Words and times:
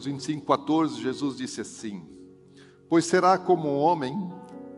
Mateus 0.00 0.04
25, 0.06 0.46
14, 0.46 1.02
Jesus 1.02 1.36
disse 1.36 1.60
assim: 1.60 2.08
Pois 2.88 3.04
será 3.04 3.36
como 3.36 3.68
um 3.68 3.76
homem 3.76 4.32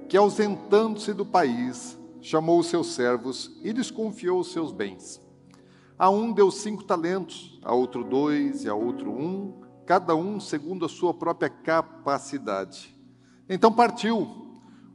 que, 0.08 0.16
ausentando-se 0.16 1.12
do 1.12 1.24
país, 1.24 1.96
chamou 2.20 2.58
os 2.58 2.66
seus 2.66 2.88
servos 2.88 3.56
e 3.62 3.72
desconfiou 3.72 4.40
os 4.40 4.50
seus 4.50 4.72
bens. 4.72 5.20
A 5.96 6.10
um 6.10 6.32
deu 6.32 6.50
cinco 6.50 6.82
talentos, 6.82 7.60
a 7.62 7.72
outro 7.72 8.02
dois 8.02 8.64
e 8.64 8.68
a 8.68 8.74
outro 8.74 9.12
um, 9.12 9.60
cada 9.86 10.16
um 10.16 10.40
segundo 10.40 10.84
a 10.84 10.88
sua 10.88 11.14
própria 11.14 11.48
capacidade. 11.48 12.92
Então 13.48 13.72
partiu. 13.72 14.40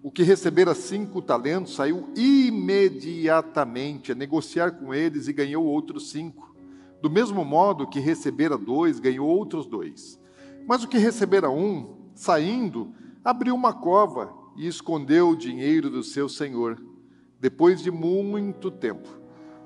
O 0.03 0.11
que 0.11 0.23
recebera 0.23 0.75
cinco 0.75 1.21
talentos 1.21 1.73
saiu 1.75 2.07
imediatamente 2.15 4.11
a 4.11 4.15
negociar 4.15 4.71
com 4.71 4.93
eles 4.93 5.27
e 5.27 5.33
ganhou 5.33 5.65
outros 5.65 6.11
cinco. 6.11 6.55
Do 7.01 7.09
mesmo 7.09 7.45
modo 7.45 7.87
que 7.87 7.99
recebera 7.99 8.57
dois, 8.57 8.99
ganhou 8.99 9.27
outros 9.27 9.65
dois. 9.65 10.19
Mas 10.67 10.83
o 10.83 10.87
que 10.87 10.97
recebera 10.97 11.49
um, 11.49 11.95
saindo, 12.15 12.91
abriu 13.23 13.53
uma 13.53 13.73
cova 13.73 14.33
e 14.55 14.67
escondeu 14.67 15.29
o 15.29 15.37
dinheiro 15.37 15.89
do 15.89 16.03
seu 16.03 16.27
senhor. 16.27 16.81
Depois 17.39 17.81
de 17.81 17.91
muito 17.91 18.71
tempo, 18.71 19.07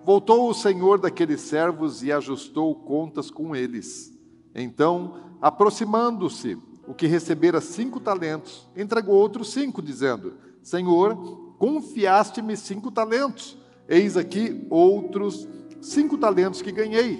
voltou 0.04 0.50
o 0.50 0.54
senhor 0.54 1.00
daqueles 1.00 1.42
servos 1.42 2.04
e 2.04 2.12
ajustou 2.12 2.76
contas 2.76 3.32
com 3.32 3.56
eles. 3.56 4.14
Então, 4.54 5.16
aproximando-se, 5.42 6.58
o 6.88 6.94
que 6.94 7.08
recebera 7.08 7.62
cinco 7.62 8.00
talentos, 8.00 8.68
entregou 8.76 9.16
outros 9.16 9.54
cinco, 9.54 9.82
dizendo: 9.82 10.34
Senhor, 10.62 11.16
confiaste-me 11.58 12.58
cinco 12.58 12.92
talentos, 12.92 13.58
eis 13.88 14.18
aqui 14.18 14.68
outros 14.70 15.48
cinco 15.82 16.18
talentos 16.18 16.62
que 16.62 16.72
ganhei. 16.72 17.20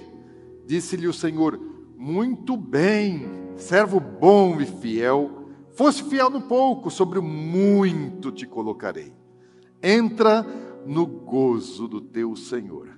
Disse-lhe 0.66 1.06
o 1.06 1.12
Senhor: 1.12 1.60
Muito 1.96 2.56
bem, 2.56 3.26
servo 3.56 4.00
bom 4.00 4.60
e 4.60 4.66
fiel. 4.66 5.48
Fosse 5.72 6.02
fiel 6.04 6.30
no 6.30 6.42
pouco, 6.42 6.90
sobre 6.90 7.18
o 7.18 7.22
muito 7.22 8.30
te 8.30 8.46
colocarei. 8.46 9.12
Entra 9.82 10.46
no 10.86 11.06
gozo 11.06 11.88
do 11.88 12.00
teu 12.00 12.36
Senhor. 12.36 12.88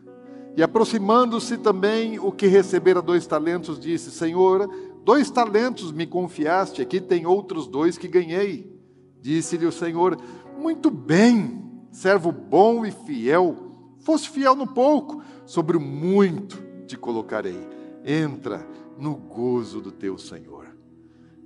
E 0.57 0.63
aproximando-se 0.63 1.59
também 1.59 2.19
o 2.19 2.31
que 2.31 2.47
recebera 2.47 3.03
dois 3.03 3.27
talentos, 3.27 3.79
disse: 3.79 4.11
Senhor, 4.11 4.69
dois 5.05 5.31
talentos 5.31 5.91
me 5.91 6.07
confiaste, 6.07 6.81
aqui 6.81 7.01
tem 7.01 7.27
outros 7.27 7.67
dois 7.67 7.99
que 7.99 8.07
ganhei. 8.07 8.73
Disse-lhe 9.21 9.67
o 9.67 9.73
Senhor: 9.73 10.17
Muito 10.59 10.91
bem, 10.91 11.63
servo 11.91 12.31
bom 12.31 12.87
e 12.87 12.91
fiel. 12.91 13.57
Fosse 14.01 14.29
fiel 14.29 14.55
no 14.55 14.67
pouco, 14.67 15.23
sobre 15.47 15.77
o 15.77 15.81
muito 15.81 16.63
te 16.87 16.97
colocarei. 16.97 17.67
Entra 18.05 18.67
no 18.99 19.15
gozo 19.15 19.81
do 19.81 19.91
teu 19.91 20.19
Senhor. 20.19 20.67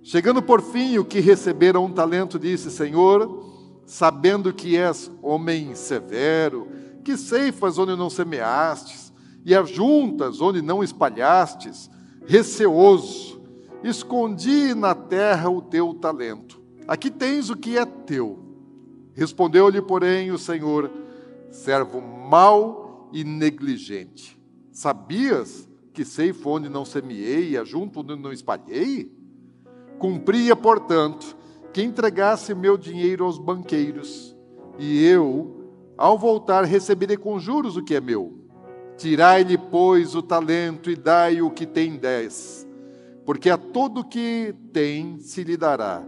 Chegando 0.02 0.42
por 0.42 0.62
fim, 0.62 0.98
o 0.98 1.04
que 1.04 1.20
receberam 1.20 1.84
um 1.84 1.92
talento 1.92 2.38
disse: 2.38 2.70
Senhor, 2.70 3.44
sabendo 3.84 4.52
que 4.52 4.76
és 4.76 5.10
homem 5.22 5.74
severo, 5.74 6.68
que 7.04 7.16
ceifas 7.16 7.78
onde 7.78 7.96
não 7.96 8.10
semeastes, 8.10 9.12
e 9.44 9.54
ajuntas 9.54 10.40
onde 10.40 10.60
não 10.60 10.82
espalhastes, 10.82 11.90
receoso, 12.26 13.40
escondi 13.82 14.74
na 14.74 14.94
terra 14.94 15.48
o 15.48 15.62
teu 15.62 15.94
talento. 15.94 16.60
Aqui 16.86 17.10
tens 17.10 17.50
o 17.50 17.56
que 17.56 17.76
é 17.76 17.84
teu. 17.84 18.38
Respondeu-lhe, 19.14 19.80
porém, 19.82 20.30
o 20.30 20.38
Senhor: 20.38 20.90
servo 21.50 22.00
mau 22.00 22.87
e 23.12 23.24
negligente. 23.24 24.38
Sabias 24.70 25.68
que 25.92 26.04
sei 26.04 26.32
onde 26.44 26.68
não 26.68 26.84
semeei 26.84 27.50
e 27.50 27.58
ajunto 27.58 28.00
onde 28.00 28.14
não 28.14 28.32
espalhei? 28.32 29.12
Cumpria, 29.98 30.54
portanto, 30.54 31.36
que 31.72 31.82
entregasse 31.82 32.54
meu 32.54 32.76
dinheiro 32.76 33.24
aos 33.24 33.38
banqueiros, 33.38 34.36
e 34.78 35.04
eu, 35.04 35.72
ao 35.96 36.16
voltar, 36.16 36.64
receberei 36.64 37.16
com 37.16 37.38
juros 37.38 37.76
o 37.76 37.82
que 37.82 37.96
é 37.96 38.00
meu. 38.00 38.38
Tirai-lhe, 38.96 39.58
pois, 39.58 40.14
o 40.14 40.22
talento 40.22 40.90
e 40.90 40.96
dai 40.96 41.42
o 41.42 41.50
que 41.50 41.66
tem 41.66 41.96
dez, 41.96 42.66
porque 43.26 43.50
a 43.50 43.58
todo 43.58 44.04
que 44.04 44.54
tem 44.72 45.18
se 45.18 45.42
lhe 45.42 45.56
dará, 45.56 46.04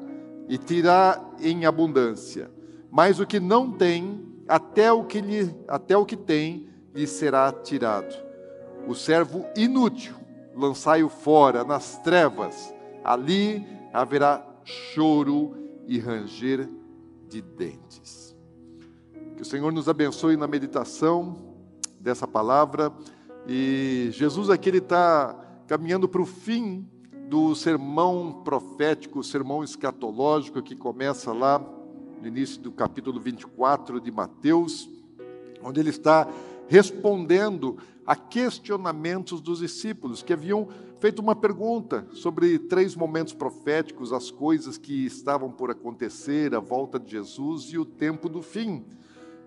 e 0.49 0.57
tirá 0.57 1.21
em 1.41 1.67
abundância. 1.67 2.51
Mas 2.91 3.19
o 3.21 3.27
que 3.27 3.41
não 3.41 3.73
tem, 3.73 4.25
até 4.47 4.93
o 4.93 5.05
que, 5.05 5.21
lhe, 5.21 5.53
até 5.69 5.97
o 5.97 6.07
que 6.07 6.17
tem, 6.17 6.70
lhe 6.95 7.07
será 7.07 7.53
tirado 7.53 8.31
o 8.87 8.95
servo 8.95 9.47
inútil, 9.57 10.15
lançai-o 10.55 11.09
fora 11.09 11.65
nas 11.65 11.99
trevas, 11.99 12.75
ali 13.05 13.67
haverá 13.93 14.45
choro 14.65 15.57
e 15.87 15.99
ranger 15.99 16.69
de 17.29 17.41
dentes. 17.41 18.37
Que 19.37 19.43
o 19.43 19.45
Senhor 19.45 19.73
nos 19.73 19.89
abençoe 19.89 20.37
na 20.37 20.47
meditação 20.47 21.37
dessa 21.99 22.27
palavra. 22.27 22.93
E 23.47 24.09
Jesus 24.13 24.51
aqui 24.51 24.69
ele 24.69 24.79
está 24.79 25.35
caminhando 25.67 26.09
para 26.09 26.21
o 26.21 26.27
fim 26.27 26.87
do 27.29 27.55
sermão 27.55 28.43
profético, 28.45 29.21
o 29.21 29.25
sermão 29.25 29.63
escatológico 29.65 30.61
que 30.63 30.77
começa 30.77 31.33
lá 31.33 31.59
no 32.21 32.27
início 32.27 32.61
do 32.61 32.71
capítulo 32.71 33.19
24 33.19 34.01
de 34.01 34.11
Mateus, 34.11 34.91
onde 35.63 35.81
ele 35.81 35.91
está 35.91 36.29
respondendo 36.71 37.79
a 38.07 38.15
questionamentos 38.15 39.41
dos 39.41 39.59
discípulos 39.59 40.23
que 40.23 40.33
haviam 40.33 40.69
feito 41.01 41.21
uma 41.21 41.35
pergunta 41.35 42.07
sobre 42.13 42.61
três 42.61 42.95
momentos 42.95 43.35
proféticos, 43.35 44.13
as 44.13 44.31
coisas 44.31 44.79
que 44.79 45.05
estavam 45.05 45.51
por 45.51 45.73
acontecer, 45.73 46.55
a 46.55 46.61
volta 46.61 46.97
de 46.97 47.11
Jesus 47.11 47.65
e 47.73 47.79
o 47.79 47.85
tempo 47.85 48.29
do 48.29 48.41
fim. 48.41 48.85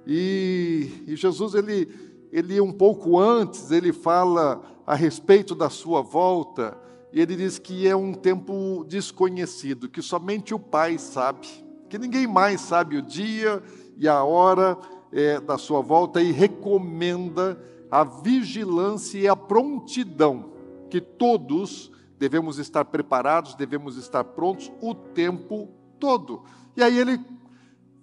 E, 0.06 1.06
e 1.08 1.16
Jesus, 1.16 1.54
ele, 1.54 1.88
ele 2.30 2.60
um 2.60 2.74
pouco 2.74 3.18
antes, 3.18 3.72
ele 3.72 3.94
fala 3.94 4.62
a 4.86 4.94
respeito 4.94 5.56
da 5.56 5.70
sua 5.70 6.02
volta, 6.02 6.78
e 7.14 7.22
ele 7.22 7.38
diz 7.38 7.58
que 7.58 7.88
é 7.88 7.96
um 7.96 8.14
tempo 8.14 8.84
desconhecido, 8.86 9.88
que 9.88 10.02
somente 10.02 10.54
o 10.54 10.60
Pai 10.60 10.98
sabe, 10.98 11.48
que 11.88 11.98
ninguém 11.98 12.28
mais 12.28 12.60
sabe 12.60 12.98
o 12.98 13.02
dia 13.02 13.64
e 13.96 14.10
a 14.10 14.24
hora 14.26 14.78
é, 15.13 15.40
da 15.40 15.57
sua 15.57 15.81
volta 15.81 16.22
e 16.22 16.31
recomenda 16.31 17.62
a 17.90 18.03
vigilância 18.03 19.19
e 19.19 19.28
a 19.28 19.35
prontidão, 19.35 20.51
que 20.90 21.00
todos 21.00 21.91
devemos 22.18 22.57
estar 22.57 22.85
preparados, 22.85 23.53
devemos 23.53 23.97
estar 23.97 24.24
prontos 24.24 24.72
o 24.81 24.96
tempo 24.96 25.69
todo. 26.00 26.44
E 26.75 26.81
aí 26.81 26.97
ele 26.97 27.19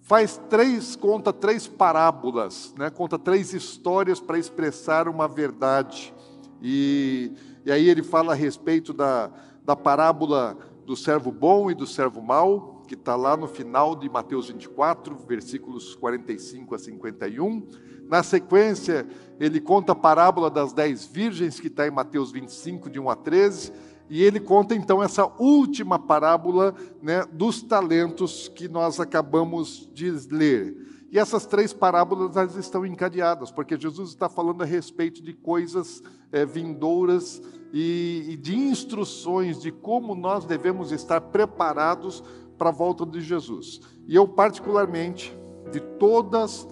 faz 0.02 0.40
três, 0.48 0.94
conta 0.94 1.32
três 1.32 1.66
parábolas, 1.66 2.74
né? 2.78 2.90
conta 2.90 3.18
três 3.18 3.52
histórias 3.52 4.20
para 4.20 4.38
expressar 4.38 5.08
uma 5.08 5.26
verdade. 5.26 6.14
E, 6.62 7.32
e 7.64 7.72
aí 7.72 7.88
ele 7.88 8.02
fala 8.02 8.32
a 8.32 8.36
respeito 8.36 8.92
da, 8.92 9.30
da 9.64 9.74
parábola 9.74 10.56
do 10.86 10.96
servo 10.96 11.32
bom 11.32 11.70
e 11.70 11.74
do 11.74 11.86
servo 11.86 12.20
mau, 12.20 12.79
que 12.90 12.96
está 12.96 13.14
lá 13.14 13.36
no 13.36 13.46
final 13.46 13.94
de 13.94 14.10
Mateus 14.10 14.48
24, 14.48 15.14
versículos 15.14 15.94
45 15.94 16.74
a 16.74 16.78
51. 16.80 17.68
Na 18.08 18.20
sequência, 18.20 19.06
ele 19.38 19.60
conta 19.60 19.92
a 19.92 19.94
parábola 19.94 20.50
das 20.50 20.72
dez 20.72 21.06
virgens, 21.06 21.60
que 21.60 21.68
está 21.68 21.86
em 21.86 21.90
Mateus 21.92 22.32
25, 22.32 22.90
de 22.90 22.98
1 22.98 23.08
a 23.08 23.14
13. 23.14 23.72
E 24.08 24.24
ele 24.24 24.40
conta 24.40 24.74
então 24.74 25.00
essa 25.00 25.24
última 25.38 26.00
parábola 26.00 26.74
né, 27.00 27.24
dos 27.30 27.62
talentos 27.62 28.48
que 28.48 28.66
nós 28.66 28.98
acabamos 28.98 29.88
de 29.94 30.10
ler. 30.28 30.76
E 31.12 31.18
essas 31.18 31.46
três 31.46 31.72
parábolas 31.72 32.36
elas 32.36 32.56
estão 32.56 32.84
encadeadas, 32.84 33.52
porque 33.52 33.78
Jesus 33.78 34.08
está 34.08 34.28
falando 34.28 34.62
a 34.62 34.66
respeito 34.66 35.22
de 35.22 35.32
coisas 35.32 36.02
é, 36.32 36.44
vindouras 36.44 37.40
e, 37.72 38.26
e 38.30 38.36
de 38.36 38.56
instruções 38.56 39.60
de 39.60 39.70
como 39.70 40.16
nós 40.16 40.44
devemos 40.44 40.90
estar 40.90 41.20
preparados 41.20 42.22
para 42.60 42.68
a 42.68 42.72
volta 42.72 43.06
de 43.06 43.22
Jesus. 43.22 43.80
E 44.06 44.14
eu, 44.14 44.28
particularmente, 44.28 45.34
de 45.72 45.80
todas 45.80 46.68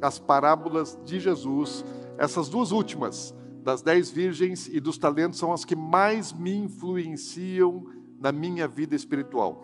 as 0.00 0.18
parábolas 0.18 0.98
de 1.04 1.20
Jesus, 1.20 1.84
essas 2.16 2.48
duas 2.48 2.72
últimas, 2.72 3.34
das 3.62 3.82
dez 3.82 4.10
virgens 4.10 4.66
e 4.66 4.80
dos 4.80 4.96
talentos, 4.96 5.38
são 5.38 5.52
as 5.52 5.62
que 5.62 5.76
mais 5.76 6.32
me 6.32 6.56
influenciam 6.56 7.84
na 8.18 8.32
minha 8.32 8.66
vida 8.66 8.96
espiritual, 8.96 9.62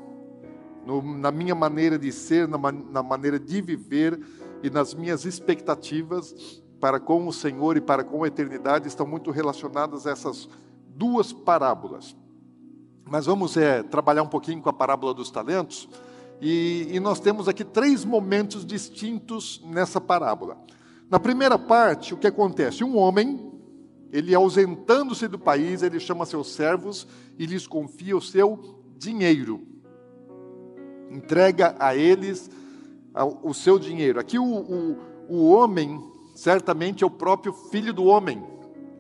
no, 0.84 1.00
na 1.00 1.30
minha 1.30 1.54
maneira 1.54 1.98
de 1.98 2.12
ser, 2.12 2.46
na, 2.46 2.58
na 2.58 3.02
maneira 3.02 3.40
de 3.40 3.62
viver 3.62 4.20
e 4.62 4.68
nas 4.68 4.92
minhas 4.92 5.24
expectativas 5.24 6.62
para 6.78 7.00
com 7.00 7.26
o 7.26 7.32
Senhor 7.32 7.78
e 7.78 7.80
para 7.80 8.04
com 8.04 8.24
a 8.24 8.28
eternidade 8.28 8.88
estão 8.88 9.06
muito 9.06 9.30
relacionadas 9.30 10.06
a 10.06 10.10
essas 10.10 10.50
duas 10.94 11.32
parábolas. 11.32 12.14
Mas 13.12 13.26
vamos 13.26 13.58
é, 13.58 13.82
trabalhar 13.82 14.22
um 14.22 14.26
pouquinho 14.26 14.62
com 14.62 14.70
a 14.70 14.72
parábola 14.72 15.12
dos 15.12 15.30
talentos. 15.30 15.86
E, 16.40 16.88
e 16.90 16.98
nós 16.98 17.20
temos 17.20 17.46
aqui 17.46 17.62
três 17.62 18.06
momentos 18.06 18.64
distintos 18.64 19.60
nessa 19.66 20.00
parábola. 20.00 20.56
Na 21.10 21.20
primeira 21.20 21.58
parte, 21.58 22.14
o 22.14 22.16
que 22.16 22.26
acontece? 22.26 22.82
Um 22.82 22.96
homem, 22.96 23.52
ele 24.10 24.34
ausentando-se 24.34 25.28
do 25.28 25.38
país, 25.38 25.82
ele 25.82 26.00
chama 26.00 26.24
seus 26.24 26.54
servos 26.54 27.06
e 27.38 27.44
lhes 27.44 27.66
confia 27.66 28.16
o 28.16 28.22
seu 28.22 28.80
dinheiro. 28.96 29.60
Entrega 31.10 31.76
a 31.78 31.94
eles 31.94 32.50
o 33.42 33.52
seu 33.52 33.78
dinheiro. 33.78 34.20
Aqui 34.20 34.38
o, 34.38 34.42
o, 34.42 34.98
o 35.28 35.50
homem, 35.50 36.02
certamente, 36.34 37.04
é 37.04 37.06
o 37.06 37.10
próprio 37.10 37.52
filho 37.52 37.92
do 37.92 38.04
homem, 38.04 38.42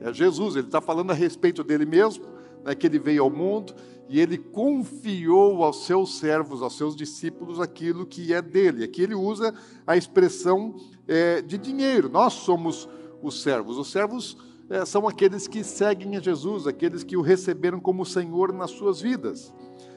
é 0.02 0.12
Jesus, 0.12 0.54
ele 0.54 0.66
está 0.66 0.82
falando 0.82 1.12
a 1.12 1.14
respeito 1.14 1.64
dele 1.64 1.86
mesmo, 1.86 2.26
né, 2.62 2.74
que 2.74 2.86
ele 2.86 2.98
veio 2.98 3.22
ao 3.22 3.30
mundo 3.30 3.74
e 4.12 4.20
ele 4.20 4.36
confiou 4.36 5.64
aos 5.64 5.86
seus 5.86 6.18
servos, 6.18 6.60
aos 6.60 6.76
seus 6.76 6.94
discípulos, 6.94 7.58
aquilo 7.58 8.04
que 8.04 8.34
é 8.34 8.42
dele. 8.42 8.84
Aqui 8.84 9.00
ele 9.00 9.14
usa 9.14 9.54
a 9.86 9.96
expressão 9.96 10.76
é, 11.08 11.40
de 11.40 11.56
dinheiro. 11.56 12.10
Nós 12.10 12.34
somos 12.34 12.86
os 13.22 13.40
servos. 13.40 13.78
Os 13.78 13.90
servos 13.90 14.36
é, 14.68 14.84
são 14.84 15.08
aqueles 15.08 15.48
que 15.48 15.64
seguem 15.64 16.14
a 16.14 16.20
Jesus, 16.20 16.66
aqueles 16.66 17.02
que 17.02 17.16
o 17.16 17.22
receberam 17.22 17.80
como 17.80 18.04
Senhor 18.04 18.52
nas 18.52 18.72
suas 18.72 19.00
vidas. 19.00 19.50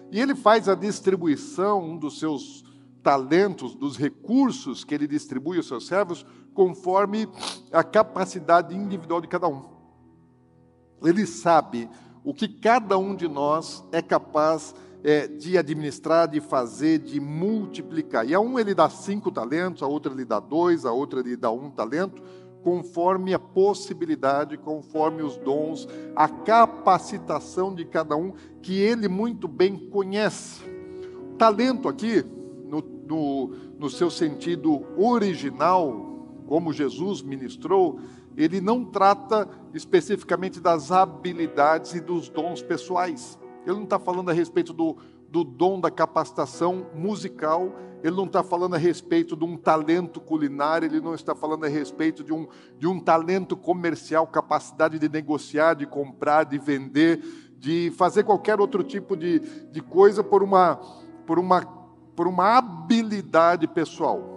E 0.09 0.21
ele 0.21 0.33
faz 0.33 0.69
a 0.69 0.75
distribuição 0.75 1.97
dos 1.97 2.17
seus 2.17 2.63
talentos, 3.03 3.75
dos 3.75 3.97
recursos 3.97 4.85
que 4.85 4.95
ele 4.95 5.07
distribui 5.07 5.57
aos 5.57 5.67
seus 5.67 5.87
servos, 5.87 6.25
conforme 6.53 7.27
a 7.69 7.83
capacidade 7.83 8.73
individual 8.73 9.19
de 9.19 9.27
cada 9.27 9.49
um. 9.49 9.65
Ele 11.03 11.25
sabe 11.25 11.89
o 12.25 12.33
que 12.33 12.47
cada 12.47 12.97
um 12.97 13.15
de 13.15 13.27
nós 13.27 13.85
é 13.91 14.01
capaz 14.01 14.73
é, 15.03 15.27
de 15.27 15.55
administrar, 15.55 16.27
de 16.27 16.41
fazer, 16.41 16.97
de 16.97 17.19
multiplicar. 17.19 18.27
E 18.27 18.33
a 18.33 18.39
um 18.39 18.57
ele 18.57 18.73
dá 18.73 18.89
cinco 18.89 19.31
talentos, 19.31 19.83
a 19.83 19.87
outra 19.87 20.11
ele 20.11 20.25
dá 20.25 20.39
dois, 20.39 20.83
a 20.83 20.91
outra 20.91 21.19
ele 21.19 21.37
dá 21.37 21.51
um 21.51 21.69
talento, 21.69 22.23
conforme 22.63 23.31
a 23.31 23.37
possibilidade, 23.37 24.57
conforme 24.57 25.21
os 25.21 25.37
dons, 25.37 25.87
a 26.15 26.27
capacitação 26.27 27.75
de 27.75 27.85
cada 27.85 28.15
um, 28.15 28.33
que 28.63 28.79
ele 28.79 29.07
muito 29.07 29.47
bem 29.47 29.77
conhece. 29.77 30.63
Talento 31.37 31.87
aqui 31.87 32.25
no, 32.65 32.81
no, 33.07 33.47
no 33.77 33.87
seu 33.87 34.09
sentido 34.09 34.81
original, 34.97 36.25
como 36.47 36.73
Jesus 36.73 37.21
ministrou, 37.21 37.99
ele 38.37 38.61
não 38.61 38.83
trata 38.83 39.47
especificamente 39.73 40.59
das 40.59 40.91
habilidades 40.91 41.93
e 41.93 42.01
dos 42.01 42.29
dons 42.29 42.61
pessoais. 42.61 43.39
Ele 43.65 43.75
não 43.75 43.83
está 43.83 43.99
falando 43.99 44.29
a 44.29 44.33
respeito 44.33 44.73
do, 44.73 44.97
do 45.29 45.43
dom 45.43 45.79
da 45.79 45.89
capacitação 45.89 46.87
musical, 46.93 47.73
ele 48.03 48.15
não 48.15 48.25
está 48.25 48.43
falando 48.43 48.75
a 48.75 48.77
respeito 48.77 49.35
de 49.35 49.43
um 49.43 49.57
talento 49.57 50.19
culinário, 50.19 50.85
ele 50.85 51.01
não 51.01 51.15
está 51.15 51.33
falando 51.33 51.65
a 51.65 51.69
respeito 51.69 52.23
de 52.23 52.31
um, 52.31 52.47
de 52.77 52.87
um 52.87 52.99
talento 52.99 53.57
comercial, 53.57 54.27
capacidade 54.27 54.99
de 54.99 55.09
negociar, 55.09 55.73
de 55.73 55.87
comprar, 55.87 56.43
de 56.43 56.59
vender, 56.59 57.21
de 57.57 57.91
fazer 57.97 58.23
qualquer 58.23 58.59
outro 58.59 58.83
tipo 58.83 59.15
de, 59.17 59.39
de 59.39 59.81
coisa 59.81 60.23
por 60.23 60.43
uma, 60.43 60.75
por 61.25 61.39
uma 61.39 61.85
por 62.15 62.27
uma 62.27 62.57
habilidade 62.57 63.67
pessoal. 63.67 64.34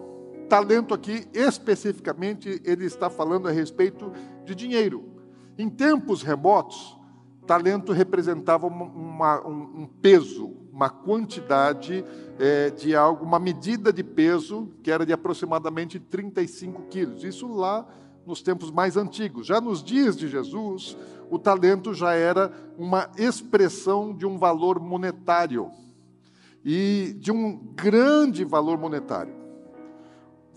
Talento 0.49 0.95
aqui, 0.95 1.27
especificamente, 1.35 2.61
ele 2.65 2.87
está 2.87 3.11
falando 3.11 3.49
a 3.49 3.51
respeito 3.51 4.11
de 4.45 4.55
dinheiro. 4.55 5.05
Em 5.59 5.69
tempos 5.69 6.23
remotos, 6.23 6.97
talento 7.47 7.93
representava 7.93 8.67
uma, 8.67 8.85
uma, 8.85 9.47
um, 9.47 9.87
peso, 10.01 10.55
uma 10.73 10.89
quantidade 10.89 12.05
é, 12.39 12.71
de 12.71 12.95
algo, 12.95 13.25
uma 13.25 13.39
medida 13.39 13.93
de 13.93 14.03
peso 14.03 14.71
que 14.83 14.91
era 14.91 15.05
de 15.05 15.13
aproximadamente 15.13 15.99
35 15.99 16.83
quilos. 16.83 17.25
Isso 17.25 17.47
lá 17.47 17.87
nos 18.25 18.41
tempos 18.43 18.71
mais 18.71 18.97
antigos. 18.97 19.47
Já 19.47 19.61
nos 19.61 19.83
dias 19.83 20.17
de 20.17 20.29
Jesus, 20.29 20.97
o 21.31 21.39
talento 21.39 21.93
já 21.93 22.13
era 22.13 22.53
uma 22.79 23.11
expressão 23.17 24.15
de 24.15 24.27
um 24.27 24.39
valor 24.39 24.81
monetário 24.81 25.71
e 26.65 27.15
de 27.19 27.33
um 27.33 27.57
grande 27.75 28.45
valor 28.45 28.79
monetário. 28.79 29.38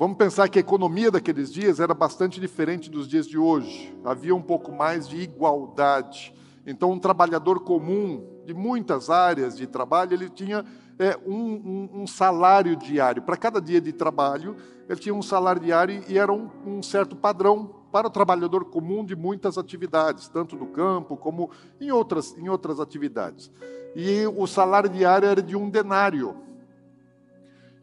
Vamos 0.02 0.18
pensar 0.18 0.50
que 0.50 0.58
a 0.58 0.62
economia 0.62 1.12
daqueles 1.12 1.54
dias 1.54 1.80
era 1.80 1.94
bastante 1.94 2.40
diferente 2.40 2.90
dos 2.90 3.08
dias 3.08 3.28
de 3.28 3.38
hoje. 3.38 3.96
Havia 4.04 4.34
um 4.36 4.42
pouco 4.42 4.72
mais 4.72 5.08
de 5.08 5.18
igualdade. 5.18 6.34
Então, 6.66 6.90
um 6.90 6.98
trabalhador 6.98 7.60
comum 7.60 8.42
de 8.44 8.52
muitas 8.52 9.12
áreas 9.12 9.56
de 9.56 9.68
trabalho, 9.68 10.16
ele 10.16 10.28
tinha 10.28 10.66
é, 10.98 11.16
um, 11.24 11.36
um, 11.36 11.90
um, 12.02 12.08
salário 12.08 12.76
diário. 12.76 13.22
Para 13.22 13.38
cada 13.38 13.62
dia 13.62 13.80
de 13.80 13.94
trabalho, 13.94 14.56
ele 14.90 15.00
tinha 15.00 15.14
um 15.14 15.22
salário 15.22 15.62
diário 15.62 16.04
e 16.08 16.18
era 16.18 16.34
um, 16.34 16.50
um 16.66 16.82
certo 16.82 17.16
padrão 17.16 17.70
para 17.92 18.08
o 18.08 18.10
trabalhador 18.10 18.66
comum 18.66 19.06
de 19.06 19.16
muitas 19.16 19.56
atividades, 19.56 20.28
tanto 20.28 20.56
no 20.56 20.66
campo 20.66 21.16
como 21.16 21.52
em 21.80 21.92
outras, 21.92 22.36
em 22.40 22.50
outras 22.50 22.80
atividades 22.80 23.52
e 23.96 24.26
o 24.28 24.48
salário 24.48 24.90
diário 24.90 25.28
era 25.28 25.42
de 25.42 25.56
um 25.56 25.70
denário. 25.70 26.36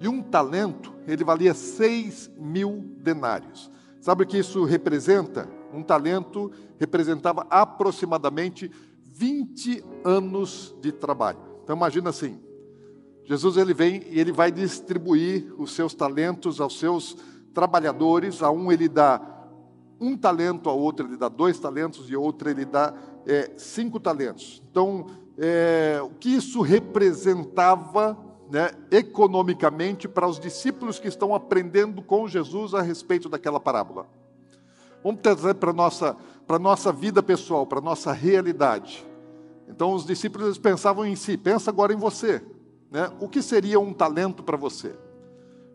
E 0.00 0.06
um 0.06 0.22
talento, 0.22 0.94
ele 1.06 1.24
valia 1.24 1.54
seis 1.54 2.30
mil 2.36 2.84
denários. 2.98 3.70
Sabe 4.00 4.22
o 4.22 4.26
que 4.26 4.38
isso 4.38 4.64
representa? 4.64 5.48
Um 5.72 5.82
talento 5.82 6.50
representava 6.78 7.46
aproximadamente 7.50 8.70
20 9.02 9.84
anos 10.04 10.74
de 10.80 10.92
trabalho. 10.92 11.38
Então 11.64 11.76
imagina 11.76 12.10
assim, 12.10 12.40
Jesus 13.24 13.56
ele 13.56 13.74
vem 13.74 14.04
e 14.08 14.20
ele 14.20 14.32
vai 14.32 14.52
distribuir 14.52 15.52
os 15.58 15.72
seus 15.72 15.92
talentos 15.94 16.60
aos 16.60 16.78
seus 16.78 17.16
trabalhadores. 17.52 18.42
A 18.42 18.50
um 18.50 18.70
ele 18.70 18.88
dá 18.88 19.20
um 20.00 20.16
talento, 20.16 20.70
a 20.70 20.72
outro 20.72 21.06
ele 21.06 21.16
dá 21.16 21.28
dois 21.28 21.58
talentos 21.58 22.08
e 22.08 22.14
a 22.14 22.18
outra 22.20 22.50
ele 22.50 22.64
dá 22.64 22.94
é, 23.26 23.50
cinco 23.56 23.98
talentos. 23.98 24.62
Então 24.70 25.06
é, 25.36 25.98
o 26.02 26.10
que 26.10 26.30
isso 26.30 26.60
representava 26.60 28.16
né, 28.50 28.70
economicamente 28.90 30.08
para 30.08 30.26
os 30.26 30.38
discípulos 30.38 30.98
que 30.98 31.08
estão 31.08 31.34
aprendendo 31.34 32.02
com 32.02 32.26
Jesus 32.26 32.74
a 32.74 32.82
respeito 32.82 33.28
daquela 33.28 33.60
parábola. 33.60 34.06
Vamos 35.02 35.20
trazer 35.20 35.54
para 35.54 35.70
a 35.70 35.74
nossa, 35.74 36.16
para 36.46 36.58
nossa 36.58 36.92
vida 36.92 37.22
pessoal, 37.22 37.66
para 37.66 37.78
a 37.78 37.82
nossa 37.82 38.12
realidade. 38.12 39.06
Então, 39.68 39.92
os 39.92 40.04
discípulos 40.04 40.58
pensavam 40.58 41.06
em 41.06 41.14
si, 41.14 41.36
pensa 41.36 41.70
agora 41.70 41.92
em 41.92 41.96
você. 41.96 42.42
Né? 42.90 43.10
O 43.20 43.28
que 43.28 43.42
seria 43.42 43.78
um 43.78 43.92
talento 43.92 44.42
para 44.42 44.56
você? 44.56 44.94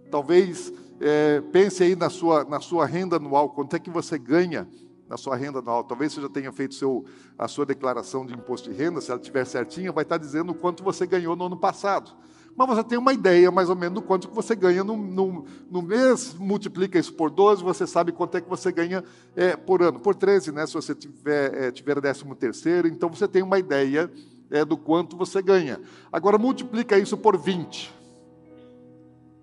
Talvez 0.10 0.74
é, 1.00 1.42
pense 1.52 1.84
aí 1.84 1.96
na 1.96 2.10
sua, 2.10 2.44
na 2.44 2.60
sua 2.60 2.86
renda 2.86 3.18
anual, 3.18 3.50
quanto 3.50 3.76
é 3.76 3.80
que 3.80 3.90
você 3.90 4.18
ganha 4.18 4.68
na 5.08 5.18
sua 5.18 5.36
renda 5.36 5.60
anual. 5.60 5.84
Talvez 5.84 6.14
você 6.14 6.22
já 6.22 6.30
tenha 6.30 6.52
feito 6.52 6.74
seu, 6.74 7.06
a 7.38 7.48
sua 7.48 7.66
declaração 7.66 8.26
de 8.26 8.34
imposto 8.34 8.70
de 8.70 8.76
renda, 8.76 9.00
se 9.00 9.12
ela 9.12 9.20
estiver 9.20 9.46
certinha, 9.46 9.92
vai 9.92 10.04
estar 10.04 10.18
dizendo 10.18 10.52
o 10.52 10.56
quanto 10.56 10.84
você 10.84 11.06
ganhou 11.06 11.36
no 11.36 11.46
ano 11.46 11.58
passado. 11.58 12.12
Mas 12.56 12.68
você 12.68 12.84
tem 12.84 12.98
uma 12.98 13.14
ideia 13.14 13.50
mais 13.50 13.70
ou 13.70 13.76
menos 13.76 13.96
do 13.96 14.02
quanto 14.02 14.28
que 14.28 14.36
você 14.36 14.56
ganha 14.56 14.84
no, 14.84 14.96
no, 14.96 15.46
no 15.70 15.82
mês, 15.82 16.36
multiplica 16.38 17.00
isso 17.00 17.14
por 17.14 17.32
12, 17.32 17.64
você 17.64 17.88
sabe 17.88 18.12
quanto 18.12 18.38
é 18.38 18.42
que 18.42 18.50
você 18.50 18.72
ganha 18.72 19.04
é, 19.36 19.56
por 19.56 19.82
ano. 19.82 20.00
Por 20.00 20.14
13, 20.14 20.52
né, 20.52 20.68
se 20.68 20.74
você 20.74 20.94
tiver, 20.94 21.54
é, 21.54 21.72
tiver 21.72 22.00
13 22.00 22.24
terceiro, 22.36 22.88
então 22.88 23.10
você 23.10 23.28
tem 23.28 23.42
uma 23.42 23.58
ideia 23.58 24.12
é, 24.52 24.64
do 24.64 24.78
quanto 24.78 25.18
você 25.18 25.42
ganha. 25.42 25.82
Agora 26.12 26.38
multiplica 26.38 26.98
isso 26.98 27.18
por 27.18 27.38
20. 27.38 27.92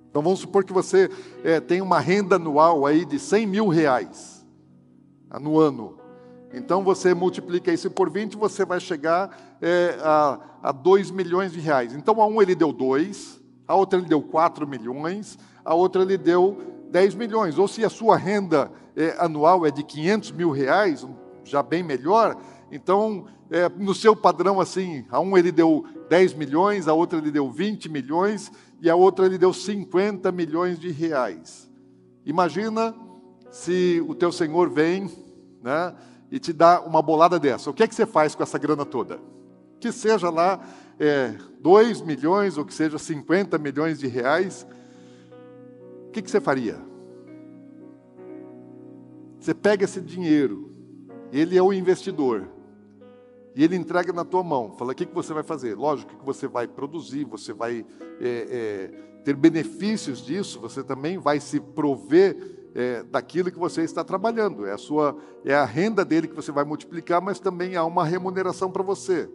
Então 0.08 0.22
vamos 0.22 0.40
supor 0.40 0.64
que 0.64 0.72
você 0.72 1.10
é, 1.42 1.60
tem 1.60 1.80
uma 1.80 1.98
renda 1.98 2.36
anual 2.36 2.86
aí 2.86 3.04
de 3.04 3.18
100 3.18 3.46
mil 3.46 3.68
reais 3.68 4.46
no 5.40 5.58
ano. 5.58 5.99
Então 6.52 6.82
você 6.82 7.14
multiplica 7.14 7.72
isso 7.72 7.90
por 7.90 8.10
20, 8.10 8.36
você 8.36 8.64
vai 8.64 8.80
chegar 8.80 9.56
é, 9.60 9.96
a, 10.02 10.40
a 10.62 10.72
2 10.72 11.10
milhões 11.10 11.52
de 11.52 11.60
reais. 11.60 11.94
Então 11.94 12.20
a 12.20 12.26
um 12.26 12.42
ele 12.42 12.54
deu 12.54 12.72
2, 12.72 13.40
a 13.68 13.74
outra 13.74 13.98
ele 13.98 14.08
deu 14.08 14.20
4 14.20 14.66
milhões, 14.66 15.38
a 15.64 15.74
outra 15.74 16.02
ele 16.02 16.18
deu 16.18 16.58
10 16.90 17.14
milhões. 17.14 17.56
Ou 17.56 17.68
se 17.68 17.84
a 17.84 17.90
sua 17.90 18.16
renda 18.16 18.70
é, 18.96 19.14
anual 19.18 19.64
é 19.64 19.70
de 19.70 19.84
500 19.84 20.32
mil 20.32 20.50
reais, 20.50 21.06
já 21.44 21.62
bem 21.62 21.82
melhor, 21.82 22.36
então 22.70 23.26
é, 23.50 23.68
no 23.68 23.94
seu 23.94 24.14
padrão 24.14 24.60
assim, 24.60 25.04
a 25.10 25.20
um 25.20 25.36
ele 25.36 25.52
deu 25.52 25.84
10 26.08 26.34
milhões, 26.34 26.88
a 26.88 26.94
outra 26.94 27.18
ele 27.18 27.30
deu 27.30 27.50
20 27.50 27.88
milhões 27.88 28.50
e 28.80 28.88
a 28.88 28.94
outra 28.94 29.26
ele 29.26 29.38
deu 29.38 29.52
50 29.52 30.30
milhões 30.32 30.78
de 30.78 30.90
reais. 30.90 31.68
Imagina 32.24 32.94
se 33.50 34.04
o 34.06 34.14
teu 34.14 34.30
senhor 34.30 34.70
vem 34.70 35.10
né, 35.62 35.94
e 36.30 36.38
te 36.38 36.52
dá 36.52 36.80
uma 36.80 37.02
bolada 37.02 37.38
dessa, 37.38 37.70
o 37.70 37.74
que 37.74 37.82
é 37.82 37.86
que 37.86 37.94
você 37.94 38.06
faz 38.06 38.34
com 38.34 38.42
essa 38.42 38.58
grana 38.58 38.84
toda? 38.84 39.20
Que 39.80 39.90
seja 39.90 40.30
lá 40.30 40.60
é, 40.98 41.34
2 41.60 42.02
milhões 42.02 42.56
ou 42.56 42.64
que 42.64 42.74
seja 42.74 42.98
50 42.98 43.58
milhões 43.58 43.98
de 43.98 44.06
reais, 44.06 44.66
o 46.06 46.10
que, 46.10 46.22
que 46.22 46.30
você 46.30 46.40
faria? 46.40 46.78
Você 49.40 49.54
pega 49.54 49.84
esse 49.84 50.00
dinheiro, 50.00 50.70
ele 51.32 51.56
é 51.56 51.62
o 51.62 51.72
investidor, 51.72 52.46
e 53.54 53.64
ele 53.64 53.74
entrega 53.74 54.12
na 54.12 54.24
tua 54.24 54.42
mão. 54.42 54.72
Fala, 54.72 54.92
o 54.92 54.94
que, 54.94 55.06
que 55.06 55.14
você 55.14 55.32
vai 55.32 55.42
fazer? 55.42 55.74
Lógico 55.74 56.16
que 56.16 56.24
você 56.24 56.46
vai 56.46 56.68
produzir, 56.68 57.24
você 57.24 57.52
vai 57.52 57.84
é, 58.20 58.28
é, 58.28 58.86
ter 59.24 59.34
benefícios 59.34 60.24
disso, 60.24 60.60
você 60.60 60.82
também 60.84 61.18
vai 61.18 61.40
se 61.40 61.58
prover 61.58 62.59
é, 62.74 63.02
daquilo 63.02 63.50
que 63.50 63.58
você 63.58 63.82
está 63.82 64.04
trabalhando. 64.04 64.66
É 64.66 64.72
a 64.72 64.78
sua, 64.78 65.16
é 65.44 65.54
a 65.54 65.64
renda 65.64 66.04
dele 66.04 66.28
que 66.28 66.34
você 66.34 66.52
vai 66.52 66.64
multiplicar, 66.64 67.20
mas 67.20 67.40
também 67.40 67.76
há 67.76 67.84
uma 67.84 68.04
remuneração 68.04 68.70
para 68.70 68.82
você. 68.82 69.28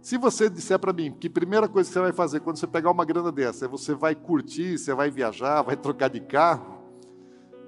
Se 0.00 0.16
você 0.16 0.48
disser 0.48 0.78
para 0.78 0.92
mim 0.92 1.12
que 1.12 1.26
a 1.26 1.30
primeira 1.30 1.68
coisa 1.68 1.88
que 1.88 1.92
você 1.92 2.00
vai 2.00 2.12
fazer 2.12 2.40
quando 2.40 2.56
você 2.56 2.66
pegar 2.66 2.90
uma 2.90 3.04
grana 3.04 3.30
dessa 3.30 3.66
é 3.66 3.68
você 3.68 3.94
vai 3.94 4.14
curtir, 4.14 4.78
você 4.78 4.94
vai 4.94 5.10
viajar, 5.10 5.62
vai 5.62 5.76
trocar 5.76 6.08
de 6.08 6.20
carro, 6.20 6.80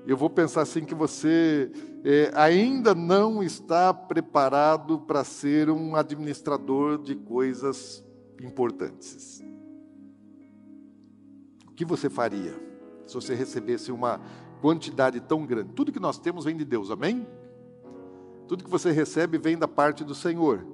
eu 0.07 0.17
vou 0.17 0.31
pensar 0.31 0.63
assim 0.63 0.85
que 0.85 0.95
você 0.95 1.71
é, 2.03 2.33
ainda 2.35 2.95
não 2.95 3.43
está 3.43 3.95
preparado 3.95 4.99
para 4.99 5.23
ser 5.23 5.71
um 5.71 5.95
administrador 5.95 6.99
de 7.01 7.15
coisas 7.15 8.03
importantes. 8.41 9.41
O 11.69 11.73
que 11.73 11.85
você 11.85 12.11
faria 12.11 12.53
se 13.07 13.15
você 13.15 13.35
recebesse 13.35 13.93
uma 13.93 14.21
quantidade 14.63 15.21
tão 15.21 15.45
grande? 15.45 15.73
Tudo 15.75 15.91
que 15.93 16.01
nós 16.01 16.17
temos 16.19 16.45
vem 16.45 16.57
de 16.57 16.65
Deus, 16.65 16.91
amém? 16.91 17.27
Tudo 18.47 18.63
que 18.63 18.71
você 18.71 18.93
recebe 18.93 19.37
vem 19.37 19.59
da 19.59 19.67
parte 19.67 20.05
do 20.05 20.15
Senhor. 20.15 20.65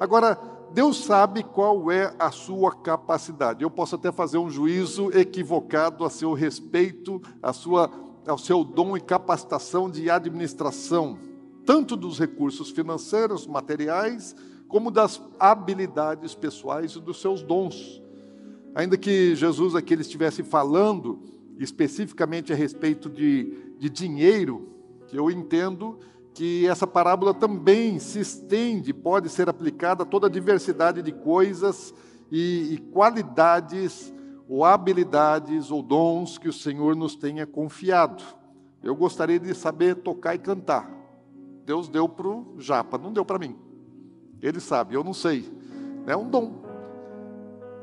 Agora, 0.00 0.38
Deus 0.72 1.04
sabe 1.04 1.44
qual 1.44 1.92
é 1.92 2.12
a 2.18 2.30
sua 2.30 2.74
capacidade. 2.74 3.62
Eu 3.62 3.70
posso 3.70 3.94
até 3.94 4.10
fazer 4.10 4.38
um 4.38 4.50
juízo 4.50 5.16
equivocado 5.16 6.04
a 6.04 6.10
seu 6.10 6.32
respeito, 6.32 7.20
a 7.42 7.52
sua 7.52 7.90
ao 8.26 8.38
seu 8.38 8.64
dom 8.64 8.96
e 8.96 9.00
capacitação 9.02 9.90
de 9.90 10.08
administração, 10.08 11.18
tanto 11.66 11.94
dos 11.94 12.18
recursos 12.18 12.70
financeiros, 12.70 13.46
materiais, 13.46 14.34
como 14.66 14.90
das 14.90 15.20
habilidades 15.38 16.34
pessoais 16.34 16.96
e 16.96 17.00
dos 17.00 17.20
seus 17.20 17.42
dons. 17.42 18.02
Ainda 18.74 18.96
que 18.96 19.36
Jesus 19.36 19.74
aqui 19.74 19.92
estivesse 19.94 20.42
falando 20.42 21.20
especificamente 21.58 22.52
a 22.52 22.56
respeito 22.56 23.08
de, 23.08 23.74
de 23.78 23.88
dinheiro, 23.88 24.68
que 25.06 25.16
eu 25.16 25.30
entendo 25.30 25.98
que 26.34 26.66
essa 26.66 26.86
parábola 26.86 27.32
também 27.32 27.98
se 27.98 28.18
estende, 28.18 28.92
pode 28.92 29.28
ser 29.28 29.48
aplicada 29.48 30.02
a 30.02 30.06
toda 30.06 30.26
a 30.26 30.30
diversidade 30.30 31.00
de 31.00 31.12
coisas 31.12 31.94
e, 32.30 32.74
e 32.74 32.78
qualidades 32.78 34.12
ou 34.48 34.64
habilidades 34.64 35.70
ou 35.70 35.80
dons 35.80 36.36
que 36.36 36.48
o 36.48 36.52
Senhor 36.52 36.96
nos 36.96 37.14
tenha 37.14 37.46
confiado. 37.46 38.22
Eu 38.82 38.94
gostaria 38.96 39.38
de 39.38 39.54
saber 39.54 39.96
tocar 39.96 40.34
e 40.34 40.38
cantar. 40.38 40.90
Deus 41.64 41.88
deu 41.88 42.08
para 42.08 42.28
o 42.28 42.56
Japa, 42.58 42.98
não 42.98 43.12
deu 43.12 43.24
para 43.24 43.38
mim. 43.38 43.56
Ele 44.42 44.60
sabe, 44.60 44.94
eu 44.94 45.02
não 45.02 45.14
sei. 45.14 45.50
É 46.06 46.16
um 46.16 46.28
dom. 46.28 46.73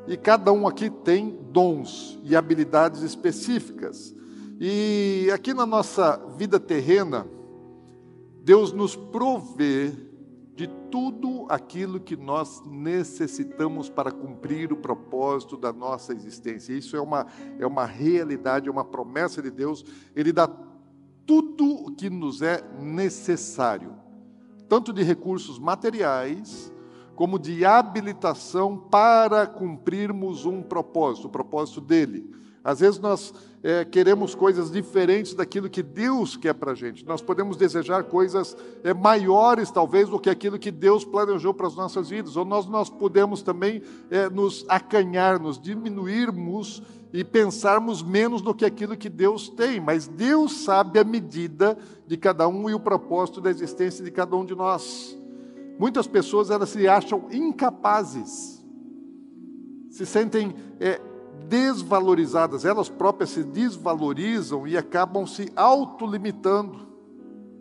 E 0.07 0.17
cada 0.17 0.51
um 0.51 0.67
aqui 0.67 0.89
tem 0.89 1.37
dons 1.51 2.19
e 2.23 2.35
habilidades 2.35 3.01
específicas. 3.01 4.15
E 4.59 5.29
aqui 5.33 5.53
na 5.53 5.65
nossa 5.65 6.17
vida 6.37 6.59
terrena, 6.59 7.27
Deus 8.43 8.71
nos 8.73 8.95
provê 8.95 9.91
de 10.55 10.67
tudo 10.91 11.45
aquilo 11.49 11.99
que 11.99 12.15
nós 12.15 12.61
necessitamos 12.65 13.89
para 13.89 14.11
cumprir 14.11 14.71
o 14.71 14.77
propósito 14.77 15.57
da 15.57 15.71
nossa 15.71 16.13
existência. 16.13 16.73
Isso 16.73 16.95
é 16.95 17.01
uma, 17.01 17.25
é 17.57 17.65
uma 17.65 17.85
realidade, 17.85 18.67
é 18.67 18.71
uma 18.71 18.85
promessa 18.85 19.41
de 19.41 19.49
Deus. 19.49 19.83
Ele 20.15 20.31
dá 20.31 20.47
tudo 21.25 21.87
o 21.87 21.95
que 21.95 22.09
nos 22.09 22.41
é 22.41 22.61
necessário, 22.79 23.95
tanto 24.67 24.91
de 24.91 25.01
recursos 25.01 25.57
materiais, 25.57 26.71
como 27.15 27.37
de 27.37 27.65
habilitação 27.65 28.77
para 28.77 29.45
cumprirmos 29.45 30.45
um 30.45 30.61
propósito, 30.61 31.27
o 31.27 31.31
propósito 31.31 31.81
dele. 31.81 32.41
Às 32.63 32.79
vezes 32.79 32.99
nós 32.99 33.33
é, 33.63 33.83
queremos 33.85 34.35
coisas 34.35 34.71
diferentes 34.71 35.33
daquilo 35.33 35.69
que 35.69 35.81
Deus 35.81 36.37
quer 36.37 36.53
para 36.53 36.71
a 36.71 36.75
gente. 36.75 37.05
Nós 37.05 37.21
podemos 37.21 37.57
desejar 37.57 38.03
coisas 38.03 38.55
é, 38.83 38.93
maiores, 38.93 39.71
talvez, 39.71 40.09
do 40.09 40.19
que 40.19 40.29
aquilo 40.29 40.59
que 40.59 40.71
Deus 40.71 41.03
planejou 41.03 41.53
para 41.53 41.67
as 41.67 41.75
nossas 41.75 42.09
vidas. 42.09 42.35
Ou 42.35 42.45
nós, 42.45 42.67
nós 42.67 42.89
podemos 42.89 43.41
também 43.41 43.81
é, 44.09 44.29
nos 44.29 44.65
acanhar, 44.67 45.39
nos 45.39 45.59
diminuirmos 45.59 46.83
e 47.11 47.23
pensarmos 47.23 48.01
menos 48.01 48.41
do 48.41 48.53
que 48.53 48.65
aquilo 48.65 48.95
que 48.95 49.09
Deus 49.09 49.49
tem. 49.49 49.79
Mas 49.79 50.07
Deus 50.07 50.63
sabe 50.63 50.99
a 50.99 51.03
medida 51.03 51.77
de 52.07 52.15
cada 52.15 52.47
um 52.47 52.69
e 52.69 52.73
o 52.75 52.79
propósito 52.79 53.41
da 53.41 53.49
existência 53.49 54.03
de 54.03 54.11
cada 54.11 54.35
um 54.35 54.45
de 54.45 54.55
nós. 54.55 55.20
Muitas 55.77 56.07
pessoas 56.07 56.49
elas 56.49 56.69
se 56.69 56.87
acham 56.87 57.27
incapazes, 57.31 58.63
se 59.89 60.05
sentem 60.05 60.53
é, 60.79 61.01
desvalorizadas, 61.47 62.63
elas 62.63 62.87
próprias 62.87 63.31
se 63.31 63.43
desvalorizam 63.43 64.67
e 64.67 64.77
acabam 64.77 65.25
se 65.25 65.51
autolimitando. 65.55 66.89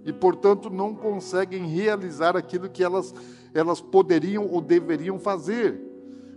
E, 0.05 0.13
portanto, 0.13 0.71
não 0.71 0.95
conseguem 0.95 1.67
realizar 1.67 2.37
aquilo 2.37 2.71
que 2.71 2.83
elas, 2.83 3.15
elas 3.53 3.81
poderiam 3.81 4.47
ou 4.47 4.61
deveriam 4.61 5.19
fazer. 5.19 5.81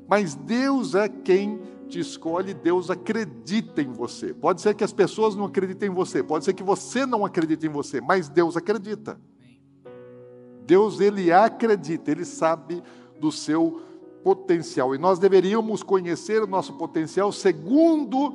Mas 0.08 0.36
Deus 0.36 0.96
é 0.96 1.08
quem 1.08 1.62
te 1.88 2.00
escolhe, 2.00 2.53
Deus 2.53 2.89
acredita 2.89 3.82
em 3.82 3.92
você. 3.92 4.34
Pode 4.34 4.62
ser 4.62 4.74
que 4.74 4.84
as 4.84 4.92
pessoas 4.92 5.36
não 5.36 5.46
acreditem 5.46 5.89
em 5.89 5.94
você, 5.94 6.24
pode 6.24 6.44
ser 6.44 6.53
que 6.53 6.63
você 6.63 7.06
não 7.06 7.24
acredite 7.24 7.68
em 7.68 7.70
você, 7.70 8.01
mas 8.01 8.27
Deus 8.27 8.58
acredita. 8.58 9.20
Deus, 10.65 11.00
ele 11.00 11.32
acredita, 11.32 12.12
ele 12.12 12.25
sabe 12.25 12.82
do 13.20 13.32
seu 13.32 13.82
potencial. 14.24 14.96
E 14.96 14.98
nós 14.98 15.20
deveríamos 15.20 15.84
conhecer 15.84 16.41
o 16.41 16.48
nosso 16.48 16.74
potencial 16.74 17.32
segundo 17.32 18.34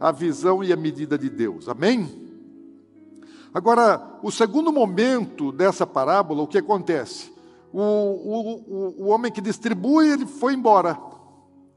a 0.00 0.10
visão 0.10 0.62
e 0.62 0.72
a 0.72 0.76
medida 0.76 1.18
de 1.18 1.28
Deus. 1.28 1.68
Amém? 1.68 2.08
Agora, 3.52 4.18
o 4.22 4.30
segundo 4.30 4.72
momento 4.72 5.50
dessa 5.50 5.86
parábola, 5.86 6.42
o 6.42 6.46
que 6.46 6.58
acontece? 6.58 7.32
O, 7.72 7.80
o, 7.80 9.04
o, 9.04 9.06
homem 9.08 9.32
que 9.32 9.40
distribui, 9.40 10.08
ele 10.08 10.26
foi 10.26 10.54
embora. 10.54 10.98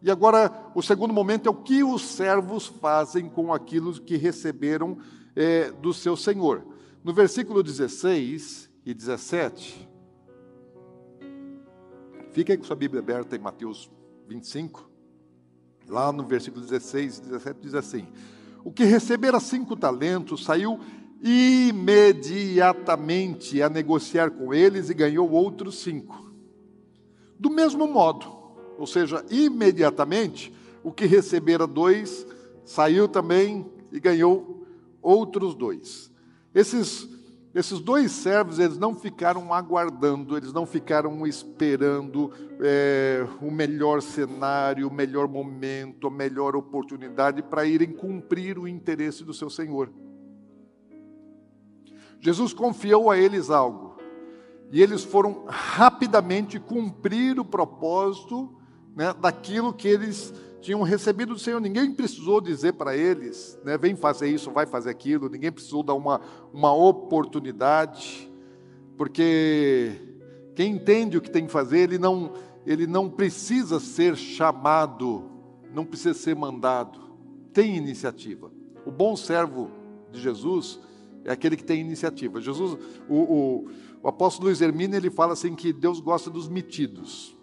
E 0.02 0.10
agora, 0.10 0.72
o 0.74 0.82
segundo 0.82 1.14
momento 1.14 1.48
é 1.48 1.50
o 1.50 1.56
que 1.56 1.84
os 1.84 2.02
servos 2.02 2.68
fazem 2.68 3.30
com 3.30 3.54
aquilo 3.54 3.94
que 3.94 4.18
receberam 4.18 4.98
é, 5.36 5.72
do 5.72 5.94
seu 5.94 6.16
senhor. 6.16 6.66
No 7.04 7.14
versículo 7.14 7.64
16 7.64 8.71
e 8.86 8.94
17, 8.94 9.90
Fica 12.32 12.54
aí 12.54 12.58
com 12.58 12.64
sua 12.64 12.78
Bíblia 12.78 13.02
aberta 13.02 13.36
em 13.36 13.40
Mateus 13.40 13.92
25. 14.28 14.90
Lá 15.88 16.12
no 16.14 16.24
versículo 16.24 16.66
16 16.66 17.18
e 17.18 17.22
17 17.24 17.60
diz 17.62 17.74
assim: 17.76 18.08
O 18.64 18.72
que 18.72 18.86
recebera 18.86 19.38
cinco 19.40 19.76
talentos 19.76 20.46
saiu 20.46 20.80
imediatamente 21.22 23.62
a 23.62 23.70
negociar 23.70 24.32
com 24.32 24.52
eles 24.54 24.90
e 24.90 24.94
ganhou 24.94 25.30
outros 25.30 25.80
cinco. 25.80 26.32
Do 27.38 27.50
mesmo 27.50 27.86
modo, 27.86 28.26
ou 28.78 28.88
seja, 28.88 29.26
imediatamente, 29.30 30.54
o 30.84 30.94
que 30.94 31.06
recebera 31.06 31.68
dois 31.68 32.26
saiu 32.64 33.10
também 33.10 33.70
e 33.92 34.00
ganhou 34.00 34.66
outros 35.02 35.54
dois. 35.54 36.10
Esses 36.56 37.10
esses 37.54 37.82
dois 37.82 38.12
servos, 38.12 38.60
eles 38.60 38.78
não 38.78 38.96
ficaram 38.96 39.54
aguardando, 39.54 40.38
eles 40.38 40.54
não 40.54 40.66
ficaram 40.66 41.28
esperando 41.28 42.32
é, 42.62 43.28
o 43.42 43.52
melhor 43.52 44.02
cenário, 44.02 44.88
o 44.88 44.94
melhor 44.94 45.28
momento, 45.28 46.08
a 46.08 46.12
melhor 46.12 46.56
oportunidade 46.56 47.42
para 47.42 47.66
irem 47.66 47.92
cumprir 47.92 48.58
o 48.58 48.68
interesse 48.68 49.26
do 49.26 49.34
seu 49.34 49.50
Senhor. 49.50 49.92
Jesus 52.22 52.54
confiou 52.54 53.12
a 53.12 53.18
eles 53.18 53.50
algo, 53.50 53.98
e 54.72 54.82
eles 54.82 55.04
foram 55.04 55.44
rapidamente 55.48 56.58
cumprir 56.58 57.38
o 57.38 57.44
propósito 57.44 58.56
né, 58.96 59.14
daquilo 59.20 59.74
que 59.74 59.90
eles 59.90 60.34
tinham 60.62 60.82
recebido 60.84 61.34
do 61.34 61.40
Senhor. 61.40 61.60
Ninguém 61.60 61.92
precisou 61.92 62.40
dizer 62.40 62.74
para 62.74 62.96
eles, 62.96 63.60
né, 63.66 63.78
vem 63.78 63.96
fazer 63.96 64.30
isso, 64.30 64.52
vai 64.52 64.66
fazer 64.66 64.92
aquilo. 64.92 65.28
Ninguém 65.28 65.52
precisou 65.52 65.84
dar 65.84 65.96
uma, 65.96 66.22
uma 66.54 66.74
oportunidade, 66.74 68.32
porque 68.96 69.92
quem 70.56 70.76
entende 70.76 71.18
o 71.18 71.22
que 71.22 71.32
tem 71.32 71.48
que 71.48 71.52
fazer, 71.52 71.80
ele 71.80 71.98
não, 71.98 72.34
ele 72.66 72.86
não 72.86 73.10
precisa 73.10 73.80
ser 73.80 74.16
chamado, 74.16 75.24
não 75.74 75.84
precisa 75.84 76.14
ser 76.14 76.36
mandado. 76.36 77.00
Tem 77.52 77.76
iniciativa. 77.76 78.52
O 78.86 78.92
bom 78.92 79.16
servo 79.16 79.70
de 80.12 80.22
Jesus 80.22 80.80
é 81.26 81.32
aquele 81.32 81.58
que 81.58 81.64
tem 81.64 81.82
iniciativa. 81.82 82.40
Jesus, 82.40 82.78
o, 83.10 83.16
o, 83.16 83.68
o 84.04 84.08
apóstolo 84.08 84.48
Luiz 84.48 84.62
Hermínio, 84.62 84.96
ele 84.96 85.10
fala 85.10 85.34
assim 85.34 85.56
que 85.56 85.74
Deus 85.74 86.00
gosta 86.00 86.30
dos 86.30 86.48
metidos. 86.48 87.36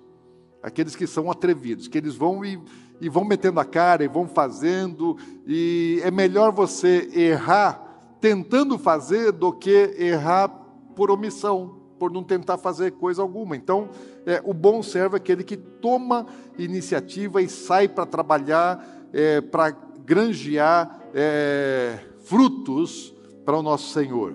aqueles 0.62 0.96
que 0.96 1.06
são 1.06 1.30
atrevidos, 1.30 1.88
que 1.88 1.98
eles 1.98 2.14
vão 2.14 2.44
e, 2.44 2.60
e 3.00 3.08
vão 3.08 3.24
metendo 3.24 3.60
a 3.60 3.64
cara 3.64 4.04
e 4.04 4.08
vão 4.08 4.26
fazendo, 4.26 5.16
e 5.46 6.00
é 6.02 6.10
melhor 6.10 6.52
você 6.52 7.08
errar 7.14 7.88
tentando 8.20 8.78
fazer 8.78 9.32
do 9.32 9.52
que 9.52 9.94
errar 9.96 10.48
por 10.96 11.10
omissão, 11.10 11.78
por 11.98 12.10
não 12.10 12.22
tentar 12.22 12.58
fazer 12.58 12.92
coisa 12.92 13.22
alguma. 13.22 13.56
Então, 13.56 13.88
é, 14.26 14.42
o 14.44 14.52
bom 14.52 14.82
servo 14.82 15.16
é 15.16 15.18
aquele 15.18 15.44
que 15.44 15.56
toma 15.56 16.26
iniciativa 16.58 17.40
e 17.40 17.48
sai 17.48 17.88
para 17.88 18.06
trabalhar, 18.06 18.84
é, 19.12 19.40
para 19.40 19.70
granjear 20.04 21.00
é, 21.14 21.98
frutos 22.24 23.14
para 23.44 23.56
o 23.56 23.62
nosso 23.62 23.92
Senhor. 23.92 24.34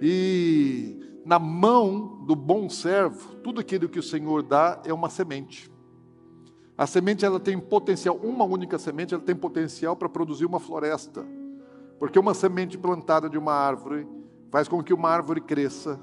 E 0.00 0.98
na 1.24 1.38
mão 1.38 2.24
do 2.26 2.34
bom 2.34 2.68
servo, 2.68 3.36
tudo 3.36 3.60
aquilo 3.60 3.88
que 3.88 3.98
o 3.98 4.02
Senhor 4.02 4.42
dá 4.42 4.80
é 4.84 4.92
uma 4.92 5.10
semente. 5.10 5.69
A 6.80 6.86
semente 6.86 7.26
ela 7.26 7.38
tem 7.38 7.58
potencial, 7.58 8.16
uma 8.22 8.42
única 8.42 8.78
semente, 8.78 9.12
ela 9.12 9.22
tem 9.22 9.36
potencial 9.36 9.94
para 9.94 10.08
produzir 10.08 10.46
uma 10.46 10.58
floresta. 10.58 11.26
Porque 11.98 12.18
uma 12.18 12.32
semente 12.32 12.78
plantada 12.78 13.28
de 13.28 13.36
uma 13.36 13.52
árvore 13.52 14.08
faz 14.50 14.66
com 14.66 14.82
que 14.82 14.94
uma 14.94 15.10
árvore 15.10 15.42
cresça 15.42 16.00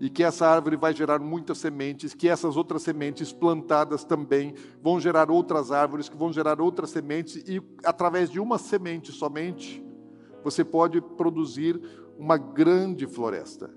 e 0.00 0.10
que 0.10 0.24
essa 0.24 0.44
árvore 0.44 0.74
vai 0.74 0.92
gerar 0.92 1.20
muitas 1.20 1.58
sementes, 1.58 2.12
que 2.12 2.28
essas 2.28 2.56
outras 2.56 2.82
sementes 2.82 3.32
plantadas 3.32 4.02
também 4.02 4.52
vão 4.82 4.98
gerar 4.98 5.30
outras 5.30 5.70
árvores, 5.70 6.08
que 6.08 6.16
vão 6.16 6.32
gerar 6.32 6.60
outras 6.60 6.90
sementes 6.90 7.36
e 7.48 7.62
através 7.84 8.28
de 8.28 8.40
uma 8.40 8.58
semente 8.58 9.12
somente 9.12 9.80
você 10.42 10.64
pode 10.64 11.00
produzir 11.00 11.80
uma 12.18 12.36
grande 12.36 13.06
floresta. 13.06 13.70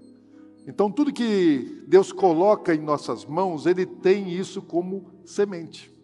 Então, 0.65 0.91
tudo 0.91 1.13
que 1.13 1.83
Deus 1.87 2.11
coloca 2.11 2.73
em 2.73 2.79
nossas 2.79 3.23
mãos, 3.23 3.67
Ele 3.67 3.85
tem 3.85 4.31
isso 4.31 4.63
como 4.63 5.11
semente. 5.23 5.98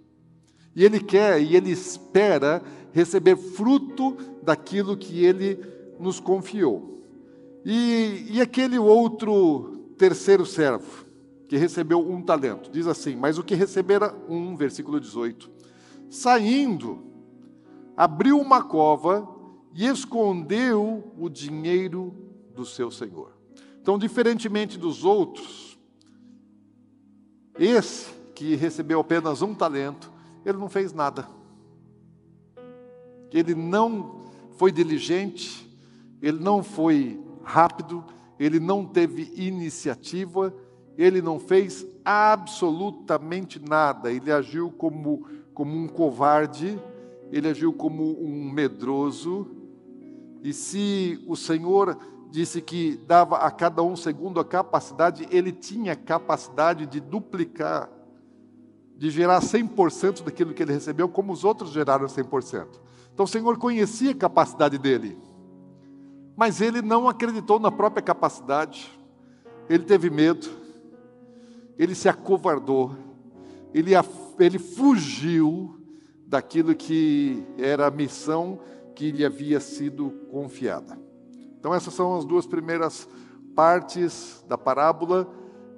E 0.75 0.83
Ele 0.83 0.99
quer 0.99 1.41
e 1.41 1.55
Ele 1.55 1.71
espera 1.71 2.61
receber 2.91 3.35
fruto 3.35 4.17
daquilo 4.43 4.97
que 4.97 5.23
Ele 5.23 5.59
nos 5.99 6.19
confiou. 6.19 7.01
E, 7.63 8.27
e 8.29 8.41
aquele 8.41 8.77
outro 8.77 9.93
terceiro 9.97 10.45
servo, 10.45 11.05
que 11.47 11.57
recebeu 11.57 11.99
um 11.99 12.21
talento, 12.21 12.69
diz 12.71 12.87
assim: 12.87 13.15
Mas 13.15 13.37
o 13.37 13.43
que 13.43 13.55
recebera 13.55 14.13
um, 14.27 14.55
versículo 14.55 14.99
18, 14.99 15.49
saindo, 16.09 17.03
abriu 17.95 18.39
uma 18.39 18.61
cova 18.63 19.27
e 19.73 19.85
escondeu 19.85 21.11
o 21.17 21.29
dinheiro 21.29 22.13
do 22.53 22.65
seu 22.65 22.91
senhor. 22.91 23.31
Então, 23.81 23.97
diferentemente 23.97 24.77
dos 24.77 25.03
outros, 25.03 25.77
esse 27.57 28.13
que 28.33 28.55
recebeu 28.55 28.99
apenas 28.99 29.41
um 29.41 29.53
talento, 29.53 30.11
ele 30.45 30.57
não 30.57 30.69
fez 30.69 30.93
nada. 30.93 31.27
Ele 33.31 33.55
não 33.55 34.23
foi 34.57 34.71
diligente, 34.71 35.67
ele 36.21 36.39
não 36.39 36.63
foi 36.63 37.19
rápido, 37.43 38.03
ele 38.39 38.59
não 38.59 38.85
teve 38.85 39.31
iniciativa, 39.35 40.53
ele 40.97 41.21
não 41.21 41.39
fez 41.39 41.85
absolutamente 42.03 43.59
nada. 43.59 44.11
Ele 44.11 44.31
agiu 44.31 44.71
como, 44.71 45.27
como 45.53 45.75
um 45.75 45.87
covarde, 45.87 46.79
ele 47.31 47.47
agiu 47.47 47.73
como 47.73 48.17
um 48.21 48.49
medroso. 48.49 49.47
E 50.43 50.53
se 50.53 51.23
o 51.27 51.35
Senhor 51.35 51.97
disse 52.29 52.61
que 52.61 52.97
dava 53.07 53.37
a 53.37 53.49
cada 53.49 53.81
um 53.81 53.95
segundo 53.95 54.39
a 54.39 54.45
capacidade, 54.45 55.27
ele 55.31 55.51
tinha 55.51 55.95
capacidade 55.95 56.85
de 56.85 56.99
duplicar, 56.99 57.89
de 58.97 59.09
gerar 59.09 59.41
100% 59.41 60.23
daquilo 60.23 60.53
que 60.53 60.63
ele 60.63 60.73
recebeu, 60.73 61.09
como 61.09 61.33
os 61.33 61.43
outros 61.43 61.71
geraram 61.71 62.05
100%. 62.05 62.67
Então 63.13 63.25
o 63.25 63.27
Senhor 63.27 63.57
conhecia 63.57 64.11
a 64.11 64.15
capacidade 64.15 64.77
dele, 64.77 65.17
mas 66.35 66.61
ele 66.61 66.81
não 66.81 67.07
acreditou 67.07 67.59
na 67.59 67.71
própria 67.71 68.01
capacidade, 68.01 68.91
ele 69.69 69.83
teve 69.83 70.09
medo, 70.09 70.47
ele 71.77 71.95
se 71.95 72.07
acovardou, 72.07 72.95
ele, 73.73 73.91
ele 74.39 74.59
fugiu 74.59 75.79
daquilo 76.27 76.75
que 76.75 77.45
era 77.57 77.87
a 77.87 77.91
missão 77.91 78.59
que 78.95 79.11
lhe 79.11 79.25
havia 79.25 79.59
sido 79.59 80.09
confiada. 80.31 80.97
Então, 81.59 81.73
essas 81.73 81.93
são 81.93 82.17
as 82.17 82.25
duas 82.25 82.45
primeiras 82.45 83.07
partes 83.55 84.43
da 84.47 84.57
parábola. 84.57 85.27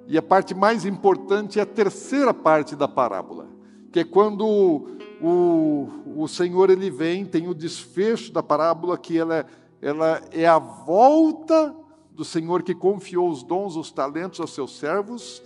E 0.08 0.16
a 0.16 0.22
parte 0.22 0.54
mais 0.54 0.86
importante 0.86 1.58
é 1.58 1.62
a 1.62 1.66
terceira 1.66 2.32
parte 2.32 2.74
da 2.74 2.88
parábola, 2.88 3.46
que 3.92 4.00
é 4.00 4.04
quando 4.04 4.88
o, 5.20 5.86
o 6.16 6.26
Senhor 6.26 6.70
ele 6.70 6.90
vem, 6.90 7.26
tem 7.26 7.46
o 7.46 7.54
desfecho 7.54 8.32
da 8.32 8.42
parábola, 8.42 8.96
que 8.96 9.18
ela, 9.18 9.44
ela 9.82 10.22
é 10.32 10.46
a 10.46 10.58
volta 10.58 11.76
do 12.10 12.24
Senhor 12.24 12.62
que 12.62 12.74
confiou 12.74 13.28
os 13.28 13.42
dons, 13.42 13.76
os 13.76 13.92
talentos 13.92 14.40
aos 14.40 14.54
seus 14.54 14.78
servos. 14.78 15.42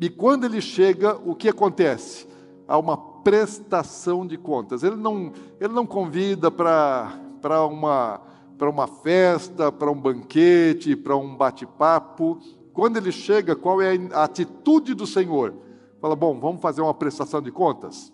E 0.00 0.08
quando 0.08 0.44
ele 0.44 0.60
chega, 0.60 1.16
o 1.16 1.34
que 1.34 1.48
acontece? 1.48 2.28
Há 2.68 2.78
uma 2.78 2.96
prestação 2.96 4.24
de 4.24 4.38
contas. 4.38 4.84
Ele 4.84 4.94
não, 4.94 5.32
ele 5.60 5.72
não 5.72 5.84
convida 5.84 6.48
para 6.48 7.66
uma 7.66 8.20
uma 8.60 8.86
festa, 8.88 9.70
para 9.70 9.90
um 9.90 10.00
banquete, 10.00 10.96
para 10.96 11.16
um 11.16 11.36
bate-papo. 11.36 12.40
Quando 12.78 12.96
ele 12.96 13.10
chega, 13.10 13.56
qual 13.56 13.82
é 13.82 13.98
a 14.12 14.22
atitude 14.22 14.94
do 14.94 15.04
Senhor? 15.04 15.52
Fala, 16.00 16.14
bom, 16.14 16.38
vamos 16.38 16.62
fazer 16.62 16.80
uma 16.80 16.94
prestação 16.94 17.42
de 17.42 17.50
contas? 17.50 18.12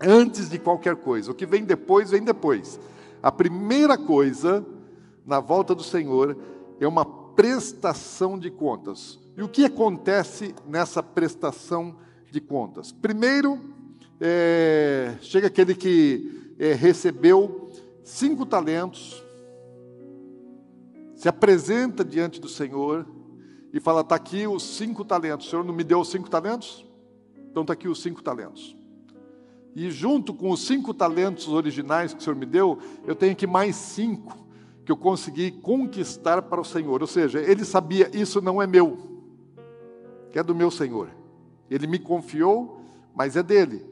Antes 0.00 0.48
de 0.48 0.58
qualquer 0.58 0.96
coisa. 0.96 1.30
O 1.32 1.34
que 1.34 1.44
vem 1.44 1.62
depois, 1.62 2.12
vem 2.12 2.24
depois. 2.24 2.80
A 3.22 3.30
primeira 3.30 3.98
coisa, 3.98 4.64
na 5.26 5.38
volta 5.38 5.74
do 5.74 5.82
Senhor, 5.82 6.34
é 6.80 6.88
uma 6.88 7.04
prestação 7.04 8.38
de 8.38 8.50
contas. 8.50 9.18
E 9.36 9.42
o 9.42 9.50
que 9.50 9.66
acontece 9.66 10.54
nessa 10.66 11.02
prestação 11.02 11.94
de 12.32 12.40
contas? 12.40 12.90
Primeiro, 12.90 13.60
é, 14.18 15.14
chega 15.20 15.48
aquele 15.48 15.74
que 15.74 16.54
é, 16.58 16.72
recebeu 16.72 17.68
cinco 18.02 18.46
talentos, 18.46 19.22
se 21.14 21.28
apresenta 21.28 22.02
diante 22.02 22.40
do 22.40 22.48
Senhor 22.48 23.06
e 23.72 23.80
fala: 23.80 24.00
está 24.00 24.14
aqui 24.14 24.46
os 24.46 24.62
cinco 24.62 25.04
talentos. 25.04 25.46
O 25.46 25.50
Senhor 25.50 25.64
não 25.64 25.74
me 25.74 25.84
deu 25.84 26.00
os 26.00 26.08
cinco 26.08 26.30
talentos? 26.30 26.84
Então 27.50 27.62
está 27.62 27.72
aqui 27.72 27.88
os 27.88 28.02
cinco 28.02 28.22
talentos. 28.22 28.76
E 29.74 29.90
junto 29.90 30.32
com 30.32 30.50
os 30.50 30.66
cinco 30.66 30.94
talentos 30.94 31.48
originais 31.48 32.14
que 32.14 32.20
o 32.20 32.22
Senhor 32.22 32.36
me 32.36 32.46
deu, 32.46 32.78
eu 33.06 33.14
tenho 33.14 33.32
aqui 33.32 33.46
mais 33.46 33.76
cinco 33.76 34.46
que 34.84 34.92
eu 34.92 34.96
consegui 34.96 35.50
conquistar 35.50 36.42
para 36.42 36.60
o 36.60 36.64
Senhor. 36.64 37.00
Ou 37.00 37.06
seja, 37.06 37.40
ele 37.40 37.64
sabia: 37.64 38.10
isso 38.16 38.40
não 38.40 38.60
é 38.60 38.66
meu, 38.66 38.98
é 40.32 40.42
do 40.42 40.54
meu 40.54 40.70
Senhor. 40.70 41.08
Ele 41.70 41.86
me 41.86 41.98
confiou, 41.98 42.80
mas 43.14 43.36
é 43.36 43.42
dele. 43.42 43.84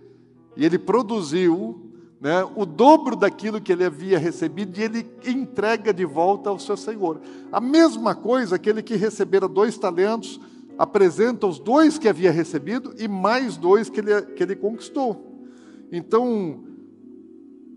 E 0.56 0.64
ele 0.64 0.78
produziu 0.78 1.83
né, 2.20 2.44
o 2.56 2.64
dobro 2.64 3.16
daquilo 3.16 3.60
que 3.60 3.72
ele 3.72 3.84
havia 3.84 4.18
recebido 4.18 4.78
e 4.78 4.82
ele 4.82 5.10
entrega 5.26 5.92
de 5.92 6.04
volta 6.04 6.50
ao 6.50 6.58
seu 6.58 6.76
Senhor. 6.76 7.20
A 7.52 7.60
mesma 7.60 8.14
coisa, 8.14 8.56
aquele 8.56 8.82
que 8.82 8.96
recebera 8.96 9.46
dois 9.46 9.76
talentos, 9.76 10.40
apresenta 10.78 11.46
os 11.46 11.58
dois 11.58 11.98
que 11.98 12.08
havia 12.08 12.30
recebido 12.30 12.94
e 12.98 13.06
mais 13.06 13.56
dois 13.56 13.88
que 13.88 14.00
ele, 14.00 14.22
que 14.22 14.42
ele 14.42 14.56
conquistou. 14.56 15.46
Então, 15.92 16.64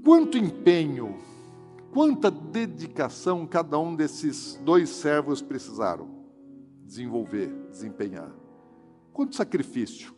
quanto 0.04 0.38
empenho, 0.38 1.18
quanta 1.92 2.32
dedicação 2.32 3.46
cada 3.46 3.78
um 3.78 3.96
desses 3.96 4.60
dois 4.64 4.90
servos 4.90 5.42
precisaram 5.42 6.18
desenvolver, 6.88 7.54
desempenhar. 7.70 8.32
Quanto 9.12 9.36
sacrifício. 9.36 10.16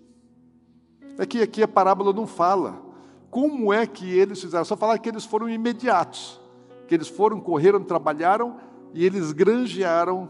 É 1.17 1.25
que 1.25 1.41
aqui 1.41 1.63
a 1.63 1.67
parábola 1.67 2.13
não 2.13 2.27
fala 2.27 2.88
como 3.29 3.71
é 3.71 3.85
que 3.85 4.09
eles 4.09 4.41
fizeram? 4.41 4.65
Só 4.65 4.75
falar 4.75 4.97
que 4.97 5.09
eles 5.09 5.25
foram 5.25 5.49
imediatos, 5.49 6.39
que 6.87 6.95
eles 6.95 7.07
foram, 7.07 7.39
correram, 7.39 7.83
trabalharam 7.83 8.57
e 8.93 9.05
eles 9.05 9.31
granjearam, 9.31 10.29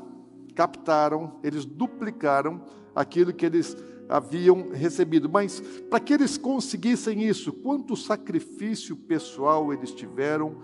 captaram, 0.54 1.40
eles 1.42 1.64
duplicaram 1.64 2.62
aquilo 2.94 3.34
que 3.34 3.46
eles 3.46 3.78
haviam 4.10 4.70
recebido. 4.72 5.30
Mas 5.30 5.62
para 5.90 6.00
que 6.00 6.14
eles 6.14 6.38
conseguissem 6.38 7.24
isso, 7.24 7.54
quanto 7.54 7.96
sacrifício 7.96 8.96
pessoal 8.96 9.72
eles 9.72 9.92
tiveram, 9.92 10.58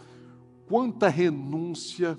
quanta 0.67 1.07
renúncia 1.07 2.17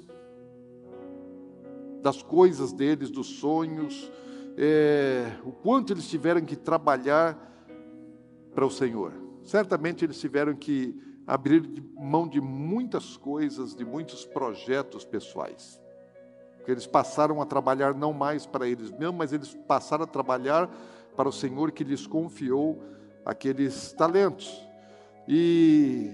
das 2.03 2.23
coisas 2.23 2.73
deles, 2.73 3.11
dos 3.11 3.27
sonhos, 3.27 4.11
é, 4.57 5.33
o 5.45 5.53
quanto 5.53 5.93
eles 5.93 6.09
tiveram 6.09 6.41
que 6.41 6.57
trabalhar 6.57 7.37
para 8.55 8.65
o 8.65 8.71
Senhor 8.71 9.27
certamente 9.47 10.05
eles 10.05 10.21
tiveram 10.21 10.55
que 10.55 10.95
abrir 11.27 11.63
mão 11.95 12.29
de 12.29 12.41
muitas 12.41 13.17
coisas, 13.17 13.75
de 13.75 13.85
muitos 13.85 14.25
projetos 14.25 15.05
pessoais. 15.05 15.81
Porque 16.57 16.71
eles 16.71 16.87
passaram 16.87 17.41
a 17.41 17.47
trabalhar 17.47 17.95
não 17.95 18.13
mais 18.13 18.45
para 18.47 18.69
eles 18.69 18.91
mesmos, 18.91 19.17
mas 19.17 19.33
eles 19.33 19.55
passaram 19.67 20.05
a 20.05 20.07
trabalhar 20.07 20.69
para 21.17 21.29
o 21.29 21.33
Senhor 21.33 21.73
que 21.73 21.85
lhes 21.85 22.07
confiou 22.07 22.83
aqueles 23.25 23.93
talentos. 23.93 24.63
E 25.27 26.11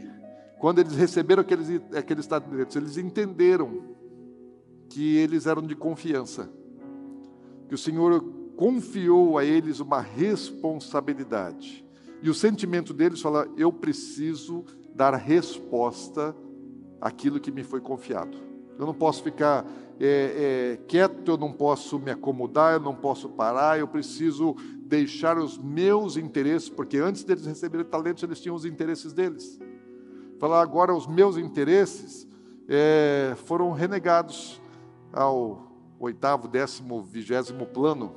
quando 0.58 0.78
eles 0.78 0.94
receberam 0.94 1.42
aqueles, 1.42 1.68
aqueles 1.94 2.26
talentos, 2.26 2.76
eles 2.76 2.96
entenderam 2.96 3.96
que 4.88 5.16
eles 5.16 5.46
eram 5.46 5.62
de 5.62 5.74
confiança, 5.74 6.50
que 7.68 7.74
o 7.74 7.78
Senhor 7.78 8.22
confiou 8.56 9.38
a 9.38 9.44
eles 9.44 9.80
uma 9.80 10.00
responsabilidade. 10.00 11.84
E 12.22 12.30
o 12.30 12.34
sentimento 12.34 12.94
deles 12.94 13.20
fala: 13.20 13.48
eu 13.56 13.72
preciso 13.72 14.64
dar 14.94 15.14
resposta 15.14 16.34
àquilo 17.00 17.40
que 17.40 17.50
me 17.50 17.64
foi 17.64 17.80
confiado. 17.80 18.38
Eu 18.78 18.86
não 18.86 18.94
posso 18.94 19.22
ficar 19.22 19.66
é, 20.00 20.76
é, 20.78 20.86
quieto, 20.86 21.30
eu 21.30 21.36
não 21.36 21.52
posso 21.52 21.98
me 21.98 22.10
acomodar, 22.10 22.74
eu 22.74 22.80
não 22.80 22.94
posso 22.94 23.28
parar, 23.28 23.78
eu 23.78 23.86
preciso 23.86 24.56
deixar 24.84 25.38
os 25.38 25.58
meus 25.58 26.16
interesses, 26.16 26.68
porque 26.68 26.98
antes 26.98 27.24
deles 27.24 27.46
receberem 27.46 27.86
talentos, 27.86 28.22
eles 28.22 28.40
tinham 28.40 28.54
os 28.54 28.64
interesses 28.64 29.12
deles. 29.12 29.58
Falar 30.38 30.60
agora, 30.60 30.94
os 30.94 31.06
meus 31.06 31.36
interesses 31.36 32.28
é, 32.68 33.34
foram 33.44 33.72
renegados 33.72 34.60
ao 35.12 35.72
oitavo, 35.98 36.48
décimo, 36.48 37.02
vigésimo 37.02 37.66
plano. 37.66 38.16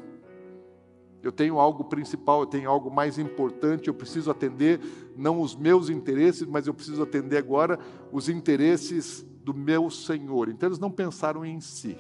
Eu 1.26 1.32
tenho 1.32 1.60
algo 1.60 1.84
principal, 1.86 2.42
eu 2.42 2.46
tenho 2.46 2.70
algo 2.70 2.92
mais 2.92 3.18
importante, 3.18 3.88
eu 3.88 3.96
preciso 3.96 4.30
atender 4.30 4.80
não 5.18 5.42
os 5.42 5.56
meus 5.56 5.90
interesses, 5.90 6.46
mas 6.46 6.68
eu 6.68 6.74
preciso 6.74 7.02
atender 7.02 7.38
agora 7.38 7.80
os 8.12 8.30
interesses 8.30 9.26
do 9.44 9.52
meu 9.52 9.90
Senhor. 9.90 10.50
Então 10.50 10.70
eles 10.70 10.78
não 10.78 10.92
pensaram 10.92 11.44
em 11.44 11.60
si. 11.60 11.98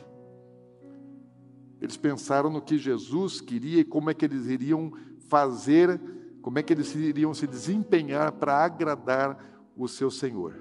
Eles 1.82 1.98
pensaram 1.98 2.52
no 2.52 2.62
que 2.62 2.78
Jesus 2.78 3.42
queria 3.42 3.80
e 3.80 3.84
como 3.84 4.12
é 4.12 4.14
que 4.14 4.26
eles 4.26 4.46
iriam 4.46 4.94
fazer, 5.28 6.00
como 6.40 6.60
é 6.60 6.62
que 6.64 6.74
eles 6.74 6.94
iriam 6.94 7.34
se 7.34 7.48
desempenhar 7.48 8.32
para 8.34 8.64
agradar 8.64 9.44
o 9.76 9.88
seu 9.88 10.12
Senhor. 10.12 10.54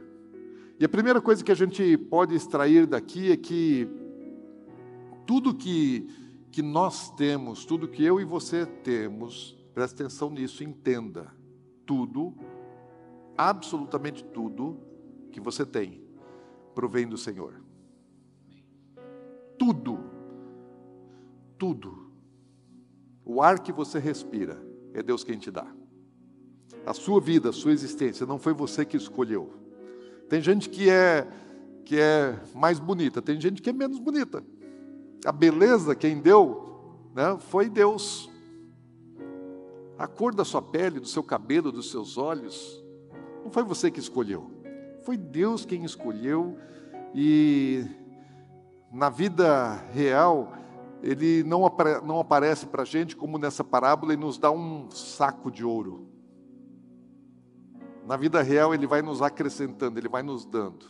E 0.80 0.86
a 0.86 0.88
primeira 0.88 1.20
coisa 1.20 1.44
que 1.44 1.52
a 1.52 1.54
gente 1.54 1.98
pode 1.98 2.34
extrair 2.34 2.86
daqui 2.86 3.30
é 3.30 3.36
que 3.36 3.86
tudo 5.26 5.54
que, 5.54 6.08
que 6.54 6.62
nós 6.62 7.10
temos, 7.10 7.64
tudo 7.64 7.88
que 7.88 8.04
eu 8.04 8.20
e 8.20 8.24
você 8.24 8.64
temos, 8.64 9.58
preste 9.74 9.94
atenção 9.94 10.30
nisso, 10.30 10.62
entenda, 10.62 11.34
tudo, 11.84 12.32
absolutamente 13.36 14.22
tudo 14.22 14.78
que 15.32 15.40
você 15.40 15.66
tem, 15.66 16.00
provém 16.72 17.08
do 17.08 17.18
Senhor. 17.18 17.60
Tudo, 19.58 19.98
tudo. 21.58 22.12
O 23.24 23.42
ar 23.42 23.58
que 23.58 23.72
você 23.72 23.98
respira 23.98 24.64
é 24.92 25.02
Deus 25.02 25.24
quem 25.24 25.36
te 25.36 25.50
dá. 25.50 25.66
A 26.86 26.94
sua 26.94 27.20
vida, 27.20 27.48
a 27.48 27.52
sua 27.52 27.72
existência, 27.72 28.24
não 28.24 28.38
foi 28.38 28.54
você 28.54 28.84
que 28.84 28.96
escolheu. 28.96 29.52
Tem 30.28 30.40
gente 30.40 30.70
que 30.70 30.88
é 30.88 31.26
que 31.84 31.98
é 31.98 32.40
mais 32.54 32.78
bonita, 32.78 33.20
tem 33.20 33.40
gente 33.40 33.60
que 33.60 33.70
é 33.70 33.72
menos 33.72 33.98
bonita. 33.98 34.42
A 35.24 35.32
beleza 35.32 35.94
quem 35.94 36.20
deu, 36.20 37.08
né, 37.14 37.36
foi 37.38 37.68
Deus. 37.68 38.30
A 39.98 40.06
cor 40.06 40.34
da 40.34 40.44
sua 40.44 40.60
pele, 40.60 41.00
do 41.00 41.06
seu 41.06 41.22
cabelo, 41.22 41.72
dos 41.72 41.90
seus 41.90 42.18
olhos, 42.18 42.84
não 43.44 43.50
foi 43.50 43.62
você 43.62 43.90
que 43.90 44.00
escolheu. 44.00 44.50
Foi 45.04 45.16
Deus 45.16 45.64
quem 45.64 45.84
escolheu 45.84 46.58
e 47.14 47.84
na 48.92 49.08
vida 49.08 49.74
real 49.92 50.52
ele 51.02 51.42
não, 51.44 51.66
apare 51.66 52.00
não 52.04 52.18
aparece 52.18 52.66
para 52.66 52.82
a 52.82 52.86
gente 52.86 53.14
como 53.14 53.36
nessa 53.36 53.62
parábola 53.62 54.14
e 54.14 54.16
nos 54.16 54.38
dá 54.38 54.50
um 54.50 54.90
saco 54.90 55.50
de 55.50 55.64
ouro. 55.64 56.08
Na 58.06 58.16
vida 58.16 58.40
real 58.42 58.74
ele 58.74 58.86
vai 58.86 59.02
nos 59.02 59.20
acrescentando, 59.20 59.98
ele 59.98 60.08
vai 60.08 60.22
nos 60.22 60.46
dando, 60.46 60.86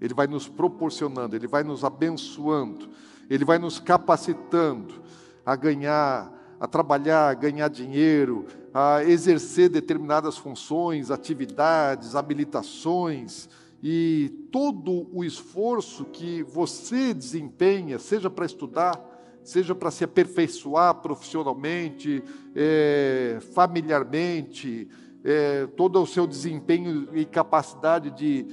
ele 0.00 0.14
vai 0.14 0.26
nos 0.26 0.48
proporcionando, 0.48 1.36
ele 1.36 1.46
vai 1.46 1.62
nos 1.62 1.84
abençoando, 1.84 2.88
ele 3.28 3.44
vai 3.44 3.58
nos 3.58 3.78
capacitando 3.78 5.02
a 5.44 5.54
ganhar, 5.54 6.32
a 6.58 6.66
trabalhar, 6.66 7.28
a 7.28 7.34
ganhar 7.34 7.68
dinheiro, 7.68 8.46
a 8.72 9.04
exercer 9.04 9.68
determinadas 9.68 10.36
funções, 10.36 11.10
atividades, 11.10 12.14
habilitações. 12.14 13.48
E 13.82 14.48
todo 14.50 15.08
o 15.12 15.24
esforço 15.24 16.04
que 16.06 16.42
você 16.42 17.14
desempenha, 17.14 17.98
seja 17.98 18.28
para 18.28 18.46
estudar, 18.46 19.00
seja 19.44 19.74
para 19.74 19.90
se 19.90 20.02
aperfeiçoar 20.02 20.96
profissionalmente, 20.96 22.22
é, 22.54 23.38
familiarmente, 23.54 24.88
é, 25.22 25.66
todo 25.76 26.02
o 26.02 26.06
seu 26.06 26.26
desempenho 26.26 27.08
e 27.12 27.24
capacidade 27.24 28.10
de, 28.10 28.46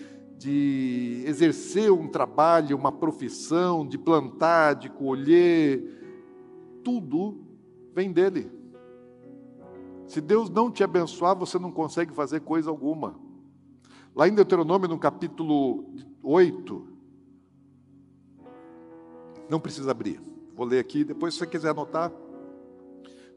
de 0.44 1.24
exercer 1.26 1.90
um 1.90 2.06
trabalho, 2.06 2.76
uma 2.76 2.92
profissão, 2.92 3.88
de 3.88 3.98
plantar, 3.98 4.74
de 4.74 4.90
colher, 4.90 5.82
tudo 6.84 7.46
vem 7.94 8.12
dele. 8.12 8.52
Se 10.06 10.20
Deus 10.20 10.50
não 10.50 10.70
te 10.70 10.84
abençoar, 10.84 11.34
você 11.34 11.58
não 11.58 11.72
consegue 11.72 12.14
fazer 12.14 12.42
coisa 12.42 12.70
alguma. 12.70 13.16
Lá 14.14 14.28
em 14.28 14.36
Deuteronômio, 14.36 14.90
no 14.90 15.00
capítulo 15.00 15.86
8, 16.22 16.88
não 19.50 19.62
precisa 19.62 19.92
abrir, 19.92 20.20
vou 20.54 20.66
ler 20.66 20.80
aqui, 20.80 21.06
depois 21.06 21.34
se 21.34 21.40
você 21.40 21.48
quiser 21.48 21.70
anotar. 21.70 22.12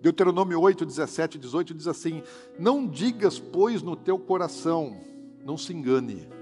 Deuteronômio 0.00 0.60
8, 0.60 0.84
17 0.84 1.36
e 1.36 1.40
18 1.40 1.72
diz 1.72 1.86
assim: 1.86 2.20
Não 2.58 2.84
digas, 2.84 3.38
pois, 3.38 3.80
no 3.80 3.94
teu 3.94 4.18
coração, 4.18 4.96
não 5.44 5.56
se 5.56 5.72
engane. 5.72 6.35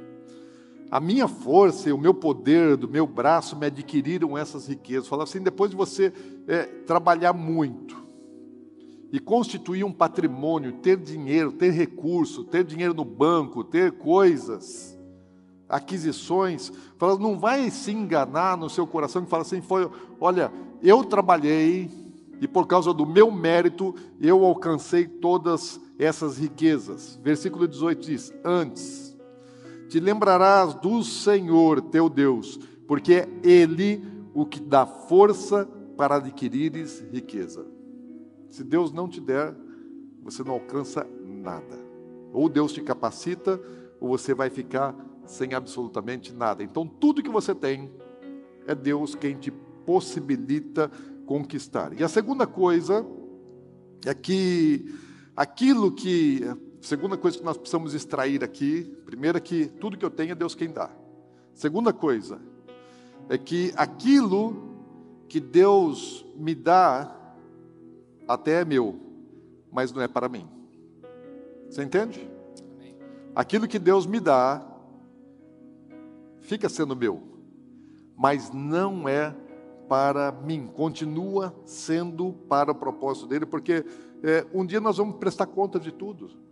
A 0.94 1.00
minha 1.00 1.26
força 1.26 1.88
e 1.88 1.92
o 1.92 1.98
meu 1.98 2.14
poder 2.14 2.76
do 2.76 2.87
meu 2.87 3.04
braço 3.04 3.57
me 3.57 3.66
adquiriram 3.66 4.38
essas 4.38 4.68
riquezas. 4.68 5.09
Fala 5.09 5.24
assim, 5.24 5.42
depois 5.42 5.68
de 5.68 5.76
você 5.76 6.12
é, 6.46 6.62
trabalhar 6.87 7.33
muito, 7.33 7.96
e 9.11 9.18
constituir 9.18 9.83
um 9.83 9.90
patrimônio, 9.90 10.74
ter 10.74 10.96
dinheiro, 10.96 11.50
ter 11.50 11.72
recurso, 11.72 12.44
ter 12.44 12.62
dinheiro 12.62 12.94
no 12.94 13.04
banco, 13.04 13.64
ter 13.64 13.90
coisas, 13.98 14.96
aquisições, 15.68 16.70
fala, 16.96 17.18
não 17.18 17.40
vai 17.40 17.70
se 17.70 17.90
enganar 17.90 18.57
no 18.57 18.70
seu 18.70 18.87
coração 18.87 19.24
e 19.24 19.26
fala 19.26 19.42
assim, 19.42 19.61
foi, 19.61 19.90
olha, 20.20 20.52
eu 20.80 21.02
trabalhei 21.02 21.90
e 22.40 22.46
por 22.46 22.68
causa 22.68 22.94
do 22.94 23.04
meu 23.04 23.33
mérito 23.33 23.96
eu 24.20 24.44
alcancei 24.44 25.09
todas 25.09 25.80
essas 25.98 26.38
riquezas. 26.38 27.18
Versículo 27.20 27.66
18 27.66 28.00
diz: 28.00 28.33
Antes 28.44 29.03
te 29.88 30.01
lembrarás 30.01 30.75
do 30.75 31.03
Senhor 31.03 31.81
teu 31.81 32.09
Deus, 32.09 32.59
porque 32.87 33.14
é 33.14 33.29
Ele 33.42 34.03
o 34.33 34.44
que 34.44 34.61
dá 34.61 34.85
força 34.85 35.68
para 35.97 36.16
adquirires 36.16 37.05
riqueza. 37.12 37.66
Se 38.51 38.62
Deus 38.64 38.92
não 38.92 39.09
te 39.09 39.20
der, 39.20 39.55
você 40.23 40.42
não 40.42 40.55
alcança 40.55 41.07
nada. 41.23 41.79
Ou 42.33 42.49
Deus 42.49 42.73
te 42.73 42.81
capacita, 42.81 43.61
ou 44.01 44.09
você 44.09 44.35
vai 44.35 44.51
ficar 44.51 44.94
sem 45.27 45.55
absolutamente 45.55 46.33
nada. 46.33 46.62
Então, 46.62 46.87
tudo 46.87 47.23
que 47.23 47.31
você 47.31 47.55
tem 47.55 47.90
é 48.66 48.75
Deus 48.75 49.14
quem 49.14 49.37
te 49.37 49.51
possibilita 49.51 50.90
conquistar. 51.27 51.99
E 51.99 52.03
a 52.03 52.09
segunda 52.09 52.47
coisa 52.47 53.07
é 54.05 54.14
que 54.14 54.85
aquilo 55.37 55.92
que, 55.92 56.40
segunda 56.85 57.16
coisa 57.16 57.38
que 57.38 57.44
nós 57.44 57.57
precisamos 57.57 57.94
extrair 57.94 58.44
aqui, 58.44 58.85
primeiro 59.07 59.38
é 59.38 59.40
que 59.40 59.66
tudo 59.66 59.97
que 59.97 60.05
eu 60.05 60.11
tenho 60.11 60.33
é 60.33 60.35
Deus 60.35 60.55
quem 60.55 60.70
dá. 60.70 60.90
Segunda 61.55 61.92
coisa 61.92 62.40
é 63.29 63.38
que 63.38 63.73
aquilo 63.75 64.75
que 65.27 65.40
Deus 65.40 66.27
me 66.37 66.55
dá 66.55 67.14
até 68.29 68.61
é 68.61 68.64
meu, 68.64 68.99
mas 69.73 69.92
não 69.92 70.03
é 70.03 70.09
para 70.09 70.29
mim. 70.29 70.47
Você 71.70 71.83
entende? 71.83 72.29
Aquilo 73.35 73.66
que 73.66 73.79
Deus 73.79 74.07
me 74.07 74.20
dá, 74.20 74.64
fica 76.40 76.68
sendo 76.68 76.94
meu, 76.94 77.23
mas 78.14 78.53
não 78.53 79.09
é 79.09 79.35
para 79.88 80.31
mim, 80.33 80.66
continua 80.66 81.55
sendo 81.64 82.35
para 82.49 82.73
o 82.73 82.75
propósito 82.75 83.27
dele, 83.27 83.47
porque 83.47 83.85
é, 84.23 84.47
um 84.53 84.66
dia 84.66 84.81
nós 84.81 84.99
vamos 84.99 85.16
prestar 85.16 85.47
conta 85.47 85.81
de 85.81 85.90
tudo. 85.90 86.43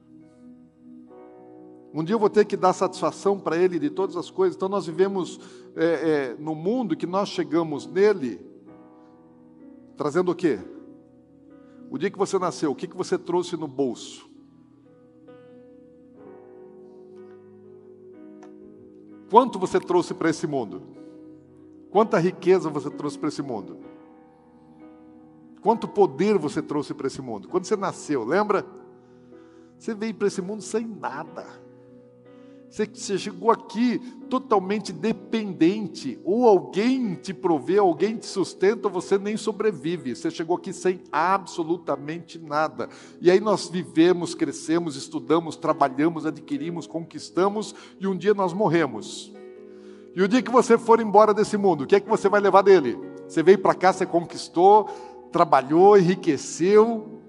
Um 1.95 2.03
dia 2.03 2.15
eu 2.15 2.19
vou 2.19 2.31
ter 2.31 2.47
que 2.47 2.57
dar 2.57 2.73
satisfação 2.73 3.39
para 3.39 3.57
ele 3.57 3.79
de 3.79 3.91
todas 3.91 4.17
as 4.17 4.31
coisas. 4.31 4.57
Então 4.57 4.69
nós 4.69 4.87
vivemos 4.87 5.39
é, 5.77 5.85
é, 5.85 6.37
no 6.39 6.55
mundo 6.55 6.97
que 6.97 7.07
nós 7.07 7.29
chegamos 7.29 7.87
nele, 7.87 8.41
trazendo 9.97 10.31
o 10.31 10.35
quê? 10.35 10.59
O 11.91 11.99
dia 11.99 12.11
que 12.11 12.19
você 12.19 12.39
nasceu, 12.39 12.71
o 12.71 12.75
que, 12.75 12.87
que 12.87 12.97
você 12.97 13.19
trouxe 13.19 13.57
no 13.57 13.69
bolso? 13.69 14.31
Quanto 19.31 19.59
você 19.59 19.79
trouxe 19.79 20.15
para 20.15 20.31
esse 20.31 20.47
mundo? 20.47 20.83
Quanta 21.91 22.19
riqueza 22.19 22.71
você 22.71 22.91
trouxe 22.91 23.19
para 23.19 23.29
esse 23.29 23.43
mundo? 23.43 23.79
Quanto 25.61 25.87
poder 25.87 26.39
você 26.39 26.63
trouxe 26.63 26.95
para 26.95 27.07
esse 27.07 27.21
mundo? 27.21 27.49
Quando 27.49 27.67
você 27.67 27.77
nasceu, 27.77 28.25
lembra? 28.25 28.67
Você 29.79 29.95
veio 29.95 30.15
para 30.15 30.29
esse 30.29 30.41
mundo 30.41 30.63
sem 30.63 30.87
nada. 30.87 31.62
Você, 32.73 33.19
chegou 33.19 33.51
aqui 33.51 33.99
totalmente 34.31 34.95
dependente. 34.95 36.19
Ou 36.25 36.49
alguém 36.49 37.15
te 37.15 37.35
provê, 37.35 37.77
alguém 37.77 38.17
te 38.17 38.25
sustenta, 38.25 38.89
ou 38.89 38.95
você 38.95 39.19
nem 39.19 39.37
sobrevive. 39.37 40.17
Você 40.17 40.31
chegou 40.31 40.57
aqui 40.57 40.73
sem 40.73 41.03
absolutamente 41.13 42.39
nada. 42.39 42.89
E 43.21 43.31
aí 43.31 43.41
nós 43.41 43.69
vivemos, 43.69 44.35
crescemos, 44.35 44.97
estudamos, 44.97 45.55
trabalhamos, 45.55 46.25
adquirimos, 46.25 46.87
conquistamos, 46.87 47.75
e 48.01 48.07
um 48.07 48.17
dia 48.17 48.33
nós 48.33 48.55
morremos. 48.55 49.31
E 50.17 50.23
o 50.23 50.29
dia 50.29 50.41
que 50.41 50.51
você 50.51 50.79
for 50.79 50.99
embora 50.99 51.35
desse 51.35 51.59
mundo, 51.59 51.85
o 51.85 51.87
que 51.87 51.97
é 51.97 52.01
que 52.01 52.09
você 52.09 52.27
vai 52.27 52.41
levar 52.41 52.63
dele? 52.63 52.99
Você 53.29 53.43
veio 53.43 53.59
para 53.59 53.75
cá, 53.75 53.93
você 53.93 54.07
conquistou, 54.07 54.87
trabalhou, 55.31 55.99
enriqueceu, 55.99 57.22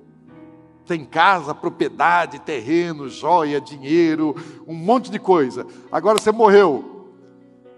tem 0.86 1.06
casa, 1.06 1.56
propriedade, 1.56 2.39
terreno, 2.39 3.08
joia, 3.08 3.62
dinheiro, 3.62 4.36
um 4.67 4.74
monte 4.74 5.10
de 5.10 5.19
coisa. 5.19 5.65
Agora 5.91 6.19
você 6.19 6.32
morreu. 6.32 7.10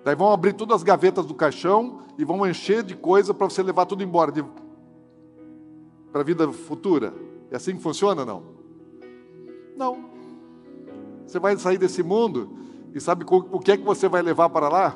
Daí 0.03 0.15
vão 0.15 0.31
abrir 0.31 0.53
todas 0.53 0.77
as 0.77 0.83
gavetas 0.83 1.25
do 1.25 1.33
caixão 1.33 1.99
e 2.17 2.23
vão 2.23 2.47
encher 2.47 2.83
de 2.83 2.95
coisa 2.95 3.33
para 3.33 3.49
você 3.49 3.61
levar 3.63 3.85
tudo 3.85 4.03
embora 4.03 4.31
de... 4.31 4.43
para 6.11 6.21
a 6.21 6.23
vida 6.23 6.51
futura. 6.51 7.13
É 7.51 7.55
assim 7.55 7.75
que 7.75 7.81
funciona, 7.81 8.25
não? 8.25 8.43
Não. 9.75 10.05
Você 11.25 11.39
vai 11.39 11.57
sair 11.57 11.77
desse 11.77 12.03
mundo 12.03 12.49
e 12.93 12.99
sabe 13.01 13.25
o 13.27 13.59
que 13.59 13.71
é 13.71 13.77
que 13.77 13.83
você 13.83 14.07
vai 14.07 14.21
levar 14.21 14.49
para 14.49 14.69
lá? 14.69 14.95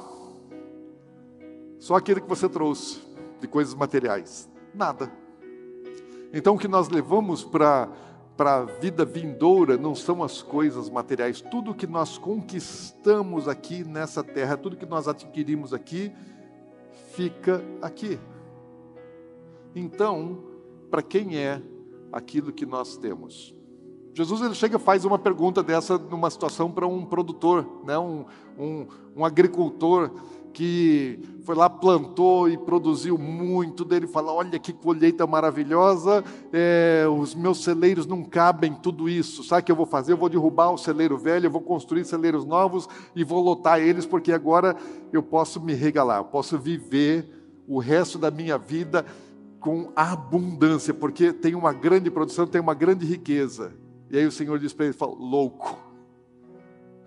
Só 1.79 1.95
aquilo 1.95 2.21
que 2.21 2.29
você 2.29 2.47
trouxe 2.47 3.01
de 3.39 3.47
coisas 3.47 3.73
materiais. 3.73 4.49
Nada. 4.73 5.11
Então, 6.33 6.55
o 6.55 6.59
que 6.59 6.67
nós 6.67 6.89
levamos 6.89 7.43
para 7.43 7.89
a 8.37 8.61
vida 8.63 9.03
vindoura 9.03 9.77
não 9.77 9.95
são 9.95 10.23
as 10.23 10.41
coisas 10.41 10.89
materiais. 10.89 11.41
Tudo 11.41 11.73
que 11.73 11.87
nós 11.87 12.17
conquistamos 12.17 13.47
aqui 13.47 13.83
nessa 13.83 14.23
terra, 14.23 14.55
tudo 14.55 14.77
que 14.77 14.85
nós 14.85 15.07
adquirimos 15.07 15.73
aqui, 15.73 16.11
fica 17.13 17.63
aqui. 17.81 18.19
Então, 19.75 20.43
para 20.89 21.01
quem 21.01 21.37
é 21.37 21.61
aquilo 22.11 22.51
que 22.51 22.65
nós 22.65 22.97
temos? 22.97 23.55
Jesus 24.13 24.41
ele 24.41 24.55
chega 24.55 24.79
faz 24.79 25.05
uma 25.05 25.19
pergunta 25.19 25.61
dessa 25.63 25.97
numa 25.97 26.29
situação 26.29 26.71
para 26.71 26.87
um 26.87 27.05
produtor, 27.05 27.65
né? 27.85 27.97
um, 27.97 28.25
um, 28.57 28.87
um 29.15 29.25
agricultor 29.25 30.11
que 30.53 31.19
foi 31.43 31.55
lá, 31.55 31.69
plantou 31.69 32.49
e 32.49 32.57
produziu 32.57 33.17
muito, 33.17 33.85
dele 33.85 34.07
fala: 34.07 34.31
Olha 34.31 34.59
que 34.59 34.73
colheita 34.73 35.25
maravilhosa, 35.25 36.23
é, 36.51 37.05
os 37.07 37.33
meus 37.33 37.63
celeiros 37.63 38.05
não 38.05 38.23
cabem 38.23 38.73
tudo 38.73 39.09
isso. 39.09 39.43
Sabe 39.43 39.61
o 39.61 39.65
que 39.65 39.71
eu 39.71 39.75
vou 39.75 39.85
fazer? 39.85 40.13
Eu 40.13 40.17
vou 40.17 40.29
derrubar 40.29 40.71
o 40.71 40.77
celeiro 40.77 41.17
velho, 41.17 41.45
eu 41.45 41.51
vou 41.51 41.61
construir 41.61 42.05
celeiros 42.05 42.45
novos 42.45 42.87
e 43.15 43.23
vou 43.23 43.41
lotar 43.41 43.79
eles, 43.79 44.05
porque 44.05 44.31
agora 44.31 44.75
eu 45.11 45.23
posso 45.23 45.59
me 45.59 45.73
regalar, 45.73 46.19
eu 46.19 46.25
posso 46.25 46.57
viver 46.57 47.27
o 47.67 47.79
resto 47.79 48.17
da 48.17 48.31
minha 48.31 48.57
vida 48.57 49.05
com 49.59 49.91
abundância, 49.95 50.93
porque 50.93 51.33
tem 51.33 51.55
uma 51.55 51.73
grande 51.73 52.09
produção, 52.09 52.47
tem 52.47 52.61
uma 52.61 52.73
grande 52.73 53.05
riqueza. 53.05 53.73
E 54.09 54.17
aí 54.17 54.25
o 54.25 54.31
Senhor 54.31 54.57
diz 54.59 54.73
para 54.73 54.85
ele: 54.85 54.93
fala, 54.93 55.13
Louco, 55.13 55.77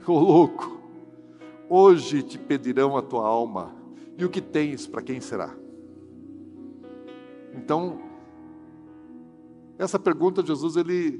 ô 0.06 0.18
louco 0.18 0.81
Hoje 1.74 2.22
te 2.22 2.38
pedirão 2.38 2.98
a 2.98 3.00
tua 3.00 3.26
alma, 3.26 3.74
e 4.18 4.26
o 4.26 4.28
que 4.28 4.42
tens 4.42 4.86
para 4.86 5.00
quem 5.00 5.22
será? 5.22 5.56
Então, 7.54 7.98
essa 9.78 9.98
pergunta 9.98 10.44
Jesus 10.44 10.76
ele, 10.76 11.18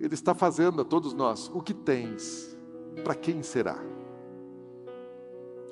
ele 0.00 0.12
está 0.12 0.34
fazendo 0.34 0.82
a 0.82 0.84
todos 0.84 1.14
nós: 1.14 1.48
o 1.54 1.60
que 1.60 1.72
tens? 1.72 2.58
Para 3.04 3.14
quem 3.14 3.44
será? 3.44 3.78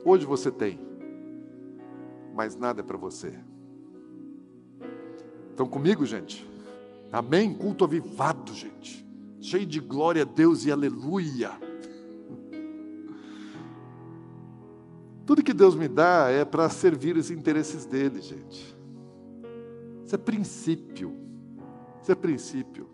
Hoje 0.04 0.24
você 0.24 0.48
tem, 0.48 0.78
mas 2.32 2.54
nada 2.54 2.82
é 2.82 2.84
para 2.84 2.96
você. 2.96 3.36
Estão 5.50 5.66
comigo, 5.66 6.06
gente? 6.06 6.48
Amém? 7.10 7.52
Culto 7.52 7.82
avivado, 7.82 8.54
gente. 8.54 9.04
Cheio 9.40 9.66
de 9.66 9.80
glória 9.80 10.22
a 10.22 10.24
Deus 10.24 10.64
e 10.66 10.70
aleluia. 10.70 11.50
Deus 15.60 15.74
me 15.74 15.88
dá 15.88 16.30
é 16.30 16.42
para 16.42 16.70
servir 16.70 17.18
os 17.18 17.30
interesses 17.30 17.84
dele, 17.84 18.22
gente. 18.22 18.74
Isso 20.06 20.14
é 20.14 20.18
princípio. 20.18 21.14
Isso 22.00 22.10
é 22.10 22.14
princípio. 22.14 22.88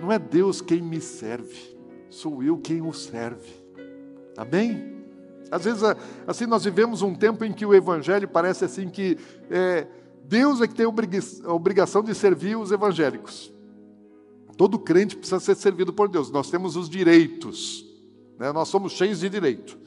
Não 0.00 0.10
é 0.10 0.18
Deus 0.18 0.62
quem 0.62 0.80
me 0.80 0.98
serve, 0.98 1.76
sou 2.08 2.42
eu 2.42 2.56
quem 2.56 2.80
o 2.80 2.90
serve. 2.90 3.52
Amém? 4.34 5.04
Às 5.50 5.66
vezes, 5.66 5.82
assim, 6.26 6.46
nós 6.46 6.64
vivemos 6.64 7.02
um 7.02 7.14
tempo 7.14 7.44
em 7.44 7.52
que 7.52 7.66
o 7.66 7.74
evangelho 7.74 8.26
parece 8.26 8.64
assim 8.64 8.88
que 8.88 9.18
é, 9.50 9.86
Deus 10.24 10.62
é 10.62 10.66
que 10.66 10.74
tem 10.74 10.86
a 10.86 11.52
obrigação 11.52 12.02
de 12.02 12.14
servir 12.14 12.56
os 12.56 12.72
evangélicos. 12.72 13.52
Todo 14.56 14.78
crente 14.78 15.18
precisa 15.18 15.38
ser 15.38 15.54
servido 15.54 15.92
por 15.92 16.08
Deus. 16.08 16.30
Nós 16.30 16.50
temos 16.50 16.76
os 16.76 16.88
direitos, 16.88 17.84
né? 18.38 18.52
nós 18.52 18.68
somos 18.68 18.92
cheios 18.92 19.20
de 19.20 19.28
direito. 19.28 19.78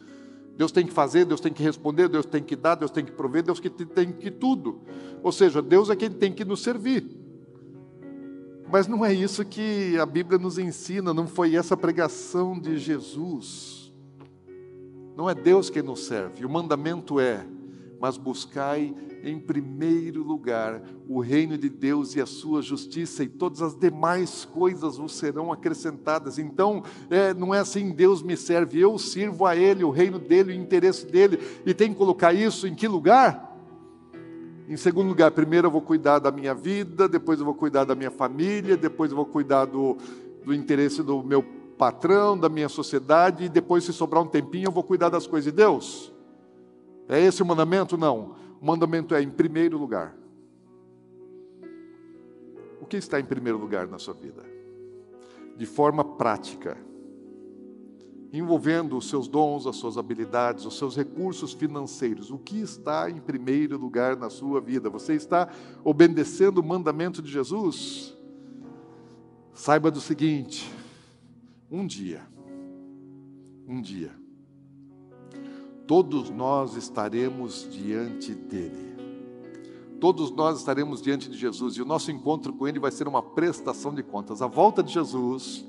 Deus 0.56 0.72
tem 0.72 0.86
que 0.86 0.94
fazer, 0.94 1.26
Deus 1.26 1.40
tem 1.40 1.52
que 1.52 1.64
responder, 1.64 2.08
Deus 2.08 2.26
tem 2.26 2.44
que 2.44 2.56
dar, 2.56 2.76
Deus 2.76 2.92
tem 2.92 3.04
que 3.04 3.12
prover, 3.12 3.44
Deus 3.44 3.60
que 3.60 3.70
tem 3.70 4.12
que 4.12 4.30
tudo. 4.30 4.82
Ou 5.24 5.32
seja, 5.32 5.62
Deus 5.62 5.90
é 5.90 5.96
quem 5.96 6.12
tem 6.12 6.32
que 6.32 6.46
nos 6.46 6.62
servir. 6.62 7.06
Mas 8.72 8.88
não 8.88 9.06
é 9.06 9.14
isso 9.14 9.46
que 9.46 9.98
a 10.00 10.06
Bíblia 10.06 10.40
nos 10.40 10.58
ensina, 10.58 11.14
não 11.14 11.28
foi 11.28 11.56
essa 11.56 11.78
pregação 11.78 12.60
de 12.60 12.78
Jesus. 12.78 13.94
Não 15.16 15.30
é 15.30 15.36
Deus 15.36 15.70
quem 15.70 15.84
nos 15.84 16.06
serve. 16.06 16.46
O 16.46 16.50
mandamento 16.50 17.20
é: 17.20 17.46
mas 18.04 18.18
buscai 18.18 18.94
em 19.24 19.40
primeiro 19.40 20.24
lugar 20.24 20.84
o 21.08 21.22
reino 21.22 21.58
de 21.58 21.70
Deus 21.70 22.18
e 22.18 22.20
a 22.20 22.26
sua 22.26 22.62
justiça, 22.62 23.24
e 23.24 23.30
todas 23.30 23.62
as 23.62 23.80
demais 23.80 24.44
coisas 24.44 24.98
vos 24.98 25.14
serão 25.14 25.54
acrescentadas. 25.54 26.38
Então, 26.38 26.84
é, 27.10 27.34
não 27.34 27.56
é 27.56 27.60
assim: 27.60 27.92
Deus 27.92 28.22
me 28.22 28.36
serve, 28.36 28.78
eu 28.78 29.00
sirvo 29.00 29.46
a 29.46 29.56
Ele, 29.56 29.86
o 29.86 29.90
reino 29.90 30.20
dele, 30.20 30.52
o 30.52 30.54
interesse 30.54 31.06
dele, 31.06 31.40
e 31.66 31.74
tem 31.74 31.94
que 31.94 31.96
colocar 31.96 32.34
isso 32.34 32.68
em 32.68 32.76
que 32.76 32.90
lugar? 32.90 33.58
Em 34.68 34.76
segundo 34.76 35.08
lugar, 35.08 35.32
primeiro 35.32 35.68
eu 35.68 35.72
vou 35.72 35.82
cuidar 35.82 36.20
da 36.20 36.30
minha 36.30 36.54
vida, 36.54 37.08
depois 37.08 37.40
eu 37.40 37.46
vou 37.46 37.56
cuidar 37.56 37.86
da 37.86 37.96
minha 37.96 38.12
família, 38.12 38.76
depois 38.76 39.12
eu 39.12 39.16
vou 39.16 39.26
cuidar 39.26 39.64
do, 39.64 39.96
do 40.44 40.54
interesse 40.54 41.02
do 41.02 41.24
meu 41.24 41.42
patrão, 41.78 42.38
da 42.38 42.50
minha 42.50 42.68
sociedade, 42.68 43.46
e 43.46 43.50
depois, 43.50 43.86
se 43.86 43.94
sobrar 43.94 44.22
um 44.22 44.28
tempinho, 44.28 44.68
eu 44.68 44.74
vou 44.74 44.84
cuidar 44.84 45.08
das 45.08 45.26
coisas 45.26 45.50
de 45.50 45.56
Deus. 45.56 46.13
É 47.08 47.20
esse 47.20 47.42
o 47.42 47.46
mandamento? 47.46 47.98
Não. 47.98 48.36
O 48.62 48.66
mandamento 48.66 49.14
é 49.14 49.22
em 49.22 49.30
primeiro 49.30 49.78
lugar. 49.78 50.16
O 52.82 52.86
que 52.86 52.98
está 52.98 53.20
em 53.20 53.26
primeiro 53.26 53.58
lugar 53.58 53.88
na 53.88 53.98
sua 53.98 54.14
vida? 54.14 54.44
De 55.56 55.66
forma 55.66 56.04
prática, 56.04 56.78
envolvendo 58.34 58.98
os 58.98 59.08
seus 59.08 59.28
dons, 59.28 59.68
as 59.68 59.76
suas 59.76 59.98
habilidades, 59.98 60.66
os 60.66 60.78
seus 60.78 60.96
recursos 60.96 61.54
financeiros. 61.54 62.32
O 62.32 62.38
que 62.38 62.60
está 62.60 63.10
em 63.10 63.20
primeiro 63.20 63.78
lugar 63.78 64.18
na 64.18 64.30
sua 64.30 64.60
vida? 64.60 64.90
Você 64.90 65.14
está 65.14 65.50
obedecendo 65.84 66.58
o 66.58 66.64
mandamento 66.64 67.22
de 67.22 67.32
Jesus? 67.32 68.18
Saiba 69.54 69.92
do 69.92 70.02
seguinte: 70.02 70.70
um 71.70 71.86
dia, 71.86 72.22
um 73.68 73.80
dia, 73.80 74.12
todos 75.88 76.30
nós 76.30 76.76
estaremos 76.76 77.68
diante 77.72 78.34
dele. 78.34 78.94
Todos 80.00 80.32
nós 80.32 80.60
estaremos 80.60 81.02
diante 81.02 81.30
de 81.30 81.38
Jesus 81.38 81.76
e 81.76 81.82
o 81.82 81.86
nosso 81.86 82.12
encontro 82.12 82.52
com 82.54 82.68
ele 82.68 82.80
vai 82.80 82.92
ser 82.92 83.08
uma 83.08 83.22
prestação 83.22 83.94
de 83.94 84.04
contas. 84.04 84.42
A 84.42 84.48
volta 84.48 84.84
de 84.84 84.92
Jesus 84.92 85.66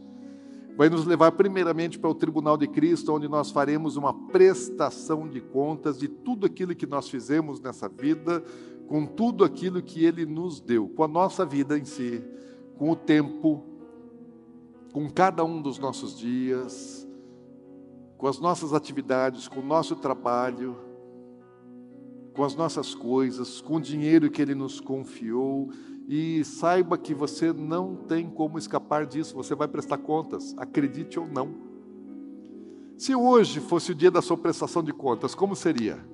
vai 0.76 0.88
nos 0.88 1.06
levar 1.06 1.32
primeiramente 1.32 1.98
para 1.98 2.10
o 2.10 2.14
tribunal 2.14 2.56
de 2.56 2.66
Cristo, 2.66 3.12
onde 3.12 3.28
nós 3.28 3.50
faremos 3.50 3.96
uma 3.96 4.12
prestação 4.12 5.28
de 5.28 5.40
contas 5.40 5.98
de 5.98 6.08
tudo 6.08 6.46
aquilo 6.46 6.74
que 6.74 6.86
nós 6.86 7.08
fizemos 7.08 7.60
nessa 7.60 7.88
vida, 7.88 8.42
com 8.88 9.06
tudo 9.06 9.44
aquilo 9.44 9.80
que 9.80 10.04
ele 10.04 10.26
nos 10.26 10.60
deu, 10.60 10.88
com 10.88 11.04
a 11.04 11.08
nossa 11.08 11.46
vida 11.46 11.78
em 11.78 11.84
si, 11.84 12.22
com 12.76 12.90
o 12.90 12.96
tempo, 12.96 13.62
com 14.92 15.08
cada 15.08 15.44
um 15.44 15.62
dos 15.62 15.78
nossos 15.78 16.18
dias, 16.18 17.03
com 18.16 18.26
as 18.26 18.38
nossas 18.38 18.72
atividades, 18.72 19.48
com 19.48 19.60
o 19.60 19.64
nosso 19.64 19.96
trabalho, 19.96 20.76
com 22.34 22.44
as 22.44 22.54
nossas 22.54 22.94
coisas, 22.94 23.60
com 23.60 23.76
o 23.76 23.80
dinheiro 23.80 24.30
que 24.30 24.42
Ele 24.42 24.54
nos 24.54 24.80
confiou. 24.80 25.70
E 26.06 26.44
saiba 26.44 26.98
que 26.98 27.14
você 27.14 27.52
não 27.52 27.96
tem 27.96 28.28
como 28.28 28.58
escapar 28.58 29.06
disso, 29.06 29.34
você 29.34 29.54
vai 29.54 29.68
prestar 29.68 29.98
contas, 29.98 30.54
acredite 30.58 31.18
ou 31.18 31.26
não. 31.26 31.54
Se 32.98 33.14
hoje 33.14 33.60
fosse 33.60 33.92
o 33.92 33.94
dia 33.94 34.10
da 34.10 34.20
sua 34.20 34.36
prestação 34.36 34.82
de 34.82 34.92
contas, 34.92 35.34
como 35.34 35.56
seria? 35.56 36.04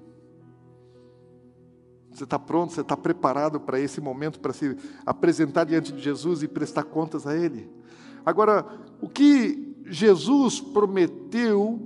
Você 2.13 2.25
está 2.25 2.39
pronto? 2.39 2.73
Você 2.73 2.81
está 2.81 2.97
preparado 2.97 3.61
para 3.61 3.79
esse 3.81 4.01
momento, 4.01 4.41
para 4.41 4.53
se 4.53 4.77
apresentar 5.05 5.65
diante 5.65 5.93
de 5.93 6.01
Jesus 6.01 6.43
e 6.43 6.49
prestar 6.49 6.85
contas 6.85 7.27
a 7.27 7.37
Ele? 7.37 7.69
Agora, 8.25 8.67
o 9.01 9.09
que 9.09 9.70
Jesus 9.87 10.61
prometeu 10.61 11.81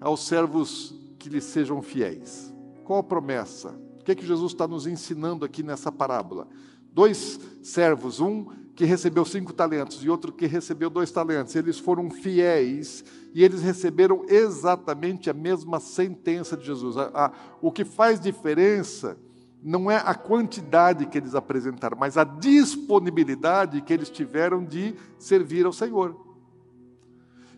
aos 0.00 0.26
servos 0.26 0.94
que 1.18 1.28
lhe 1.28 1.40
sejam 1.40 1.82
fiéis? 1.82 2.52
Qual 2.84 2.98
a 2.98 3.02
promessa? 3.02 3.70
O 4.00 4.04
que 4.04 4.12
é 4.12 4.14
que 4.14 4.26
Jesus 4.26 4.52
está 4.52 4.68
nos 4.68 4.86
ensinando 4.86 5.44
aqui 5.44 5.62
nessa 5.62 5.90
parábola? 5.90 6.46
Dois 6.92 7.40
servos, 7.62 8.20
um 8.20 8.46
que 8.76 8.84
recebeu 8.84 9.24
cinco 9.24 9.52
talentos 9.52 10.04
e 10.04 10.08
outro 10.08 10.30
que 10.32 10.46
recebeu 10.46 10.90
dois 10.90 11.10
talentos. 11.10 11.56
Eles 11.56 11.78
foram 11.78 12.10
fiéis 12.10 13.04
e 13.34 13.42
eles 13.42 13.62
receberam 13.62 14.24
exatamente 14.28 15.30
a 15.30 15.32
mesma 15.32 15.80
sentença 15.80 16.56
de 16.56 16.66
Jesus. 16.66 16.96
A, 16.96 17.10
a, 17.14 17.32
o 17.60 17.72
que 17.72 17.84
faz 17.84 18.20
diferença 18.20 19.18
não 19.62 19.90
é 19.90 19.96
a 19.96 20.14
quantidade 20.14 21.06
que 21.06 21.18
eles 21.18 21.34
apresentaram, 21.34 21.96
mas 21.98 22.16
a 22.16 22.24
disponibilidade 22.24 23.80
que 23.80 23.92
eles 23.92 24.10
tiveram 24.10 24.64
de 24.64 24.94
servir 25.18 25.66
ao 25.66 25.72
Senhor. 25.72 26.25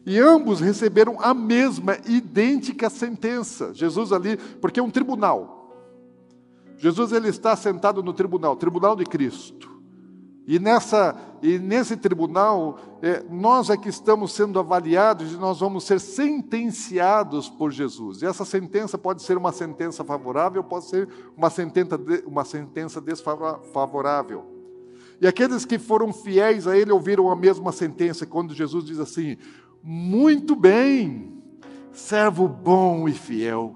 E 0.08 0.18
ambos 0.18 0.58
receberam 0.58 1.20
a 1.20 1.34
mesma, 1.34 1.98
idêntica 2.06 2.88
sentença. 2.88 3.74
Jesus 3.74 4.10
ali, 4.10 4.38
porque 4.58 4.80
é 4.80 4.82
um 4.82 4.90
tribunal. 4.90 5.70
Jesus 6.78 7.12
ele 7.12 7.28
está 7.28 7.54
sentado 7.54 8.02
no 8.02 8.14
tribunal, 8.14 8.56
tribunal 8.56 8.96
de 8.96 9.04
Cristo. 9.04 9.70
E, 10.46 10.58
nessa, 10.58 11.14
e 11.42 11.58
nesse 11.58 11.94
tribunal, 11.94 12.78
é, 13.02 13.22
nós 13.28 13.68
é 13.68 13.76
que 13.76 13.90
estamos 13.90 14.32
sendo 14.32 14.58
avaliados 14.58 15.34
e 15.34 15.36
nós 15.36 15.60
vamos 15.60 15.84
ser 15.84 16.00
sentenciados 16.00 17.50
por 17.50 17.70
Jesus. 17.70 18.22
E 18.22 18.26
essa 18.26 18.46
sentença 18.46 18.96
pode 18.96 19.22
ser 19.22 19.36
uma 19.36 19.52
sentença 19.52 20.02
favorável, 20.02 20.64
pode 20.64 20.86
ser 20.86 21.06
uma 21.36 21.50
sentença, 21.50 22.00
uma 22.24 22.46
sentença 22.46 22.98
desfavorável. 22.98 24.56
E 25.20 25.26
aqueles 25.26 25.66
que 25.66 25.78
foram 25.78 26.14
fiéis 26.14 26.66
a 26.66 26.78
Ele 26.78 26.92
ouviram 26.92 27.30
a 27.30 27.36
mesma 27.36 27.72
sentença, 27.72 28.24
quando 28.24 28.54
Jesus 28.54 28.86
diz 28.86 28.98
assim: 29.00 29.36
Muito 29.90 30.54
bem, 30.54 31.32
servo 31.92 32.46
bom 32.46 33.08
e 33.08 33.12
fiel, 33.14 33.74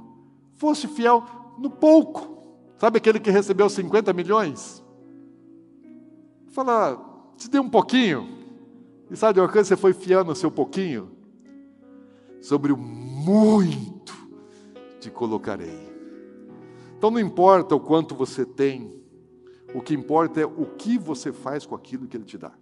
fosse 0.57 0.87
fiel 0.87 1.25
no 1.57 1.71
pouco. 1.71 2.53
Sabe 2.77 2.99
aquele 2.99 3.19
que 3.19 3.31
recebeu 3.31 3.67
50 3.71 4.13
milhões? 4.13 4.85
Fala, 6.49 7.03
te 7.35 7.49
dei 7.49 7.59
um 7.59 7.71
pouquinho. 7.71 8.29
E 9.11 9.17
sabe 9.17 9.33
de 9.33 9.41
uma 9.41 9.49
coisa? 9.49 9.69
Você 9.69 9.75
foi 9.75 9.95
fiando 9.95 10.33
o 10.33 10.37
seu 10.37 10.51
pouquinho. 10.51 11.13
Sobre 12.43 12.75
o 12.75 12.77
muito 12.77 14.13
te 15.01 15.11
colocarei. 15.11 15.91
Então 16.99 17.11
não 17.11 17.21
importa 17.21 17.75
o 17.75 17.81
quanto 17.81 18.15
você 18.15 18.45
tem, 18.45 18.95
o 19.75 19.81
que 19.81 19.95
importa 19.95 20.43
é 20.43 20.45
o 20.45 20.67
que 20.77 20.99
você 20.99 21.33
faz 21.33 21.65
com 21.65 21.75
aquilo 21.75 22.07
que 22.07 22.19
Ele 22.19 22.25
te 22.27 22.37
dá. 22.37 22.53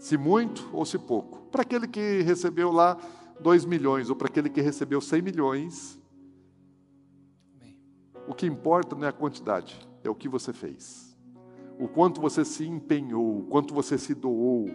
Se 0.00 0.16
muito 0.16 0.68
ou 0.72 0.84
se 0.84 0.98
pouco. 0.98 1.38
Para 1.52 1.62
aquele 1.62 1.86
que 1.86 2.22
recebeu 2.22 2.72
lá 2.72 2.98
2 3.38 3.64
milhões, 3.64 4.10
ou 4.10 4.16
para 4.16 4.26
aquele 4.26 4.50
que 4.50 4.60
recebeu 4.60 5.00
100 5.00 5.22
milhões, 5.22 6.00
o 8.26 8.34
que 8.34 8.46
importa 8.46 8.96
não 8.96 9.04
é 9.04 9.08
a 9.10 9.12
quantidade, 9.12 9.78
é 10.02 10.10
o 10.10 10.14
que 10.16 10.28
você 10.28 10.52
fez 10.52 11.10
o 11.80 11.88
quanto 11.88 12.20
você 12.20 12.44
se 12.44 12.66
empenhou, 12.66 13.38
o 13.38 13.42
quanto 13.44 13.72
você 13.72 13.96
se 13.96 14.14
doou. 14.14 14.66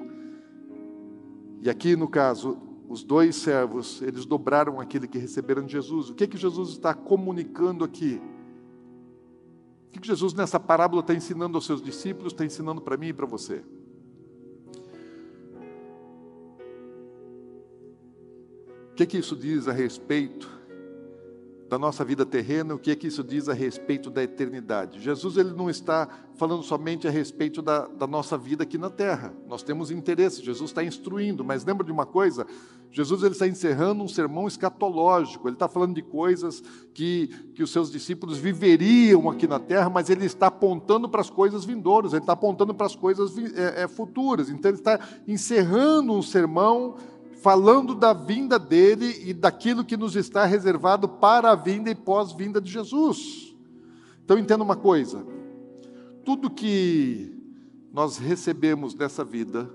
E 1.62 1.70
aqui, 1.70 1.96
no 1.96 2.08
caso, 2.08 2.58
os 2.90 3.04
dois 3.04 3.36
servos, 3.36 4.02
eles 4.02 4.26
dobraram 4.26 4.80
aquele 4.80 5.08
que 5.08 5.20
receberam 5.20 5.64
de 5.64 5.74
Jesus. 5.74 6.10
O 6.10 6.16
que 6.16 6.24
é 6.24 6.28
que 6.28 6.36
Jesus 6.36 6.70
está 6.70 6.96
comunicando 6.96 7.84
aqui? 7.84 8.20
O 9.88 9.92
que, 9.92 10.00
é 10.00 10.02
que 10.02 10.08
Jesus 10.08 10.34
nessa 10.34 10.60
parábola 10.60 11.02
está 11.02 11.14
ensinando 11.14 11.56
aos 11.56 11.68
seus 11.68 11.80
discípulos, 11.80 12.34
está 12.34 12.44
ensinando 12.44 12.82
para 12.82 12.98
mim 12.98 13.10
e 13.10 13.14
para 13.14 13.28
você? 13.28 13.64
O 18.96 18.98
que, 18.98 19.06
que 19.06 19.18
isso 19.18 19.36
diz 19.36 19.68
a 19.68 19.74
respeito 19.74 20.50
da 21.68 21.78
nossa 21.78 22.06
vida 22.06 22.26
terrena, 22.26 22.74
o 22.76 22.80
que 22.80 22.92
é 22.92 22.96
que 22.96 23.08
isso 23.08 23.22
diz 23.22 23.50
a 23.50 23.54
respeito 23.54 24.10
da 24.10 24.24
eternidade. 24.24 25.02
Jesus 25.02 25.36
ele 25.36 25.52
não 25.52 25.70
está 25.70 26.08
falando 26.36 26.64
somente 26.64 27.06
a 27.06 27.12
respeito 27.12 27.62
da, 27.62 27.88
da 27.88 28.08
nossa 28.08 28.38
vida 28.38 28.64
aqui 28.64 28.78
na 28.78 28.90
terra. 28.90 29.34
Nós 29.50 29.64
temos 29.64 29.92
interesse, 29.92 30.42
Jesus 30.42 30.70
está 30.70 30.82
instruindo, 30.82 31.44
mas 31.44 31.66
lembra 31.66 31.86
de 31.86 31.92
uma 31.92 32.06
coisa? 32.06 32.48
Jesus 32.90 33.22
ele 33.22 33.34
está 33.34 33.46
encerrando 33.46 34.02
um 34.02 34.08
sermão 34.08 34.48
escatológico, 34.48 35.50
ele 35.50 35.58
está 35.58 35.68
falando 35.68 35.96
de 35.96 36.02
coisas 36.02 36.64
que, 36.94 37.28
que 37.54 37.64
os 37.64 37.74
seus 37.74 37.92
discípulos 37.92 38.38
viveriam 38.38 39.30
aqui 39.30 39.46
na 39.46 39.60
terra, 39.60 39.90
mas 39.90 40.10
ele 40.10 40.26
está 40.26 40.48
apontando 40.48 41.10
para 41.10 41.20
as 41.20 41.30
coisas 41.30 41.66
vindouras, 41.66 42.14
ele 42.14 42.22
está 42.22 42.32
apontando 42.32 42.74
para 42.74 42.86
as 42.86 42.96
coisas 42.96 43.38
é, 43.38 43.84
é, 43.84 43.88
futuras. 43.90 44.50
Então 44.50 44.72
ele 44.72 44.78
está 44.78 44.98
encerrando 45.28 46.14
um 46.14 46.22
sermão 46.22 46.96
falando 47.46 47.94
da 47.94 48.12
vinda 48.12 48.58
dele 48.58 49.30
e 49.30 49.32
daquilo 49.32 49.86
que 49.86 49.96
nos 49.96 50.16
está 50.16 50.46
reservado 50.46 51.08
para 51.08 51.52
a 51.52 51.56
vinda 51.56 51.92
e 51.92 51.94
pós-vinda 51.94 52.60
de 52.60 52.72
Jesus. 52.72 53.56
Então 54.24 54.40
entenda 54.40 54.64
uma 54.64 54.76
coisa: 54.76 55.24
tudo 56.26 56.50
que 56.50 57.40
nós 57.94 58.18
recebemos 58.18 58.96
nessa 58.96 59.24
vida, 59.24 59.70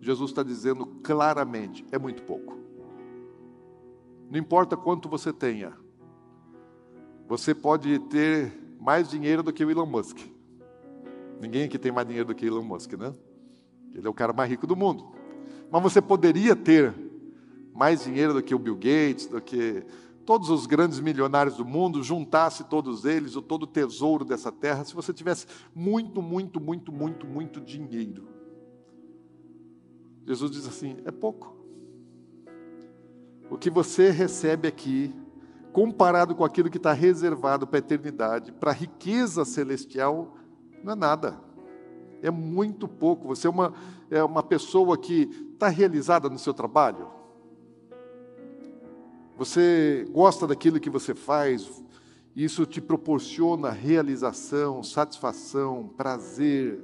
Jesus 0.00 0.30
está 0.30 0.44
dizendo 0.44 0.86
claramente, 1.02 1.84
é 1.90 1.98
muito 1.98 2.22
pouco. 2.22 2.56
Não 4.30 4.38
importa 4.38 4.76
quanto 4.76 5.08
você 5.08 5.32
tenha, 5.32 5.72
você 7.26 7.52
pode 7.52 7.98
ter 7.98 8.52
mais 8.78 9.10
dinheiro 9.10 9.42
do 9.42 9.52
que 9.52 9.64
o 9.64 9.70
Elon 9.72 9.86
Musk. 9.86 10.18
Ninguém 11.40 11.64
aqui 11.64 11.80
tem 11.80 11.90
mais 11.90 12.06
dinheiro 12.06 12.28
do 12.28 12.34
que 12.36 12.46
Elon 12.46 12.62
Musk, 12.62 12.92
né? 12.92 13.12
Ele 13.92 14.06
é 14.06 14.10
o 14.10 14.14
cara 14.14 14.32
mais 14.32 14.48
rico 14.48 14.68
do 14.68 14.76
mundo. 14.76 15.20
Mas 15.72 15.82
você 15.82 16.02
poderia 16.02 16.54
ter 16.54 16.94
mais 17.72 18.04
dinheiro 18.04 18.34
do 18.34 18.42
que 18.42 18.54
o 18.54 18.58
Bill 18.58 18.74
Gates, 18.74 19.26
do 19.26 19.40
que 19.40 19.82
todos 20.26 20.50
os 20.50 20.66
grandes 20.66 21.00
milionários 21.00 21.56
do 21.56 21.64
mundo, 21.64 22.02
juntasse 22.02 22.64
todos 22.64 23.06
eles, 23.06 23.36
ou 23.36 23.40
todo 23.40 23.62
o 23.62 23.66
tesouro 23.66 24.22
dessa 24.22 24.52
terra, 24.52 24.84
se 24.84 24.94
você 24.94 25.14
tivesse 25.14 25.46
muito, 25.74 26.20
muito, 26.20 26.60
muito, 26.60 26.92
muito, 26.92 27.26
muito 27.26 27.58
dinheiro. 27.58 28.28
Jesus 30.26 30.50
diz 30.50 30.68
assim: 30.68 30.98
é 31.06 31.10
pouco. 31.10 31.56
O 33.48 33.56
que 33.56 33.70
você 33.70 34.10
recebe 34.10 34.68
aqui, 34.68 35.10
comparado 35.72 36.34
com 36.34 36.44
aquilo 36.44 36.68
que 36.68 36.76
está 36.76 36.92
reservado 36.92 37.66
para 37.66 37.78
a 37.78 37.80
eternidade, 37.80 38.52
para 38.52 38.72
a 38.72 38.74
riqueza 38.74 39.42
celestial, 39.46 40.36
não 40.84 40.92
é 40.92 40.96
nada 40.96 41.52
é 42.22 42.30
muito 42.30 42.86
pouco. 42.86 43.26
Você 43.28 43.46
é 43.46 43.50
uma, 43.50 43.74
é 44.08 44.22
uma 44.22 44.42
pessoa 44.42 44.96
que 44.96 45.26
está 45.62 45.68
realizada 45.68 46.28
no 46.28 46.40
seu 46.40 46.52
trabalho. 46.52 47.08
Você 49.38 50.04
gosta 50.10 50.44
daquilo 50.44 50.80
que 50.80 50.90
você 50.90 51.14
faz, 51.14 51.70
isso 52.34 52.66
te 52.66 52.80
proporciona 52.80 53.70
realização, 53.70 54.82
satisfação, 54.82 55.88
prazer. 55.96 56.82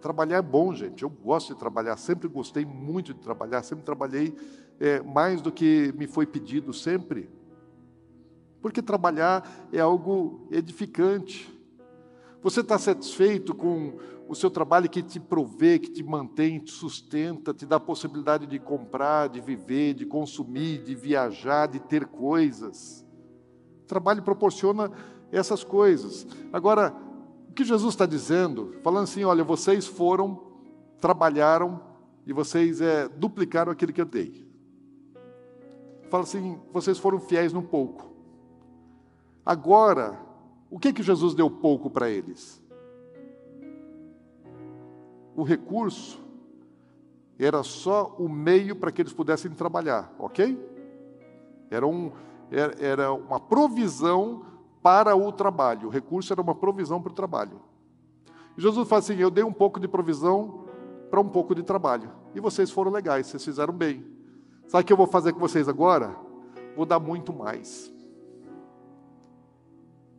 Trabalhar 0.00 0.38
é 0.38 0.42
bom, 0.42 0.74
gente. 0.74 1.04
Eu 1.04 1.10
gosto 1.10 1.54
de 1.54 1.60
trabalhar, 1.60 1.96
sempre 1.96 2.26
gostei 2.26 2.64
muito 2.64 3.14
de 3.14 3.20
trabalhar, 3.20 3.62
sempre 3.62 3.84
trabalhei 3.84 4.34
é, 4.80 5.00
mais 5.00 5.40
do 5.40 5.52
que 5.52 5.94
me 5.96 6.08
foi 6.08 6.26
pedido, 6.26 6.72
sempre. 6.72 7.30
Porque 8.60 8.82
trabalhar 8.82 9.48
é 9.72 9.78
algo 9.78 10.48
edificante. 10.50 11.48
Você 12.42 12.60
está 12.60 12.76
satisfeito 12.76 13.54
com 13.54 13.94
o 14.28 14.34
seu 14.34 14.50
trabalho 14.50 14.88
que 14.88 15.02
te 15.02 15.20
provê, 15.20 15.78
que 15.78 15.90
te 15.90 16.02
mantém, 16.02 16.58
te 16.58 16.72
sustenta, 16.72 17.54
te 17.54 17.64
dá 17.64 17.76
a 17.76 17.80
possibilidade 17.80 18.46
de 18.46 18.58
comprar, 18.58 19.28
de 19.28 19.40
viver, 19.40 19.94
de 19.94 20.04
consumir, 20.04 20.82
de 20.82 20.94
viajar, 20.94 21.66
de 21.66 21.78
ter 21.78 22.06
coisas. 22.06 23.06
O 23.84 23.86
trabalho 23.86 24.22
proporciona 24.22 24.90
essas 25.30 25.62
coisas. 25.62 26.26
Agora, 26.52 26.94
o 27.48 27.52
que 27.52 27.64
Jesus 27.64 27.94
está 27.94 28.06
dizendo, 28.06 28.74
falando 28.82 29.04
assim: 29.04 29.22
olha, 29.22 29.44
vocês 29.44 29.86
foram, 29.86 30.42
trabalharam 31.00 31.80
e 32.26 32.32
vocês 32.32 32.80
é, 32.80 33.08
duplicaram 33.08 33.70
aquilo 33.70 33.92
que 33.92 34.00
eu 34.00 34.06
dei. 34.06 34.50
Fala 36.10 36.24
assim: 36.24 36.58
vocês 36.72 36.98
foram 36.98 37.20
fiéis 37.20 37.52
num 37.52 37.62
pouco. 37.62 38.10
Agora, 39.44 40.18
o 40.72 40.78
que 40.78 40.90
que 40.90 41.02
Jesus 41.02 41.34
deu 41.34 41.50
pouco 41.50 41.90
para 41.90 42.08
eles? 42.08 42.62
O 45.36 45.42
recurso 45.42 46.18
era 47.38 47.62
só 47.62 48.16
o 48.18 48.26
meio 48.26 48.74
para 48.74 48.90
que 48.90 49.02
eles 49.02 49.12
pudessem 49.12 49.50
trabalhar, 49.50 50.10
ok? 50.18 50.58
Era, 51.70 51.86
um, 51.86 52.10
era 52.50 53.12
uma 53.12 53.38
provisão 53.38 54.46
para 54.82 55.14
o 55.14 55.30
trabalho. 55.30 55.88
O 55.88 55.90
recurso 55.90 56.32
era 56.32 56.40
uma 56.40 56.54
provisão 56.54 57.02
para 57.02 57.12
o 57.12 57.14
trabalho. 57.14 57.60
Jesus 58.56 58.88
fala 58.88 59.00
assim: 59.00 59.16
Eu 59.16 59.30
dei 59.30 59.44
um 59.44 59.52
pouco 59.52 59.78
de 59.78 59.86
provisão 59.86 60.64
para 61.10 61.20
um 61.20 61.28
pouco 61.28 61.54
de 61.54 61.62
trabalho. 61.62 62.10
E 62.34 62.40
vocês 62.40 62.70
foram 62.70 62.90
legais, 62.90 63.26
vocês 63.26 63.44
fizeram 63.44 63.74
bem. 63.74 64.06
Sabe 64.66 64.84
o 64.84 64.86
que 64.86 64.92
eu 64.94 64.96
vou 64.96 65.06
fazer 65.06 65.34
com 65.34 65.38
vocês 65.38 65.68
agora? 65.68 66.16
Vou 66.74 66.86
dar 66.86 66.98
muito 66.98 67.30
mais. 67.30 67.92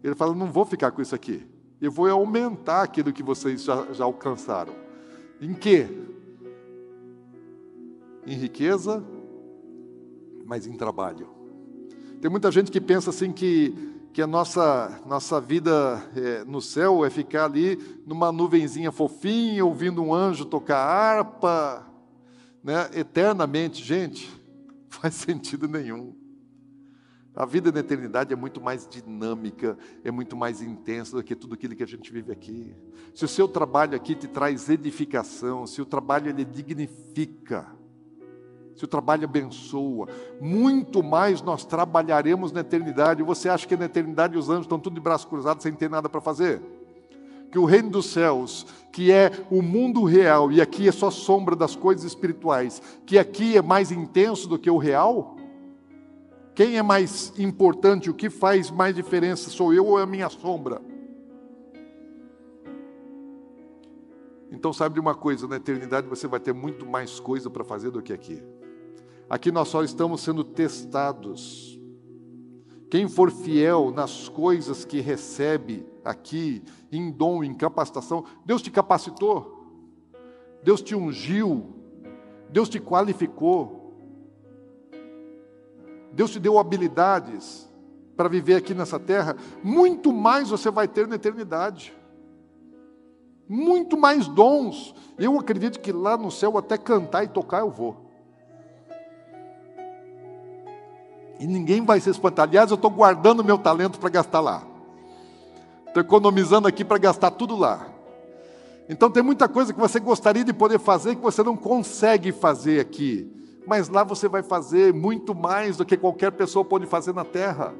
Ele 0.03 0.15
fala: 0.15 0.35
não 0.35 0.51
vou 0.51 0.65
ficar 0.65 0.91
com 0.91 1.01
isso 1.01 1.15
aqui. 1.15 1.47
Eu 1.79 1.91
vou 1.91 2.09
aumentar 2.09 2.83
aquilo 2.83 3.13
que 3.13 3.23
vocês 3.23 3.63
já, 3.63 3.91
já 3.93 4.03
alcançaram. 4.03 4.73
Em 5.41 5.53
quê? 5.53 5.87
Em 8.25 8.35
riqueza, 8.35 9.03
mas 10.45 10.67
em 10.67 10.73
trabalho. 10.73 11.27
Tem 12.21 12.31
muita 12.31 12.51
gente 12.51 12.71
que 12.71 12.79
pensa 12.79 13.09
assim 13.09 13.33
que, 13.33 13.75
que 14.13 14.21
a 14.21 14.27
nossa, 14.27 15.01
nossa 15.05 15.41
vida 15.41 16.01
é, 16.15 16.45
no 16.45 16.61
céu 16.61 17.03
é 17.03 17.09
ficar 17.09 17.45
ali 17.45 17.77
numa 18.05 18.31
nuvenzinha 18.31 18.91
fofinha, 18.91 19.65
ouvindo 19.65 20.01
um 20.01 20.13
anjo 20.13 20.45
tocar 20.45 20.77
harpa, 20.77 21.85
né, 22.63 22.89
eternamente. 22.93 23.83
Gente, 23.83 24.31
faz 24.89 25.15
sentido 25.15 25.67
nenhum. 25.67 26.22
A 27.35 27.45
vida 27.45 27.71
na 27.71 27.79
eternidade 27.79 28.31
é 28.31 28.35
muito 28.35 28.61
mais 28.61 28.87
dinâmica, 28.87 29.75
é 30.03 30.11
muito 30.11 30.35
mais 30.35 30.61
intensa 30.61 31.15
do 31.15 31.23
que 31.23 31.35
tudo 31.35 31.55
aquilo 31.55 31.75
que 31.75 31.81
a 31.81 31.87
gente 31.87 32.13
vive 32.13 32.31
aqui. 32.31 32.75
Se 33.15 33.25
o 33.25 33.27
seu 33.27 33.47
trabalho 33.47 33.95
aqui 33.95 34.13
te 34.13 34.27
traz 34.27 34.69
edificação, 34.69 35.65
se 35.65 35.81
o 35.81 35.85
trabalho 35.85 36.29
ele 36.29 36.45
dignifica, 36.45 37.67
se 38.75 38.85
o 38.85 38.87
trabalho 38.87 39.25
abençoa, 39.25 40.07
muito 40.39 41.01
mais 41.01 41.41
nós 41.41 41.65
trabalharemos 41.65 42.51
na 42.51 42.61
eternidade. 42.61 43.23
Você 43.23 43.49
acha 43.49 43.67
que 43.67 43.77
na 43.77 43.85
eternidade 43.85 44.37
os 44.37 44.49
anjos 44.49 44.65
estão 44.65 44.79
tudo 44.79 44.93
de 44.93 45.01
braços 45.01 45.27
cruzados 45.27 45.63
sem 45.63 45.73
ter 45.73 45.89
nada 45.89 46.07
para 46.07 46.21
fazer? 46.21 46.61
Que 47.51 47.57
o 47.57 47.65
reino 47.65 47.89
dos 47.89 48.07
céus, 48.07 48.65
que 48.91 49.11
é 49.11 49.31
o 49.49 49.61
mundo 49.61 50.03
real, 50.03 50.51
e 50.51 50.59
aqui 50.61 50.87
é 50.87 50.91
só 50.91 51.09
sombra 51.09 51.55
das 51.55 51.75
coisas 51.75 52.03
espirituais, 52.03 52.81
que 53.05 53.17
aqui 53.17 53.57
é 53.57 53.61
mais 53.61 53.91
intenso 53.91 54.47
do 54.47 54.57
que 54.59 54.69
o 54.69 54.77
real? 54.77 55.35
Quem 56.55 56.77
é 56.77 56.83
mais 56.83 57.33
importante, 57.39 58.09
o 58.09 58.13
que 58.13 58.29
faz 58.29 58.69
mais 58.69 58.95
diferença, 58.95 59.49
sou 59.49 59.73
eu 59.73 59.85
ou 59.87 59.99
é 59.99 60.03
a 60.03 60.05
minha 60.05 60.29
sombra? 60.29 60.81
Então, 64.51 64.71
sabe 64.71 64.93
de 64.93 64.99
uma 64.99 65.15
coisa, 65.15 65.47
na 65.47 65.55
eternidade 65.55 66.07
você 66.07 66.27
vai 66.27 66.39
ter 66.39 66.53
muito 66.53 66.85
mais 66.85 67.19
coisa 67.19 67.49
para 67.49 67.63
fazer 67.63 67.89
do 67.89 68.01
que 68.01 68.13
aqui. 68.13 68.41
Aqui 69.27 69.51
nós 69.51 69.67
só 69.67 69.83
estamos 69.83 70.21
sendo 70.21 70.43
testados. 70.43 71.79
Quem 72.89 73.09
for 73.09 73.31
fiel 73.31 73.91
nas 73.91 74.29
coisas 74.29 74.85
que 74.85 75.01
recebe 75.01 75.83
aqui, 76.05 76.61
em 76.91 77.11
dom, 77.11 77.43
em 77.43 77.51
capacitação, 77.51 78.23
Deus 78.45 78.61
te 78.61 78.69
capacitou, 78.69 79.65
Deus 80.61 80.83
te 80.83 80.95
ungiu, 80.95 81.73
Deus 82.51 82.69
te 82.69 82.79
qualificou. 82.79 83.82
Deus 86.13 86.31
te 86.31 86.39
deu 86.39 86.59
habilidades 86.59 87.67
para 88.15 88.29
viver 88.29 88.55
aqui 88.55 88.73
nessa 88.73 88.99
terra, 88.99 89.35
muito 89.63 90.13
mais 90.13 90.49
você 90.49 90.69
vai 90.69 90.87
ter 90.87 91.07
na 91.07 91.15
eternidade. 91.15 91.93
Muito 93.49 93.97
mais 93.97 94.27
dons. 94.27 94.93
Eu 95.17 95.37
acredito 95.39 95.79
que 95.79 95.91
lá 95.91 96.15
no 96.15 96.31
céu, 96.31 96.57
até 96.57 96.77
cantar 96.77 97.23
e 97.23 97.27
tocar, 97.27 97.59
eu 97.59 97.71
vou. 97.71 97.97
E 101.39 101.47
ninguém 101.47 101.83
vai 101.83 101.99
se 101.99 102.09
espantar. 102.09 102.47
Aliás, 102.47 102.69
eu 102.69 102.75
estou 102.75 102.91
guardando 102.91 103.43
meu 103.43 103.57
talento 103.57 103.99
para 103.99 104.09
gastar 104.09 104.39
lá. 104.39 104.63
Estou 105.87 106.01
economizando 106.01 106.67
aqui 106.67 106.85
para 106.85 106.97
gastar 106.97 107.31
tudo 107.31 107.55
lá. 107.55 107.87
Então 108.87 109.09
tem 109.09 109.23
muita 109.23 109.47
coisa 109.47 109.73
que 109.73 109.79
você 109.79 109.99
gostaria 109.99 110.43
de 110.43 110.53
poder 110.53 110.79
fazer 110.79 111.15
que 111.15 111.21
você 111.21 111.41
não 111.41 111.57
consegue 111.57 112.31
fazer 112.31 112.79
aqui 112.79 113.42
mas 113.65 113.89
lá 113.89 114.03
você 114.03 114.27
vai 114.27 114.43
fazer 114.43 114.93
muito 114.93 115.33
mais 115.33 115.77
do 115.77 115.85
que 115.85 115.97
qualquer 115.97 116.31
pessoa 116.31 116.65
pode 116.65 116.85
fazer 116.85 117.13
na 117.13 117.23
terra, 117.23 117.73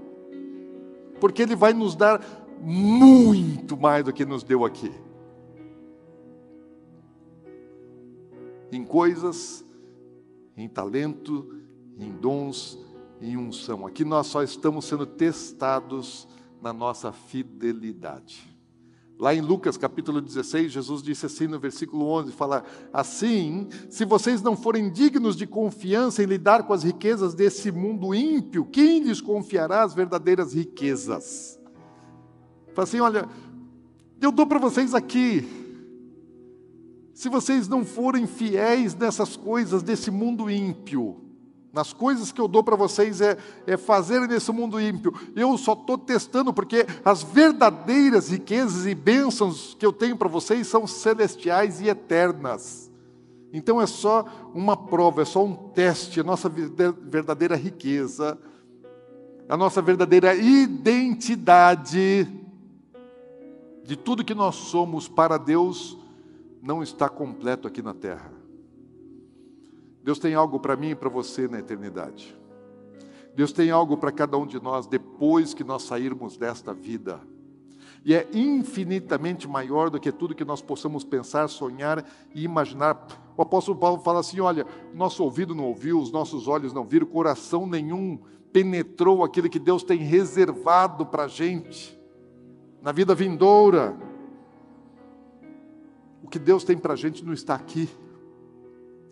porque 1.20 1.42
Ele 1.42 1.56
vai 1.56 1.74
nos 1.74 1.96
dar 1.96 2.22
muito 2.62 3.76
mais 3.76 4.06
do 4.06 4.14
que 4.14 4.26
nos 4.26 4.44
deu 4.44 4.64
aqui. 4.64 4.92
Em 8.72 8.84
coisas, 8.84 9.64
em 10.56 10.68
talento, 10.68 11.62
em 11.98 12.12
dons, 12.12 12.80
em 13.22 13.38
unção. 13.38 13.86
Aqui 13.86 14.04
nós 14.04 14.28
só 14.28 14.42
estamos 14.42 14.86
sendo 14.86 15.06
testados 15.06 16.28
na 16.62 16.74
nossa 16.74 17.12
fidelidade. 17.12 18.53
Lá 19.24 19.34
em 19.34 19.40
Lucas 19.40 19.78
capítulo 19.78 20.20
16, 20.20 20.70
Jesus 20.70 21.02
disse 21.02 21.26
assim 21.28 21.48
no 21.48 21.58
versículo 21.58 22.08
11: 22.08 22.34
fala 22.34 22.66
assim: 22.92 23.70
se 23.90 24.04
vocês 24.04 24.42
não 24.42 24.54
forem 24.54 24.92
dignos 24.92 25.38
de 25.38 25.48
confiança 25.48 26.22
em 26.22 26.26
lidar 26.26 26.64
com 26.64 26.74
as 26.74 26.84
riquezas 26.84 27.34
desse 27.34 27.72
mundo 27.72 28.14
ímpio, 28.14 28.66
quem 28.66 29.02
lhes 29.02 29.22
confiará 29.22 29.82
as 29.82 29.94
verdadeiras 29.94 30.54
riquezas? 30.54 31.58
Fala 32.74 32.84
assim: 32.84 33.00
olha, 33.00 33.30
eu 34.20 34.30
dou 34.30 34.46
para 34.46 34.60
vocês 34.60 34.94
aqui. 34.94 35.48
Se 37.14 37.30
vocês 37.30 37.70
não 37.70 37.86
forem 37.86 38.28
fiéis 38.28 38.94
nessas 38.94 39.38
coisas 39.38 39.82
desse 39.82 40.12
mundo 40.12 40.50
ímpio, 40.52 41.23
nas 41.74 41.92
coisas 41.92 42.32
que 42.32 42.40
eu 42.40 42.48
dou 42.48 42.64
para 42.64 42.76
vocês 42.76 43.20
é, 43.20 43.36
é 43.66 43.76
fazer 43.76 44.22
nesse 44.28 44.52
mundo 44.52 44.80
ímpio. 44.80 45.12
Eu 45.36 45.58
só 45.58 45.74
estou 45.74 45.98
testando, 45.98 46.54
porque 46.54 46.86
as 47.04 47.24
verdadeiras 47.24 48.30
riquezas 48.30 48.86
e 48.86 48.94
bênçãos 48.94 49.76
que 49.78 49.84
eu 49.84 49.92
tenho 49.92 50.16
para 50.16 50.30
vocês 50.30 50.68
são 50.68 50.86
celestiais 50.86 51.82
e 51.82 51.90
eternas. 51.90 52.92
Então 53.52 53.82
é 53.82 53.88
só 53.88 54.26
uma 54.54 54.78
prova, 54.78 55.24
é 55.24 55.26
só 55.26 55.44
um 55.44 55.56
teste, 55.56 56.20
a 56.20 56.24
nossa 56.24 56.48
verdadeira 56.48 57.56
riqueza, 57.56 58.38
a 59.50 59.58
nossa 59.58 59.82
verdadeira 59.82 60.36
identidade 60.36 62.28
de 63.84 63.96
tudo 63.96 64.24
que 64.24 64.34
nós 64.34 64.56
somos 64.56 65.08
para 65.08 65.38
Deus 65.38 65.98
não 66.62 66.82
está 66.82 67.10
completo 67.10 67.68
aqui 67.68 67.82
na 67.82 67.94
terra. 67.94 68.33
Deus 70.04 70.20
tem 70.20 70.36
algo 70.36 70.60
para 70.60 70.76
mim 70.76 70.90
e 70.90 70.96
para 70.96 71.10
você 71.10 71.48
na 71.48 71.60
eternidade. 71.60 72.38
Deus 73.34 73.54
tem 73.54 73.72
algo 73.72 73.98
para 73.98 74.12
cada 74.12 74.38
um 74.38 74.46
de 74.46 74.62
nós 74.62 74.86
depois 74.86 75.54
que 75.54 75.64
nós 75.64 75.84
sairmos 75.84 76.38
desta 76.38 76.74
vida. 76.74 77.22
E 78.06 78.14
é 78.14 78.28
infinitamente 78.34 79.48
maior 79.48 79.90
do 79.90 80.00
que 80.00 80.12
tudo 80.12 80.36
que 80.36 80.44
nós 80.44 80.62
possamos 80.62 81.06
pensar, 81.06 81.48
sonhar 81.48 82.06
e 82.36 82.44
imaginar. 82.44 83.08
O 83.38 83.42
apóstolo 83.42 83.78
Paulo 83.78 84.02
fala 84.02 84.20
assim: 84.20 84.42
olha, 84.42 84.68
nosso 84.94 85.24
ouvido 85.24 85.56
não 85.56 85.64
ouviu, 85.64 85.98
os 86.00 86.12
nossos 86.12 86.50
olhos 86.50 86.74
não 86.74 86.84
viram, 86.84 87.08
coração 87.08 87.66
nenhum 87.66 88.20
penetrou 88.52 89.24
aquilo 89.24 89.50
que 89.50 89.58
Deus 89.58 89.84
tem 89.84 90.00
reservado 90.00 91.06
para 91.06 91.24
a 91.24 91.28
gente 91.30 91.98
na 92.82 92.92
vida 92.92 93.16
vindoura. 93.16 93.98
O 96.22 96.28
que 96.28 96.38
Deus 96.38 96.66
tem 96.66 96.78
para 96.78 96.94
a 96.94 96.98
gente 96.98 97.24
não 97.24 97.34
está 97.34 97.56
aqui 97.56 97.90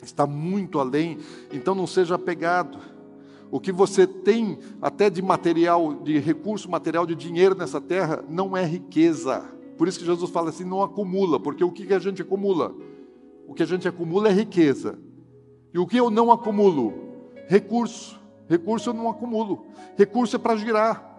está 0.02 0.26
muito 0.26 0.80
além, 0.80 1.18
então 1.52 1.76
não 1.76 1.88
seja 1.88 2.16
apegado. 2.16 2.80
O 3.52 3.60
que 3.60 3.72
você 3.72 4.08
tem 4.08 4.58
até 4.82 5.10
de 5.10 5.22
material, 5.22 5.93
de 5.93 6.18
recurso 6.18 6.70
material, 6.72 7.06
de 7.06 7.16
dinheiro 7.16 7.54
nessa 7.54 7.82
terra, 7.82 8.24
não 8.30 8.56
é 8.56 8.66
riqueza. 8.66 9.43
Por 9.78 9.88
isso 9.88 9.99
que 9.99 10.06
Jesus 10.06 10.32
fala 10.32 10.49
assim: 10.49 10.64
não 10.64 10.82
acumula, 10.82 11.39
porque 11.39 11.64
o 11.64 11.72
que 11.72 11.93
a 11.93 11.99
gente 11.99 12.22
acumula? 12.22 12.74
O 13.47 13.54
que 13.54 13.64
a 13.64 13.66
gente 13.66 13.88
acumula 13.88 14.30
é 14.30 14.32
riqueza. 14.32 14.97
E 15.74 15.80
o 15.80 15.86
que 15.86 15.97
eu 15.97 16.10
não 16.10 16.32
acumulo? 16.32 16.93
Recurso. 17.47 18.20
Recurso 18.47 18.89
eu 18.89 18.93
não 18.93 19.10
acumulo. 19.10 19.66
Recurso 19.97 20.36
é 20.36 20.39
para 20.39 20.56
girar. 20.56 21.18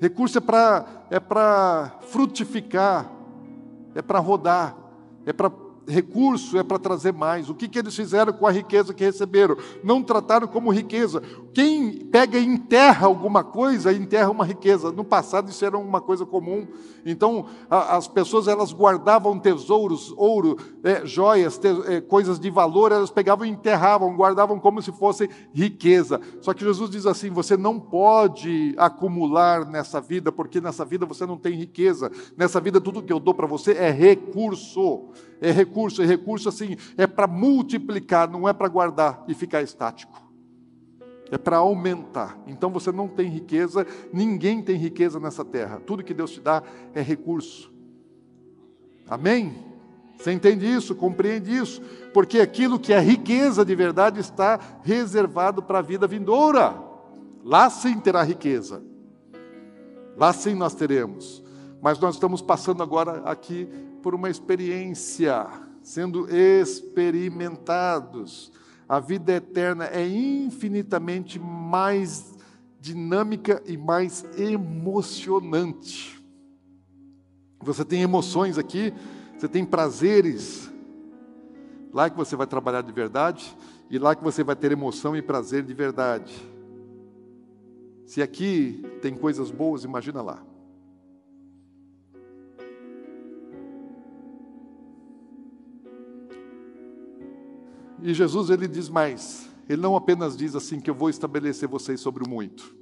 Recurso 0.00 0.36
é 0.36 0.40
para 0.40 0.86
é 1.10 2.06
frutificar. 2.06 3.10
É 3.94 4.02
para 4.02 4.18
rodar. 4.18 4.76
É 5.24 5.32
para 5.32 5.50
recurso 5.86 6.58
é 6.58 6.62
para 6.62 6.78
trazer 6.78 7.12
mais. 7.12 7.48
O 7.48 7.54
que, 7.54 7.68
que 7.68 7.78
eles 7.78 7.94
fizeram 7.94 8.32
com 8.32 8.46
a 8.46 8.50
riqueza 8.50 8.94
que 8.94 9.04
receberam? 9.04 9.56
Não 9.82 10.02
trataram 10.02 10.46
como 10.46 10.72
riqueza. 10.72 11.22
Quem 11.52 11.92
pega 12.06 12.38
e 12.38 12.44
enterra 12.44 13.06
alguma 13.06 13.44
coisa, 13.44 13.92
enterra 13.92 14.30
uma 14.30 14.44
riqueza. 14.44 14.92
No 14.92 15.04
passado 15.04 15.50
isso 15.50 15.64
era 15.64 15.76
uma 15.76 16.00
coisa 16.00 16.24
comum. 16.24 16.66
Então 17.04 17.46
a, 17.68 17.96
as 17.96 18.06
pessoas 18.06 18.48
elas 18.48 18.72
guardavam 18.72 19.38
tesouros, 19.38 20.12
ouro, 20.16 20.56
é, 20.82 21.04
joias, 21.04 21.58
te, 21.58 21.68
é, 21.86 22.00
coisas 22.00 22.38
de 22.38 22.50
valor, 22.50 22.92
elas 22.92 23.10
pegavam 23.10 23.44
e 23.44 23.50
enterravam, 23.50 24.16
guardavam 24.16 24.58
como 24.58 24.80
se 24.80 24.92
fosse 24.92 25.28
riqueza. 25.52 26.20
Só 26.40 26.54
que 26.54 26.64
Jesus 26.64 26.90
diz 26.90 27.06
assim: 27.06 27.30
você 27.30 27.56
não 27.56 27.78
pode 27.78 28.74
acumular 28.76 29.66
nessa 29.66 30.00
vida, 30.00 30.30
porque 30.30 30.60
nessa 30.60 30.84
vida 30.84 31.04
você 31.06 31.26
não 31.26 31.36
tem 31.36 31.54
riqueza. 31.54 32.10
Nessa 32.36 32.60
vida 32.60 32.80
tudo 32.80 33.02
que 33.02 33.12
eu 33.12 33.20
dou 33.20 33.34
para 33.34 33.46
você 33.46 33.72
é 33.72 33.90
recurso 33.90 35.10
é 35.42 35.50
recurso, 35.50 36.00
é 36.00 36.06
recurso 36.06 36.48
assim, 36.48 36.76
é 36.96 37.04
para 37.04 37.26
multiplicar, 37.26 38.30
não 38.30 38.48
é 38.48 38.52
para 38.52 38.68
guardar 38.68 39.24
e 39.26 39.34
ficar 39.34 39.60
estático. 39.60 40.22
É 41.32 41.36
para 41.36 41.56
aumentar. 41.56 42.38
Então 42.46 42.70
você 42.70 42.92
não 42.92 43.08
tem 43.08 43.28
riqueza, 43.28 43.84
ninguém 44.12 44.62
tem 44.62 44.76
riqueza 44.76 45.18
nessa 45.18 45.44
terra. 45.44 45.82
Tudo 45.84 46.04
que 46.04 46.14
Deus 46.14 46.30
te 46.30 46.40
dá 46.40 46.62
é 46.94 47.02
recurso. 47.02 47.72
Amém? 49.08 49.52
Você 50.16 50.30
entende 50.30 50.64
isso? 50.64 50.94
Compreende 50.94 51.52
isso? 51.52 51.82
Porque 52.14 52.38
aquilo 52.38 52.78
que 52.78 52.92
é 52.92 53.00
riqueza 53.00 53.64
de 53.64 53.74
verdade 53.74 54.20
está 54.20 54.60
reservado 54.84 55.60
para 55.60 55.80
a 55.80 55.82
vida 55.82 56.06
vindoura. 56.06 56.80
Lá 57.42 57.68
sim 57.68 57.98
terá 57.98 58.22
riqueza. 58.22 58.80
Lá 60.16 60.32
sim 60.32 60.54
nós 60.54 60.74
teremos. 60.74 61.42
Mas 61.80 61.98
nós 61.98 62.14
estamos 62.14 62.40
passando 62.40 62.80
agora 62.80 63.22
aqui 63.24 63.68
por 64.02 64.14
uma 64.14 64.28
experiência, 64.28 65.48
sendo 65.82 66.28
experimentados. 66.28 68.52
A 68.88 69.00
vida 69.00 69.32
eterna 69.32 69.86
é 69.86 70.06
infinitamente 70.06 71.38
mais 71.38 72.34
dinâmica 72.80 73.62
e 73.64 73.76
mais 73.76 74.26
emocionante. 74.36 76.20
Você 77.60 77.84
tem 77.84 78.02
emoções 78.02 78.58
aqui, 78.58 78.92
você 79.38 79.46
tem 79.48 79.64
prazeres. 79.64 80.68
Lá 81.92 82.10
que 82.10 82.16
você 82.16 82.34
vai 82.34 82.46
trabalhar 82.46 82.82
de 82.82 82.92
verdade 82.92 83.56
e 83.88 83.98
lá 83.98 84.16
que 84.16 84.24
você 84.24 84.42
vai 84.42 84.56
ter 84.56 84.72
emoção 84.72 85.16
e 85.16 85.22
prazer 85.22 85.62
de 85.62 85.72
verdade. 85.72 86.34
Se 88.04 88.20
aqui 88.20 88.84
tem 89.00 89.14
coisas 89.14 89.50
boas, 89.50 89.84
imagina 89.84 90.20
lá. 90.20 90.51
E 98.02 98.12
Jesus 98.12 98.50
ele 98.50 98.66
diz 98.66 98.88
mais. 98.88 99.48
Ele 99.68 99.80
não 99.80 99.94
apenas 99.94 100.36
diz 100.36 100.56
assim 100.56 100.80
que 100.80 100.90
eu 100.90 100.94
vou 100.94 101.08
estabelecer 101.08 101.68
vocês 101.68 102.00
sobre 102.00 102.24
o 102.24 102.28
muito. 102.28 102.74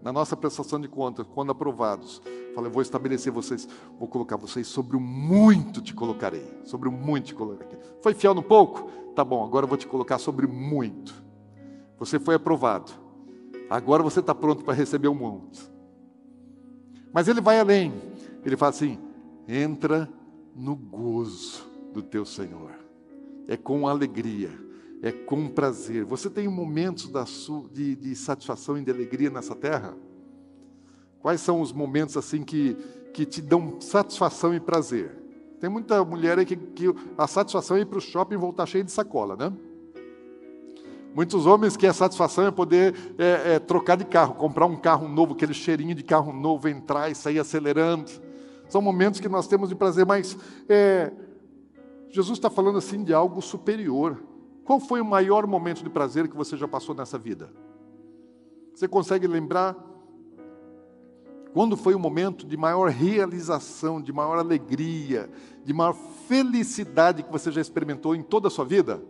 Na 0.00 0.12
nossa 0.12 0.36
prestação 0.36 0.80
de 0.80 0.86
contas, 0.86 1.26
quando 1.26 1.50
aprovados, 1.50 2.22
fala, 2.54 2.68
eu 2.68 2.70
vou 2.70 2.80
estabelecer 2.80 3.32
vocês, 3.32 3.68
vou 3.98 4.06
colocar 4.06 4.36
vocês 4.36 4.68
sobre 4.68 4.96
o 4.96 5.00
muito 5.00 5.82
te 5.82 5.92
colocarei. 5.92 6.46
Sobre 6.64 6.88
o 6.88 6.92
muito 6.92 7.26
te 7.26 7.34
colocarei. 7.34 7.78
Foi 8.00 8.14
fiel 8.14 8.32
no 8.32 8.42
pouco? 8.42 8.88
Tá 9.14 9.24
bom, 9.24 9.44
agora 9.44 9.64
eu 9.64 9.68
vou 9.68 9.76
te 9.76 9.86
colocar 9.86 10.18
sobre 10.18 10.46
muito. 10.46 11.12
Você 11.98 12.20
foi 12.20 12.36
aprovado. 12.36 12.92
Agora 13.68 14.04
você 14.04 14.20
está 14.20 14.34
pronto 14.34 14.64
para 14.64 14.72
receber 14.72 15.08
o 15.08 15.14
muito. 15.14 15.68
Mas 17.12 17.26
ele 17.26 17.40
vai 17.40 17.58
além. 17.58 17.92
Ele 18.44 18.56
fala 18.56 18.70
assim: 18.70 18.98
entra 19.48 20.08
no 20.54 20.76
gozo 20.76 21.67
do 21.92 22.02
teu 22.02 22.24
Senhor 22.24 22.88
é 23.48 23.56
com 23.56 23.88
alegria, 23.88 24.50
é 25.02 25.10
com 25.10 25.48
prazer. 25.48 26.04
Você 26.04 26.28
tem 26.28 26.46
momentos 26.46 27.10
de, 27.72 27.96
de 27.96 28.14
satisfação 28.14 28.76
e 28.76 28.84
de 28.84 28.90
alegria 28.90 29.30
nessa 29.30 29.54
terra? 29.56 29.96
Quais 31.18 31.40
são 31.40 31.62
os 31.62 31.72
momentos 31.72 32.16
assim 32.16 32.44
que, 32.44 32.76
que 33.14 33.24
te 33.24 33.40
dão 33.40 33.80
satisfação 33.80 34.54
e 34.54 34.60
prazer? 34.60 35.16
Tem 35.58 35.68
muita 35.68 36.04
mulher 36.04 36.38
aí 36.38 36.44
que, 36.44 36.56
que 36.56 36.94
a 37.16 37.26
satisfação 37.26 37.78
é 37.78 37.80
ir 37.80 37.86
para 37.86 37.98
o 37.98 38.00
shopping 38.00 38.34
e 38.34 38.38
voltar 38.38 38.66
cheio 38.66 38.84
de 38.84 38.92
sacola, 38.92 39.34
né? 39.34 39.52
Muitos 41.14 41.46
homens 41.46 41.76
que 41.76 41.86
a 41.86 41.92
satisfação 41.92 42.46
é 42.46 42.50
poder 42.50 42.94
é, 43.18 43.54
é, 43.54 43.58
trocar 43.58 43.96
de 43.96 44.04
carro, 44.04 44.34
comprar 44.34 44.66
um 44.66 44.76
carro 44.76 45.08
novo, 45.08 45.32
aquele 45.32 45.54
cheirinho 45.54 45.94
de 45.94 46.04
carro 46.04 46.32
novo, 46.32 46.68
entrar 46.68 47.10
e 47.10 47.14
sair 47.14 47.40
acelerando. 47.40 48.10
São 48.68 48.82
momentos 48.82 49.18
que 49.18 49.28
nós 49.28 49.48
temos 49.48 49.70
de 49.70 49.74
prazer, 49.74 50.06
mas 50.06 50.36
é, 50.68 51.10
Jesus 52.10 52.38
está 52.38 52.48
falando 52.48 52.78
assim 52.78 53.04
de 53.04 53.12
algo 53.12 53.40
superior. 53.40 54.22
Qual 54.64 54.80
foi 54.80 55.00
o 55.00 55.04
maior 55.04 55.46
momento 55.46 55.82
de 55.82 55.90
prazer 55.90 56.28
que 56.28 56.36
você 56.36 56.56
já 56.56 56.68
passou 56.68 56.94
nessa 56.94 57.18
vida? 57.18 57.52
Você 58.74 58.86
consegue 58.86 59.26
lembrar 59.26 59.76
quando 61.52 61.76
foi 61.76 61.94
o 61.94 61.98
momento 61.98 62.46
de 62.46 62.56
maior 62.56 62.88
realização, 62.90 64.00
de 64.00 64.12
maior 64.12 64.38
alegria, 64.38 65.30
de 65.64 65.72
maior 65.72 65.94
felicidade 65.94 67.22
que 67.22 67.32
você 67.32 67.50
já 67.50 67.60
experimentou 67.60 68.14
em 68.14 68.22
toda 68.22 68.48
a 68.48 68.50
sua 68.50 68.64
vida? 68.64 69.02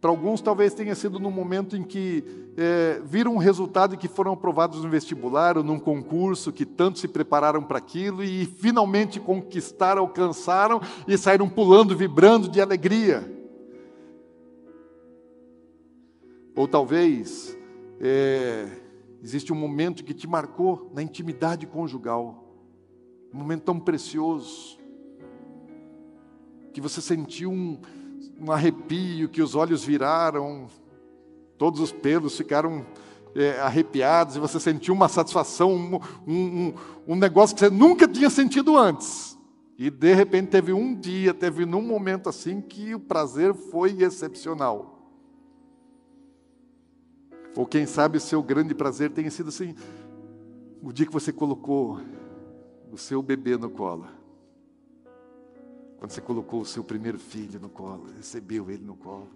Para 0.00 0.10
alguns, 0.10 0.40
talvez 0.40 0.74
tenha 0.74 0.94
sido 0.94 1.18
no 1.18 1.30
momento 1.30 1.76
em 1.76 1.82
que 1.82 2.22
é, 2.56 3.00
viram 3.04 3.34
um 3.34 3.38
resultado 3.38 3.94
e 3.94 3.98
que 3.98 4.08
foram 4.08 4.32
aprovados 4.32 4.84
no 4.84 4.90
vestibular 4.90 5.56
ou 5.56 5.64
num 5.64 5.78
concurso, 5.78 6.52
que 6.52 6.66
tanto 6.66 6.98
se 6.98 7.08
prepararam 7.08 7.62
para 7.62 7.78
aquilo 7.78 8.22
e 8.22 8.44
finalmente 8.44 9.18
conquistaram, 9.18 10.02
alcançaram 10.02 10.80
e 11.08 11.16
saíram 11.16 11.48
pulando, 11.48 11.96
vibrando 11.96 12.48
de 12.48 12.60
alegria. 12.60 13.32
Ou 16.54 16.68
talvez 16.68 17.56
é, 17.98 18.68
existe 19.22 19.52
um 19.52 19.56
momento 19.56 20.04
que 20.04 20.14
te 20.14 20.26
marcou 20.26 20.90
na 20.94 21.02
intimidade 21.02 21.66
conjugal, 21.66 22.54
um 23.32 23.38
momento 23.38 23.64
tão 23.64 23.80
precioso, 23.80 24.78
que 26.72 26.80
você 26.80 27.00
sentiu 27.00 27.50
um 27.50 27.80
um 28.40 28.50
arrepio, 28.50 29.28
que 29.28 29.42
os 29.42 29.54
olhos 29.54 29.84
viraram, 29.84 30.66
todos 31.58 31.80
os 31.80 31.92
pelos 31.92 32.36
ficaram 32.36 32.84
é, 33.34 33.60
arrepiados, 33.60 34.36
e 34.36 34.40
você 34.40 34.58
sentiu 34.58 34.94
uma 34.94 35.08
satisfação, 35.08 35.72
um, 35.72 36.00
um, 36.26 36.74
um 37.06 37.16
negócio 37.16 37.54
que 37.54 37.60
você 37.60 37.70
nunca 37.70 38.08
tinha 38.08 38.30
sentido 38.30 38.76
antes. 38.76 39.36
E 39.78 39.90
de 39.90 40.14
repente 40.14 40.48
teve 40.48 40.72
um 40.72 40.94
dia, 40.94 41.34
teve 41.34 41.66
num 41.66 41.82
momento 41.82 42.28
assim 42.28 42.60
que 42.60 42.94
o 42.94 43.00
prazer 43.00 43.52
foi 43.54 44.02
excepcional. 44.02 44.96
Ou 47.54 47.66
quem 47.66 47.86
sabe 47.86 48.18
o 48.18 48.20
seu 48.20 48.42
grande 48.42 48.74
prazer 48.74 49.10
tenha 49.10 49.30
sido 49.30 49.48
assim, 49.48 49.74
o 50.82 50.92
dia 50.92 51.06
que 51.06 51.12
você 51.12 51.32
colocou 51.32 52.00
o 52.90 52.96
seu 52.96 53.22
bebê 53.22 53.56
no 53.56 53.68
colo. 53.68 54.06
Quando 55.98 56.10
você 56.10 56.20
colocou 56.20 56.60
o 56.60 56.66
seu 56.66 56.84
primeiro 56.84 57.18
filho 57.18 57.58
no 57.58 57.68
colo, 57.68 58.06
recebeu 58.16 58.70
ele 58.70 58.84
no 58.84 58.96
colo. 58.96 59.28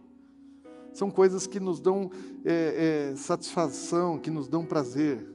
São 0.93 1.11
coisas 1.11 1.47
que 1.47 1.59
nos 1.59 1.81
dão 1.81 2.11
é, 2.45 3.11
é, 3.13 3.17
satisfação, 3.17 4.19
que 4.19 4.31
nos 4.31 4.49
dão 4.49 4.65
prazer. 4.65 5.27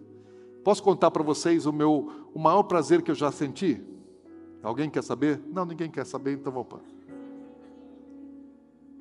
Posso 0.64 0.84
contar 0.84 1.12
para 1.12 1.24
vocês 1.24 1.66
o 1.66 1.74
meu, 1.74 2.30
o 2.34 2.40
maior 2.40 2.64
prazer 2.64 3.02
que 3.02 3.10
eu 3.10 3.16
já 3.16 3.32
senti? 3.32 3.82
Alguém 4.62 4.90
quer 4.90 5.04
saber? 5.04 5.42
Não, 5.52 5.66
ninguém 5.66 5.90
quer 5.90 6.06
saber, 6.06 6.34
então 6.34 6.52
vamos 6.52 6.68
para. 6.68 6.80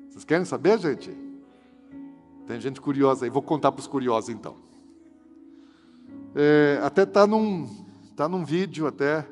Vocês 0.09 0.23
querem 0.23 0.45
saber, 0.45 0.79
gente? 0.79 1.11
Tem 2.47 2.61
gente 2.61 2.79
curiosa 2.79 3.25
aí, 3.25 3.29
vou 3.29 3.41
contar 3.41 3.71
para 3.71 3.81
os 3.81 3.87
curiosos 3.87 4.29
então. 4.29 4.55
É, 6.35 6.79
até 6.83 7.03
está 7.03 7.25
num, 7.25 7.67
tá 8.15 8.29
num 8.29 8.45
vídeo 8.45 8.87
até 8.87 9.27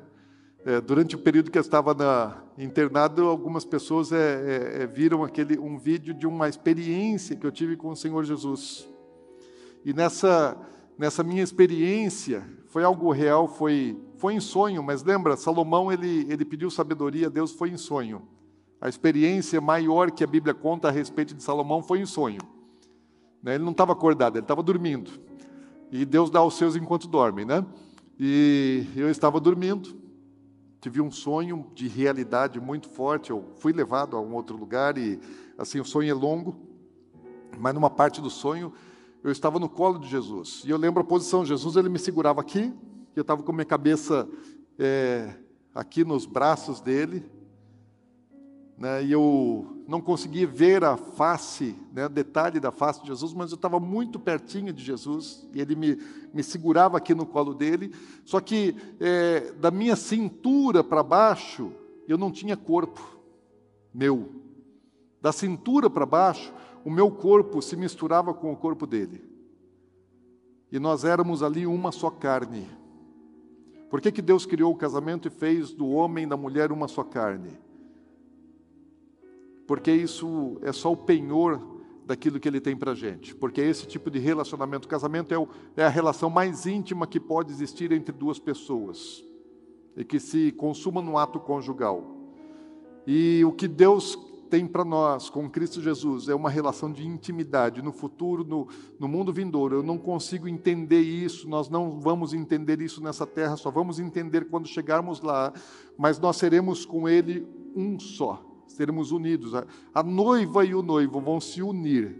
é, 0.65 0.81
durante 0.81 1.15
o 1.15 1.19
período 1.19 1.51
que 1.51 1.57
eu 1.57 1.61
estava 1.61 1.93
na, 1.93 2.42
internado, 2.57 3.27
algumas 3.27 3.65
pessoas 3.65 4.11
é, 4.11 4.17
é, 4.17 4.83
é, 4.83 4.87
viram 4.87 5.23
aquele, 5.23 5.57
um 5.57 5.77
vídeo 5.77 6.13
de 6.13 6.27
uma 6.27 6.47
experiência 6.47 7.35
que 7.35 7.45
eu 7.45 7.51
tive 7.51 7.75
com 7.75 7.89
o 7.89 7.95
Senhor 7.95 8.23
Jesus. 8.23 8.87
E 9.83 9.93
nessa, 9.93 10.57
nessa 10.97 11.23
minha 11.23 11.43
experiência, 11.43 12.43
foi 12.67 12.83
algo 12.83 13.11
real, 13.11 13.47
foi, 13.47 13.97
foi 14.17 14.35
em 14.35 14.39
sonho, 14.39 14.83
mas 14.83 15.03
lembra, 15.03 15.35
Salomão 15.35 15.91
ele, 15.91 16.27
ele 16.29 16.45
pediu 16.45 16.69
sabedoria 16.69 17.27
a 17.27 17.29
Deus, 17.29 17.51
foi 17.51 17.69
em 17.69 17.77
sonho. 17.77 18.21
A 18.79 18.89
experiência 18.89 19.59
maior 19.61 20.11
que 20.11 20.23
a 20.23 20.27
Bíblia 20.27 20.53
conta 20.53 20.89
a 20.89 20.91
respeito 20.91 21.33
de 21.33 21.41
Salomão 21.41 21.81
foi 21.81 21.99
em 21.99 22.05
sonho. 22.05 22.41
Né? 23.41 23.55
Ele 23.55 23.63
não 23.63 23.71
estava 23.71 23.93
acordado, 23.93 24.35
ele 24.35 24.43
estava 24.43 24.61
dormindo. 24.61 25.11
E 25.91 26.05
Deus 26.05 26.29
dá 26.29 26.43
os 26.43 26.55
seus 26.57 26.75
enquanto 26.75 27.07
dorme, 27.07 27.45
né? 27.45 27.65
E 28.19 28.85
eu 28.95 29.09
estava 29.09 29.39
dormindo, 29.39 29.95
tive 30.83 30.99
um 30.99 31.09
sonho 31.09 31.65
de 31.73 31.87
realidade 31.87 32.59
muito 32.59 32.89
forte. 32.89 33.31
Eu 33.31 33.53
fui 33.55 33.71
levado 33.71 34.17
a 34.17 34.21
um 34.21 34.33
outro 34.33 34.57
lugar 34.57 34.97
e, 34.97 35.17
assim, 35.57 35.79
o 35.79 35.85
sonho 35.85 36.11
é 36.11 36.13
longo, 36.13 36.59
mas 37.57 37.73
numa 37.73 37.89
parte 37.89 38.19
do 38.19 38.29
sonho 38.29 38.73
eu 39.23 39.31
estava 39.31 39.59
no 39.59 39.69
colo 39.69 39.97
de 39.97 40.09
Jesus. 40.09 40.61
E 40.65 40.69
eu 40.69 40.77
lembro 40.77 41.01
a 41.01 41.05
posição: 41.05 41.45
Jesus 41.45 41.77
ele 41.77 41.87
me 41.87 41.97
segurava 41.97 42.41
aqui, 42.41 42.73
eu 43.15 43.21
estava 43.21 43.41
com 43.41 43.51
a 43.53 43.55
minha 43.55 43.65
cabeça 43.65 44.27
é, 44.77 45.33
aqui 45.73 46.03
nos 46.03 46.25
braços 46.25 46.81
dele, 46.81 47.31
né, 48.77 49.05
e 49.05 49.13
eu 49.13 49.72
não 49.87 50.01
conseguia 50.01 50.47
ver 50.47 50.83
a 50.83 50.95
face, 50.95 51.75
né, 51.91 52.07
detalhe 52.07 52.59
da 52.59 52.71
face 52.71 53.01
de 53.01 53.07
Jesus, 53.07 53.33
mas 53.33 53.51
eu 53.51 53.55
estava 53.55 53.79
muito 53.79 54.19
pertinho 54.19 54.71
de 54.71 54.83
Jesus, 54.83 55.47
e 55.53 55.59
ele 55.59 55.75
me, 55.75 55.97
me 56.33 56.43
segurava 56.43 56.97
aqui 56.97 57.13
no 57.13 57.25
colo 57.25 57.53
dele, 57.53 57.93
só 58.23 58.39
que 58.39 58.75
é, 58.99 59.51
da 59.53 59.69
minha 59.69 59.95
cintura 59.95 60.83
para 60.83 61.03
baixo, 61.03 61.71
eu 62.07 62.17
não 62.17 62.31
tinha 62.31 62.55
corpo 62.55 63.13
meu. 63.93 64.29
Da 65.21 65.31
cintura 65.31 65.89
para 65.89 66.05
baixo, 66.05 66.53
o 66.83 66.89
meu 66.89 67.11
corpo 67.11 67.61
se 67.61 67.75
misturava 67.75 68.33
com 68.33 68.51
o 68.51 68.57
corpo 68.57 68.87
dele. 68.87 69.23
E 70.71 70.79
nós 70.79 71.03
éramos 71.03 71.43
ali 71.43 71.67
uma 71.67 71.91
só 71.91 72.09
carne. 72.09 72.67
Por 73.89 74.01
que, 74.01 74.11
que 74.11 74.21
Deus 74.21 74.45
criou 74.45 74.73
o 74.73 74.77
casamento 74.77 75.27
e 75.27 75.31
fez 75.31 75.71
do 75.71 75.87
homem 75.87 76.25
e 76.25 76.27
da 76.27 76.35
mulher 76.35 76.71
uma 76.71 76.87
só 76.87 77.03
carne? 77.03 77.51
Porque 79.67 79.91
isso 79.91 80.57
é 80.61 80.71
só 80.71 80.91
o 80.91 80.97
penhor 80.97 81.61
daquilo 82.05 82.39
que 82.39 82.47
ele 82.47 82.59
tem 82.59 82.75
para 82.75 82.93
gente. 82.93 83.33
Porque 83.35 83.61
esse 83.61 83.87
tipo 83.87 84.11
de 84.11 84.19
relacionamento, 84.19 84.87
casamento 84.87 85.33
é, 85.33 85.37
o, 85.37 85.47
é 85.75 85.83
a 85.83 85.89
relação 85.89 86.29
mais 86.29 86.65
íntima 86.65 87.07
que 87.07 87.19
pode 87.19 87.51
existir 87.51 87.91
entre 87.91 88.13
duas 88.13 88.39
pessoas 88.39 89.23
e 89.95 90.03
que 90.03 90.19
se 90.19 90.51
consuma 90.51 91.01
no 91.01 91.17
ato 91.17 91.39
conjugal. 91.39 92.17
E 93.05 93.43
o 93.45 93.51
que 93.51 93.67
Deus 93.67 94.17
tem 94.49 94.67
para 94.67 94.85
nós 94.85 95.31
com 95.31 95.49
Cristo 95.49 95.81
Jesus 95.81 96.29
é 96.29 96.35
uma 96.35 96.49
relação 96.49 96.91
de 96.91 97.07
intimidade. 97.07 97.81
No 97.81 97.91
futuro, 97.91 98.43
no, 98.43 98.67
no 98.99 99.07
mundo 99.07 99.33
vindouro, 99.33 99.77
eu 99.77 99.83
não 99.83 99.97
consigo 99.97 100.47
entender 100.47 101.01
isso, 101.01 101.49
nós 101.49 101.69
não 101.69 101.99
vamos 101.99 102.35
entender 102.35 102.79
isso 102.79 103.01
nessa 103.01 103.25
terra, 103.25 103.57
só 103.57 103.71
vamos 103.71 103.99
entender 103.99 104.45
quando 104.45 104.67
chegarmos 104.67 105.21
lá, 105.21 105.51
mas 105.97 106.19
nós 106.19 106.37
seremos 106.37 106.85
com 106.85 107.09
Ele 107.09 107.47
um 107.75 107.99
só, 107.99 108.45
seremos 108.73 109.11
unidos. 109.11 109.53
A, 109.55 109.65
a 109.93 110.03
noiva 110.03 110.65
e 110.65 110.75
o 110.75 110.81
noivo 110.81 111.21
vão 111.21 111.39
se 111.39 111.61
unir. 111.61 112.15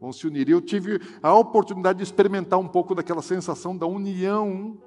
Vão 0.00 0.12
se 0.12 0.26
unir. 0.26 0.48
E 0.48 0.52
eu 0.52 0.60
tive 0.60 1.00
a 1.22 1.34
oportunidade 1.34 1.98
de 1.98 2.04
experimentar 2.04 2.58
um 2.58 2.68
pouco 2.68 2.94
daquela 2.94 3.22
sensação 3.22 3.76
da 3.76 3.86
união 3.86 4.78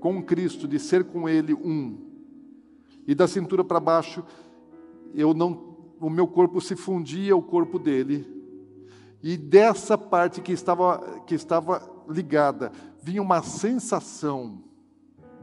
com 0.00 0.22
Cristo, 0.22 0.68
de 0.68 0.78
ser 0.78 1.04
com 1.04 1.28
Ele 1.28 1.54
um. 1.54 1.98
E 3.06 3.14
da 3.14 3.26
cintura 3.26 3.64
para 3.64 3.80
baixo, 3.80 4.24
eu 5.14 5.32
não, 5.32 5.76
o 6.00 6.10
meu 6.10 6.26
corpo 6.26 6.60
se 6.60 6.76
fundia 6.76 7.32
ao 7.32 7.42
corpo 7.42 7.78
dele. 7.78 8.26
E 9.22 9.36
dessa 9.36 9.96
parte 9.96 10.40
que 10.40 10.52
estava, 10.52 11.22
que 11.26 11.34
estava 11.34 11.82
ligada, 12.08 12.70
vinha 13.02 13.22
uma 13.22 13.42
sensação 13.42 14.62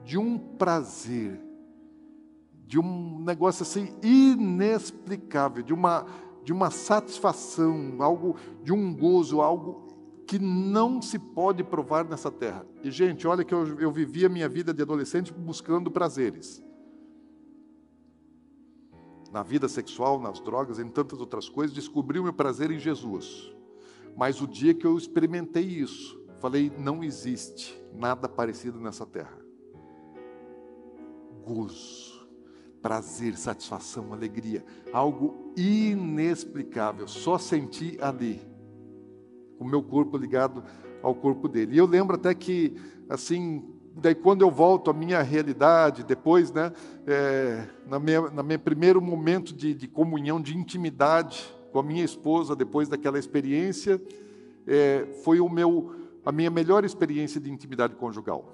de 0.03 0.17
um 0.17 0.37
prazer, 0.37 1.41
de 2.73 2.79
um 2.79 3.19
negócio 3.19 3.61
assim 3.61 3.93
inexplicável, 4.01 5.61
de 5.61 5.71
uma, 5.71 6.07
de 6.43 6.51
uma 6.51 6.71
satisfação, 6.71 7.97
algo 7.99 8.35
de 8.63 8.73
um 8.73 8.95
gozo, 8.95 9.41
algo 9.41 9.85
que 10.25 10.39
não 10.39 10.99
se 10.99 11.19
pode 11.19 11.63
provar 11.63 12.03
nessa 12.03 12.31
terra. 12.31 12.65
E, 12.83 12.89
gente, 12.89 13.27
olha 13.27 13.43
que 13.43 13.53
eu, 13.53 13.79
eu 13.79 13.91
vivi 13.91 14.25
a 14.25 14.29
minha 14.29 14.49
vida 14.49 14.73
de 14.73 14.81
adolescente 14.81 15.31
buscando 15.31 15.91
prazeres 15.91 16.63
na 19.31 19.43
vida 19.43 19.67
sexual, 19.67 20.19
nas 20.19 20.39
drogas, 20.39 20.79
em 20.79 20.89
tantas 20.89 21.19
outras 21.19 21.47
coisas, 21.47 21.75
descobri 21.75 22.17
o 22.17 22.23
meu 22.23 22.33
prazer 22.33 22.71
em 22.71 22.79
Jesus. 22.79 23.53
Mas 24.17 24.41
o 24.41 24.47
dia 24.47 24.73
que 24.73 24.87
eu 24.87 24.97
experimentei 24.97 25.63
isso, 25.63 26.19
falei: 26.39 26.71
não 26.75 27.03
existe 27.03 27.79
nada 27.93 28.27
parecido 28.27 28.79
nessa 28.79 29.05
terra. 29.05 29.37
Gozo, 31.45 32.12
prazer, 32.83 33.37
satisfação, 33.37 34.11
alegria, 34.11 34.61
algo 34.91 35.53
inexplicável, 35.55 37.07
só 37.07 37.37
senti 37.37 37.97
ali, 38.01 38.41
o 39.57 39.63
meu 39.63 39.81
corpo 39.81 40.17
ligado 40.17 40.61
ao 41.01 41.15
corpo 41.15 41.47
dele. 41.47 41.75
E 41.75 41.77
eu 41.77 41.85
lembro 41.85 42.17
até 42.17 42.35
que, 42.35 42.75
assim, 43.07 43.63
daí 43.95 44.13
quando 44.13 44.41
eu 44.41 44.51
volto 44.51 44.91
à 44.91 44.93
minha 44.93 45.21
realidade, 45.21 46.03
depois, 46.03 46.51
né, 46.51 46.73
é, 47.07 47.65
na 47.87 47.99
minha, 47.99 48.29
na 48.29 48.43
meu 48.43 48.59
primeiro 48.59 49.01
momento 49.01 49.53
de, 49.53 49.73
de, 49.73 49.87
comunhão, 49.87 50.41
de 50.41 50.57
intimidade 50.57 51.41
com 51.71 51.79
a 51.79 51.83
minha 51.83 52.03
esposa, 52.03 52.53
depois 52.53 52.89
daquela 52.89 53.17
experiência, 53.17 54.01
é, 54.67 55.07
foi 55.23 55.39
o 55.39 55.47
meu, 55.47 55.95
a 56.25 56.33
minha 56.33 56.51
melhor 56.51 56.83
experiência 56.83 57.39
de 57.39 57.49
intimidade 57.49 57.95
conjugal. 57.95 58.53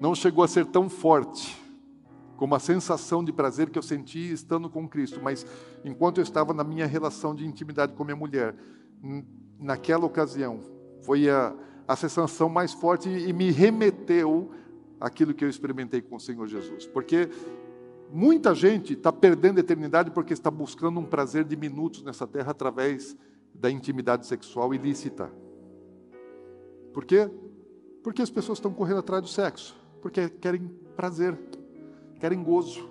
Não 0.00 0.14
chegou 0.14 0.44
a 0.44 0.48
ser 0.48 0.66
tão 0.66 0.88
forte 0.88 1.63
como 2.36 2.54
a 2.54 2.58
sensação 2.58 3.24
de 3.24 3.32
prazer 3.32 3.70
que 3.70 3.78
eu 3.78 3.82
senti 3.82 4.32
estando 4.32 4.68
com 4.68 4.88
Cristo, 4.88 5.20
mas 5.22 5.46
enquanto 5.84 6.18
eu 6.18 6.22
estava 6.22 6.52
na 6.52 6.64
minha 6.64 6.86
relação 6.86 7.34
de 7.34 7.46
intimidade 7.46 7.92
com 7.94 8.04
minha 8.04 8.16
mulher, 8.16 8.54
naquela 9.58 10.04
ocasião, 10.04 10.60
foi 11.02 11.28
a 11.28 11.54
a 11.86 11.96
sensação 11.96 12.48
mais 12.48 12.72
forte 12.72 13.08
e 13.08 13.32
me 13.32 13.50
remeteu 13.50 14.50
àquilo 14.98 15.34
que 15.34 15.44
eu 15.44 15.48
experimentei 15.48 16.00
com 16.00 16.16
o 16.16 16.20
Senhor 16.20 16.46
Jesus. 16.46 16.86
Porque 16.86 17.28
muita 18.10 18.54
gente 18.54 18.94
está 18.94 19.12
perdendo 19.12 19.58
a 19.58 19.60
eternidade 19.60 20.10
porque 20.10 20.32
está 20.32 20.50
buscando 20.50 20.98
um 20.98 21.04
prazer 21.04 21.44
de 21.44 21.56
minutos 21.56 22.02
nessa 22.02 22.26
terra 22.26 22.50
através 22.50 23.16
da 23.54 23.70
intimidade 23.70 24.26
sexual 24.26 24.74
ilícita. 24.74 25.30
Por 26.92 27.04
quê? 27.04 27.30
Porque 28.02 28.22
as 28.22 28.30
pessoas 28.30 28.58
estão 28.58 28.72
correndo 28.72 29.00
atrás 29.00 29.22
do 29.22 29.28
sexo, 29.28 29.76
porque 30.00 30.28
querem 30.28 30.68
prazer, 30.96 31.38
querem 32.24 32.42
gozo 32.42 32.88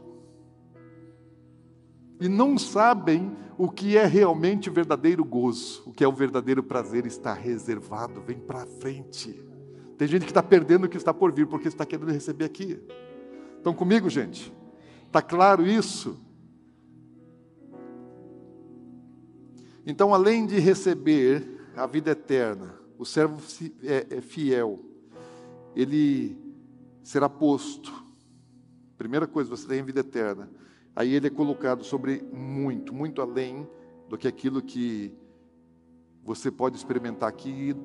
e 2.21 2.29
não 2.29 2.55
sabem 2.55 3.35
o 3.57 3.67
que 3.67 3.97
é 3.97 4.05
realmente 4.05 4.69
o 4.69 4.71
verdadeiro 4.71 5.25
gozo, 5.25 5.81
o 5.87 5.91
que 5.91 6.03
é 6.03 6.07
o 6.07 6.11
verdadeiro 6.11 6.61
prazer 6.61 7.07
está 7.07 7.33
reservado, 7.33 8.21
vem 8.21 8.37
para 8.37 8.67
frente. 8.67 9.43
Tem 9.97 10.07
gente 10.07 10.25
que 10.25 10.29
está 10.29 10.43
perdendo 10.43 10.83
o 10.83 10.87
que 10.87 10.97
está 10.97 11.11
por 11.11 11.31
vir 11.31 11.47
porque 11.47 11.67
está 11.67 11.83
querendo 11.83 12.11
receber 12.11 12.45
aqui. 12.45 12.79
Estão 13.57 13.73
comigo, 13.73 14.07
gente? 14.07 14.53
Está 15.07 15.19
claro 15.19 15.65
isso? 15.65 16.21
Então, 19.83 20.13
além 20.13 20.45
de 20.45 20.59
receber 20.59 21.59
a 21.75 21.87
vida 21.87 22.11
eterna, 22.11 22.75
o 22.99 23.03
servo 23.03 23.41
é, 23.81 24.05
é 24.11 24.21
fiel, 24.21 24.79
ele 25.75 26.37
será 27.01 27.27
posto. 27.27 28.02
Primeira 29.03 29.27
coisa, 29.27 29.49
você 29.49 29.67
tem 29.67 29.83
vida 29.83 29.99
eterna 29.99 30.49
aí 30.95 31.13
ele 31.13 31.27
é 31.27 31.29
colocado 31.29 31.83
sobre 31.83 32.21
muito, 32.31 32.93
muito 32.93 33.21
além 33.21 33.67
do 34.07 34.17
que 34.17 34.27
aquilo 34.27 34.61
que 34.61 35.13
você 36.23 36.49
pode 36.49 36.77
experimentar 36.77 37.27
aqui, 37.27 37.75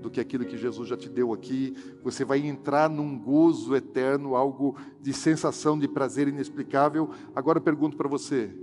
do 0.00 0.08
que 0.08 0.20
aquilo 0.20 0.44
que 0.44 0.56
Jesus 0.56 0.88
já 0.88 0.96
te 0.96 1.08
deu 1.08 1.32
aqui. 1.32 1.74
Você 2.04 2.24
vai 2.24 2.46
entrar 2.46 2.88
num 2.88 3.18
gozo 3.18 3.74
eterno, 3.74 4.36
algo 4.36 4.76
de 5.00 5.12
sensação 5.12 5.78
de 5.78 5.88
prazer 5.88 6.28
inexplicável. 6.28 7.10
Agora 7.34 7.58
eu 7.58 7.62
pergunto 7.62 7.96
para 7.96 8.08
você: 8.08 8.54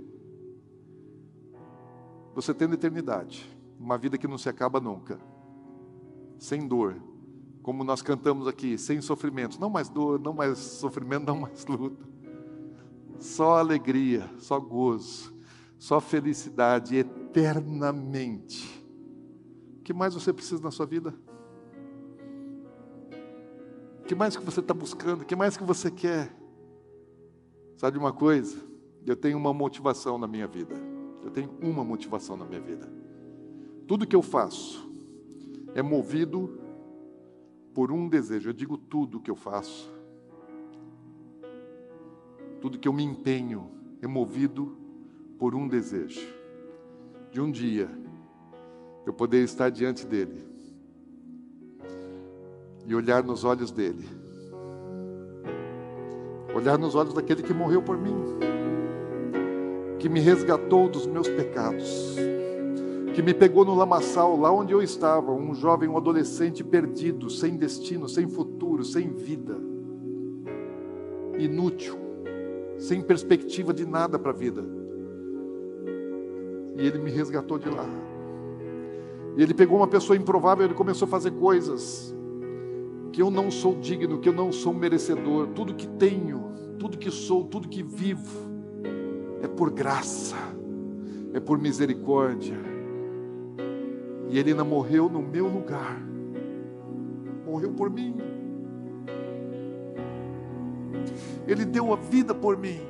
você 2.34 2.54
tendo 2.54 2.74
eternidade, 2.74 3.46
uma 3.78 3.98
vida 3.98 4.16
que 4.16 4.26
não 4.26 4.38
se 4.38 4.48
acaba 4.48 4.80
nunca, 4.80 5.20
sem 6.38 6.66
dor, 6.66 6.96
como 7.66 7.82
nós 7.82 8.00
cantamos 8.00 8.46
aqui, 8.46 8.78
sem 8.78 9.00
sofrimento, 9.00 9.60
não 9.60 9.68
mais 9.68 9.88
dor, 9.88 10.20
não 10.20 10.32
mais 10.32 10.56
sofrimento, 10.56 11.26
não 11.26 11.40
mais 11.40 11.66
luta 11.66 12.16
só 13.18 13.58
alegria, 13.58 14.30
só 14.38 14.60
gozo, 14.60 15.34
só 15.76 16.00
felicidade 16.00 16.94
eternamente. 16.96 18.84
O 19.80 19.82
que 19.82 19.92
mais 19.92 20.14
você 20.14 20.32
precisa 20.32 20.62
na 20.62 20.70
sua 20.70 20.86
vida? 20.86 21.12
O 24.00 24.04
que 24.06 24.14
mais 24.14 24.36
que 24.36 24.44
você 24.44 24.60
está 24.60 24.72
buscando? 24.72 25.22
O 25.22 25.24
que 25.24 25.34
mais 25.34 25.56
que 25.56 25.64
você 25.64 25.90
quer? 25.90 26.32
Sabe 27.76 27.98
uma 27.98 28.12
coisa? 28.12 28.56
Eu 29.04 29.16
tenho 29.16 29.36
uma 29.36 29.52
motivação 29.52 30.18
na 30.18 30.28
minha 30.28 30.46
vida. 30.46 30.76
Eu 31.24 31.32
tenho 31.32 31.50
uma 31.60 31.82
motivação 31.84 32.36
na 32.36 32.44
minha 32.44 32.60
vida. 32.60 32.88
Tudo 33.88 34.06
que 34.06 34.14
eu 34.14 34.22
faço 34.22 34.88
é 35.74 35.82
movido 35.82 36.65
por 37.76 37.92
um 37.92 38.08
desejo. 38.08 38.48
Eu 38.48 38.54
digo 38.54 38.76
tudo 38.76 39.20
que 39.20 39.30
eu 39.30 39.36
faço 39.36 39.94
tudo 42.66 42.80
que 42.80 42.88
eu 42.88 42.92
me 42.92 43.04
empenho 43.04 43.70
é 44.02 44.08
movido 44.08 44.76
por 45.38 45.54
um 45.54 45.68
desejo 45.68 46.26
de 47.30 47.40
um 47.40 47.48
dia 47.48 47.88
eu 49.06 49.12
poder 49.12 49.44
estar 49.44 49.70
diante 49.70 50.04
dele 50.04 50.44
e 52.84 52.92
olhar 52.92 53.22
nos 53.22 53.44
olhos 53.44 53.70
dele, 53.70 54.04
olhar 56.56 56.76
nos 56.76 56.96
olhos 56.96 57.14
daquele 57.14 57.42
que 57.42 57.54
morreu 57.54 57.82
por 57.82 57.96
mim, 57.96 58.16
que 60.00 60.08
me 60.08 60.18
resgatou 60.18 60.88
dos 60.88 61.06
meus 61.06 61.28
pecados, 61.28 62.16
que 63.16 63.22
me 63.22 63.32
pegou 63.32 63.64
no 63.64 63.74
lamaçal, 63.74 64.38
lá 64.38 64.52
onde 64.52 64.72
eu 64.72 64.82
estava, 64.82 65.32
um 65.32 65.54
jovem, 65.54 65.88
um 65.88 65.96
adolescente 65.96 66.62
perdido, 66.62 67.30
sem 67.30 67.56
destino, 67.56 68.08
sem 68.08 68.28
futuro, 68.28 68.84
sem 68.84 69.08
vida, 69.08 69.56
inútil 71.38 72.06
sem 72.78 73.00
perspectiva 73.00 73.72
de 73.72 73.86
nada 73.86 74.18
para 74.18 74.30
a 74.30 74.34
vida. 74.34 74.64
E 76.76 76.86
ele 76.86 76.98
me 76.98 77.10
resgatou 77.10 77.58
de 77.58 77.68
lá. 77.68 77.88
E 79.36 79.42
ele 79.42 79.54
pegou 79.54 79.78
uma 79.78 79.88
pessoa 79.88 80.16
improvável, 80.16 80.64
ele 80.64 80.74
começou 80.74 81.06
a 81.06 81.08
fazer 81.08 81.30
coisas 81.32 82.14
que 83.12 83.22
eu 83.22 83.30
não 83.30 83.50
sou 83.50 83.74
digno, 83.76 84.18
que 84.18 84.28
eu 84.28 84.32
não 84.32 84.52
sou 84.52 84.74
merecedor. 84.74 85.48
Tudo 85.48 85.74
que 85.74 85.86
tenho, 85.86 86.44
tudo 86.78 86.98
que 86.98 87.10
sou, 87.10 87.44
tudo 87.44 87.68
que 87.68 87.82
vivo 87.82 88.50
é 89.42 89.48
por 89.48 89.70
graça, 89.70 90.36
é 91.32 91.40
por 91.40 91.58
misericórdia. 91.58 92.75
E 94.28 94.38
ele 94.38 94.50
ainda 94.50 94.64
morreu 94.64 95.08
no 95.08 95.22
meu 95.22 95.46
lugar. 95.46 96.00
Morreu 97.44 97.72
por 97.72 97.88
mim. 97.88 98.16
Ele 101.46 101.64
deu 101.64 101.92
a 101.92 101.96
vida 101.96 102.34
por 102.34 102.56
mim. 102.56 102.80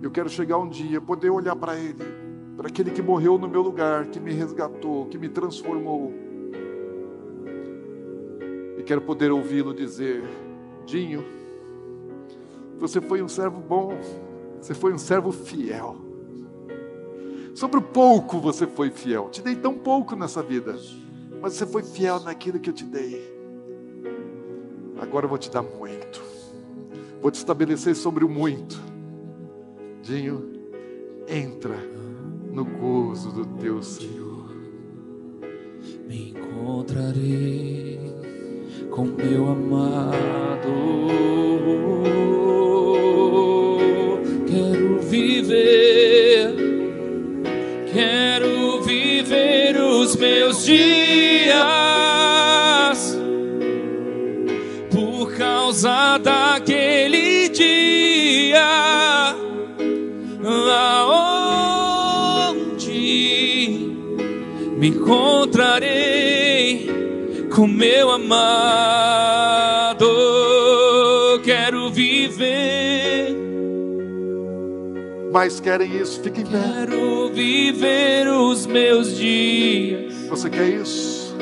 Eu 0.00 0.10
quero 0.10 0.28
chegar 0.28 0.58
um 0.58 0.68
dia, 0.68 1.00
poder 1.00 1.30
olhar 1.30 1.56
para 1.56 1.76
Ele, 1.76 2.04
para 2.56 2.68
aquele 2.68 2.90
que 2.90 3.02
morreu 3.02 3.36
no 3.36 3.48
meu 3.48 3.62
lugar, 3.62 4.06
que 4.06 4.20
me 4.20 4.32
resgatou, 4.32 5.06
que 5.06 5.18
me 5.18 5.28
transformou. 5.28 6.12
E 8.78 8.82
quero 8.82 9.00
poder 9.00 9.32
ouvi-lo 9.32 9.74
dizer: 9.74 10.22
Dinho, 10.86 11.24
você 12.78 13.00
foi 13.00 13.22
um 13.22 13.28
servo 13.28 13.60
bom, 13.60 13.98
você 14.60 14.72
foi 14.72 14.92
um 14.92 14.98
servo 14.98 15.32
fiel. 15.32 16.07
Sobre 17.58 17.78
o 17.78 17.82
pouco 17.82 18.38
você 18.38 18.68
foi 18.68 18.88
fiel. 18.88 19.30
Te 19.30 19.42
dei 19.42 19.56
tão 19.56 19.74
pouco 19.74 20.14
nessa 20.14 20.40
vida, 20.40 20.78
mas 21.42 21.54
você 21.54 21.66
foi 21.66 21.82
fiel 21.82 22.20
naquilo 22.20 22.60
que 22.60 22.70
eu 22.70 22.72
te 22.72 22.84
dei. 22.84 23.36
Agora 25.00 25.24
eu 25.24 25.28
vou 25.28 25.38
te 25.38 25.50
dar 25.50 25.62
muito. 25.62 26.22
Vou 27.20 27.32
te 27.32 27.34
estabelecer 27.34 27.96
sobre 27.96 28.24
o 28.24 28.28
muito. 28.28 28.80
Dinho, 30.02 30.52
entra 31.26 31.74
no 32.52 32.64
gozo 32.64 33.32
do 33.32 33.44
teu 33.44 33.82
Senhor. 33.82 34.54
Me 36.06 36.30
encontrarei 36.30 37.98
com 38.88 39.04
meu 39.04 39.48
amado. 39.48 40.68
Quero 44.46 45.00
viver, 45.00 45.87
quero 47.92 48.80
viver 48.82 49.80
os 49.80 50.16
meus 50.16 50.64
dias 50.64 51.56
por 54.90 55.32
causa 55.36 56.18
daquele 56.18 57.48
dia 57.48 59.34
aonde 60.98 61.38
me 64.78 64.88
encontrarei 64.88 66.88
com 67.54 67.66
meu 67.66 68.10
amado. 68.10 69.37
Mas 75.38 75.60
querem 75.60 75.96
isso? 75.96 76.20
Fique 76.20 76.40
em 76.40 76.46
pé. 76.46 76.58
quero 76.58 77.30
viver 77.32 78.26
os 78.26 78.66
meus 78.66 79.16
dias 79.16 80.12
Você 80.28 80.50
quer 80.50 80.68
isso? 80.68 81.32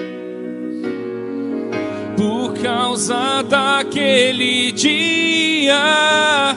por 2.15 2.53
causa 2.63 3.43
daquele 3.43 4.71
dia 4.73 6.55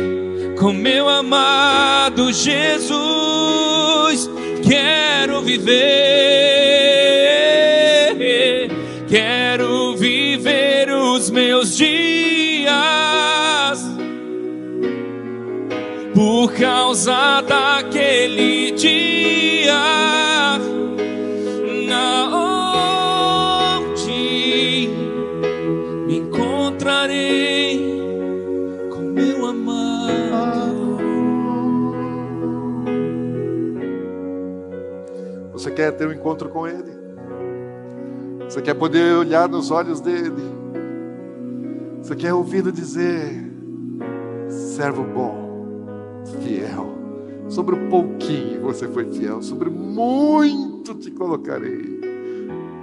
com 0.60 0.74
meu 0.74 1.08
amado 1.08 2.34
Jesus. 2.34 4.30
Quero 4.68 5.42
viver, 5.42 6.55
causa 16.60 17.42
daquele 17.42 18.72
dia 18.72 19.74
na 21.88 22.30
onde 23.78 24.90
me 26.08 26.18
encontrarei 26.18 27.78
com 28.90 29.02
meu 29.02 29.46
amado. 29.46 30.98
Você 35.52 35.70
quer 35.72 35.92
ter 35.92 36.08
um 36.08 36.14
encontro 36.14 36.50
com 36.50 36.66
Ele? 36.66 36.96
Você 38.46 38.62
quer 38.62 38.76
poder 38.76 39.16
olhar 39.16 39.50
nos 39.50 39.72
olhos 39.72 40.00
dele? 40.00 40.56
Você 42.02 42.16
quer 42.16 42.34
ouvi-lo 42.34 42.72
dizer: 42.72 43.44
servo 44.48 45.04
bom, 45.04 45.45
fiel. 46.26 46.96
Sobre 47.50 47.76
o 47.76 47.90
pouquinho 47.90 48.62
você 48.62 48.88
foi 48.88 49.06
fiel, 49.12 49.42
sobre 49.42 49.70
muito 49.70 50.96
te 50.96 51.12
colocarei. 51.12 52.00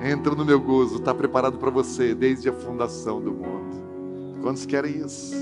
Entra 0.04 0.34
no 0.34 0.44
meu 0.44 0.60
gozo, 0.60 0.96
está 0.96 1.14
preparado 1.14 1.58
para 1.58 1.70
você 1.70 2.14
desde 2.14 2.48
a 2.48 2.52
fundação 2.52 3.20
do 3.20 3.32
mundo. 3.32 4.40
Quantos 4.40 4.66
querem 4.66 4.98
isso? 4.98 5.34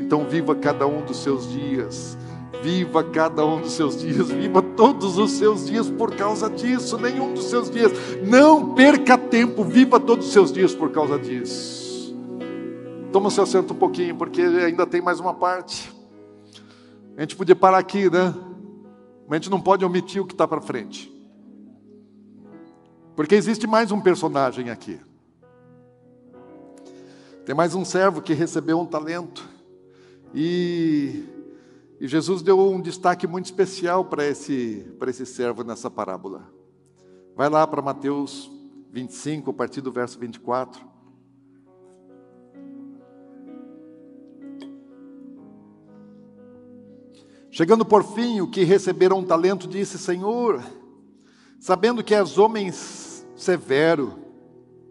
Então 0.00 0.26
viva 0.26 0.54
cada 0.54 0.86
um 0.86 1.04
dos 1.04 1.18
seus 1.18 1.50
dias. 1.50 2.16
Viva 2.62 3.04
cada 3.04 3.44
um 3.44 3.60
dos 3.60 3.72
seus 3.72 4.00
dias, 4.00 4.30
viva 4.30 4.62
todos 4.62 5.18
os 5.18 5.32
seus 5.32 5.66
dias 5.66 5.90
por 5.90 6.14
causa 6.14 6.48
disso, 6.48 6.96
nenhum 6.96 7.34
dos 7.34 7.44
seus 7.44 7.70
dias. 7.70 7.92
Não 8.26 8.74
perca 8.74 9.18
tempo, 9.18 9.62
viva 9.62 10.00
todos 10.00 10.28
os 10.28 10.32
seus 10.32 10.50
dias 10.50 10.74
por 10.74 10.90
causa 10.90 11.18
disso. 11.18 12.16
Toma 13.12 13.28
seu 13.28 13.44
assento 13.44 13.74
um 13.74 13.76
pouquinho, 13.76 14.16
porque 14.16 14.40
ainda 14.40 14.86
tem 14.86 15.02
mais 15.02 15.20
uma 15.20 15.34
parte. 15.34 15.93
A 17.16 17.20
gente 17.20 17.36
podia 17.36 17.54
parar 17.54 17.78
aqui, 17.78 18.10
né? 18.10 18.34
Mas 19.26 19.30
a 19.30 19.34
gente 19.36 19.50
não 19.50 19.60
pode 19.60 19.84
omitir 19.84 20.20
o 20.20 20.26
que 20.26 20.34
está 20.34 20.46
para 20.46 20.60
frente. 20.60 21.12
Porque 23.14 23.34
existe 23.34 23.66
mais 23.66 23.92
um 23.92 24.00
personagem 24.00 24.70
aqui. 24.70 25.00
Tem 27.46 27.54
mais 27.54 27.74
um 27.74 27.84
servo 27.84 28.20
que 28.20 28.32
recebeu 28.32 28.80
um 28.80 28.86
talento. 28.86 29.48
E, 30.34 31.24
e 32.00 32.08
Jesus 32.08 32.42
deu 32.42 32.58
um 32.58 32.80
destaque 32.80 33.26
muito 33.26 33.44
especial 33.44 34.04
para 34.04 34.26
esse, 34.26 34.84
para 34.98 35.10
esse 35.10 35.24
servo 35.24 35.62
nessa 35.62 35.88
parábola. 35.88 36.50
Vai 37.36 37.48
lá 37.48 37.66
para 37.66 37.80
Mateus 37.80 38.50
25, 38.90 39.50
a 39.50 39.54
partir 39.54 39.80
do 39.80 39.92
verso 39.92 40.18
24. 40.18 40.93
Chegando 47.54 47.84
por 47.84 48.02
fim, 48.02 48.40
o 48.40 48.48
que 48.48 48.64
receberam 48.64 49.20
um 49.20 49.24
talento 49.24 49.68
disse: 49.68 49.96
Senhor, 49.96 50.60
sabendo 51.60 52.02
que 52.02 52.12
és 52.12 52.36
homem 52.36 52.72
severo, 52.72 54.18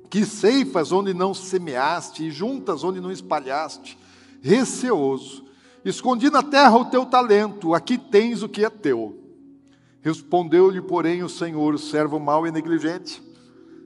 que 0.10 0.26
ceifas 0.26 0.94
onde 0.94 1.14
não 1.14 1.34
semeaste 1.34 2.24
e 2.24 2.32
juntas 2.32 2.82
onde 2.82 3.02
não 3.02 3.12
espalhaste, 3.12 4.00
receoso, 4.42 5.44
escondi 5.84 6.30
na 6.30 6.42
terra 6.42 6.78
o 6.78 6.86
teu 6.86 7.06
talento, 7.06 7.74
aqui 7.74 7.98
tens 7.98 8.42
o 8.42 8.48
que 8.48 8.64
é 8.64 8.70
teu. 8.70 9.20
Respondeu-lhe, 10.02 10.82
porém, 10.82 11.22
o 11.22 11.28
Senhor, 11.28 11.78
servo 11.78 12.18
mau 12.18 12.48
e 12.48 12.52
negligente: 12.52 13.22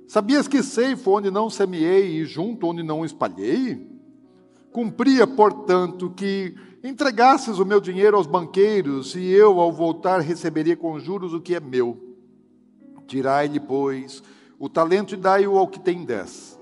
Sabias 0.07 0.47
que 0.47 0.61
ceifo 0.61 1.17
onde 1.17 1.31
não 1.31 1.49
semeei 1.49 2.19
e 2.19 2.25
junto 2.25 2.67
onde 2.67 2.83
não 2.83 3.03
espalhei? 3.03 3.89
Cumpria, 4.71 5.25
portanto, 5.25 6.13
que 6.15 6.53
entregasses 6.87 7.59
o 7.59 7.65
meu 7.65 7.81
dinheiro 7.81 8.17
aos 8.17 8.25
banqueiros, 8.25 9.15
e 9.15 9.25
eu, 9.25 9.59
ao 9.59 9.71
voltar, 9.71 10.21
receberia 10.21 10.75
com 10.75 10.99
juros 10.99 11.33
o 11.33 11.41
que 11.41 11.55
é 11.55 11.59
meu. 11.59 11.97
Tirai-lhe, 13.05 13.59
pois, 13.59 14.23
o 14.59 14.69
talento 14.69 15.13
e 15.13 15.17
dai-o 15.17 15.57
ao 15.57 15.67
que 15.67 15.79
tem 15.79 16.05
dez. 16.05 16.59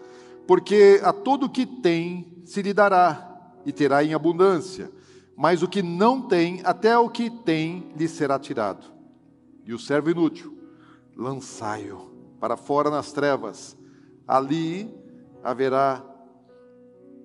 Porque 0.47 0.99
a 1.03 1.13
todo 1.13 1.45
o 1.45 1.49
que 1.49 1.65
tem 1.65 2.41
se 2.45 2.61
lhe 2.61 2.73
dará, 2.73 3.53
e 3.65 3.71
terá 3.71 4.03
em 4.03 4.13
abundância. 4.13 4.91
Mas 5.35 5.61
o 5.61 5.67
que 5.67 5.81
não 5.81 6.21
tem, 6.21 6.61
até 6.63 6.97
o 6.97 7.09
que 7.09 7.29
tem 7.29 7.91
lhe 7.97 8.07
será 8.07 8.39
tirado. 8.39 8.85
E 9.65 9.73
o 9.73 9.79
servo 9.79 10.09
inútil, 10.09 10.57
lançai-o 11.15 12.11
para 12.39 12.55
fora 12.55 12.89
nas 12.89 13.11
trevas. 13.11 13.77
Ali 14.27 14.89
haverá 15.43 16.03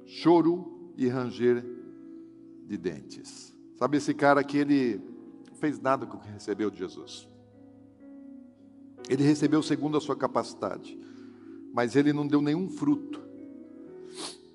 choro 0.07 0.93
e 0.97 1.09
ranger 1.09 1.80
de 2.71 2.79
dentes. 2.79 3.53
Sabe 3.75 3.97
esse 3.97 4.15
cara 4.15 4.45
que 4.45 4.57
ele 4.57 5.01
fez 5.55 5.81
nada 5.81 6.07
com 6.07 6.17
o 6.17 6.21
que 6.21 6.31
recebeu 6.31 6.71
de 6.71 6.79
Jesus. 6.79 7.29
Ele 9.09 9.25
recebeu 9.25 9.61
segundo 9.61 9.97
a 9.97 10.01
sua 10.01 10.15
capacidade, 10.15 10.97
mas 11.75 11.97
ele 11.97 12.13
não 12.13 12.25
deu 12.25 12.41
nenhum 12.41 12.69
fruto. 12.69 13.21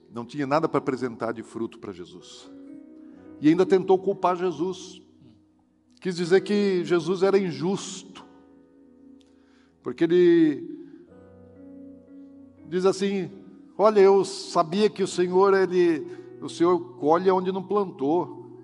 Não 0.09 0.25
tinha 0.25 0.47
nada 0.47 0.69
para 0.69 0.77
apresentar 0.77 1.33
de 1.33 1.43
fruto 1.43 1.77
para 1.77 1.91
Jesus. 1.91 2.49
E 3.41 3.49
ainda 3.49 3.65
tentou 3.65 3.99
culpar 3.99 4.37
Jesus. 4.37 5.01
Quis 5.99 6.15
dizer 6.15 6.39
que 6.39 6.85
Jesus 6.85 7.21
era 7.21 7.37
injusto. 7.37 8.25
Porque 9.83 10.05
ele 10.05 10.87
diz 12.69 12.85
assim: 12.85 13.29
"Olha, 13.77 13.99
eu 13.99 14.23
sabia 14.23 14.89
que 14.89 15.03
o 15.03 15.07
Senhor 15.07 15.53
ele 15.53 16.24
o 16.41 16.49
Senhor 16.49 16.79
colhe 16.97 17.29
onde 17.31 17.51
não 17.51 17.63
plantou. 17.63 18.59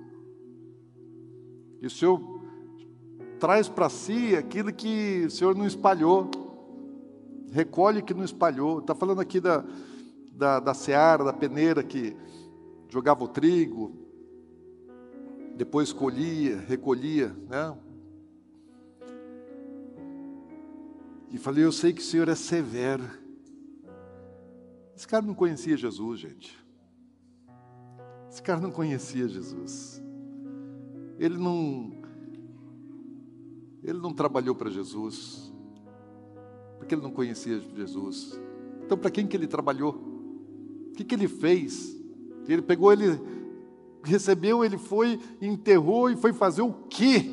E 1.81 1.87
o 1.87 1.89
Senhor 1.89 2.21
traz 3.39 3.67
para 3.67 3.89
si 3.89 4.35
aquilo 4.35 4.71
que 4.71 5.25
o 5.25 5.31
Senhor 5.31 5.55
não 5.55 5.65
espalhou. 5.65 6.29
Recolhe 7.51 8.01
que 8.01 8.13
não 8.13 8.23
espalhou. 8.23 8.79
Está 8.79 8.93
falando 8.93 9.19
aqui 9.19 9.39
da, 9.39 9.65
da, 10.31 10.59
da 10.59 10.73
seara, 10.73 11.23
da 11.23 11.33
peneira 11.33 11.83
que 11.83 12.15
jogava 12.89 13.23
o 13.23 13.27
trigo, 13.27 13.95
depois 15.55 15.93
colhia, 15.93 16.57
recolhia, 16.59 17.29
né? 17.47 17.77
E 21.29 21.37
falei, 21.37 21.63
eu 21.63 21.71
sei 21.71 21.93
que 21.93 22.01
o 22.01 22.03
Senhor 22.03 22.27
é 22.27 22.35
severo. 22.35 23.09
Esse 24.93 25.07
cara 25.07 25.25
não 25.25 25.33
conhecia 25.33 25.77
Jesus, 25.77 26.19
gente. 26.19 26.60
Esse 28.31 28.41
cara 28.41 28.61
não 28.61 28.71
conhecia 28.71 29.27
Jesus. 29.27 30.01
Ele 31.19 31.37
não 31.37 31.91
ele 33.83 33.99
não 33.99 34.13
trabalhou 34.13 34.55
para 34.55 34.69
Jesus, 34.69 35.51
porque 36.77 36.95
ele 36.95 37.01
não 37.01 37.11
conhecia 37.11 37.59
Jesus. 37.75 38.39
Então, 38.85 38.97
para 38.97 39.09
quem 39.09 39.27
que 39.27 39.35
ele 39.35 39.47
trabalhou? 39.47 39.95
O 40.89 40.93
que, 40.93 41.03
que 41.03 41.15
ele 41.15 41.27
fez? 41.27 41.99
Ele 42.47 42.61
pegou, 42.61 42.93
ele 42.93 43.19
recebeu, 44.03 44.63
ele 44.63 44.77
foi, 44.77 45.19
enterrou 45.41 46.09
e 46.09 46.15
foi 46.15 46.31
fazer 46.31 46.61
o 46.61 46.71
quê? 46.89 47.31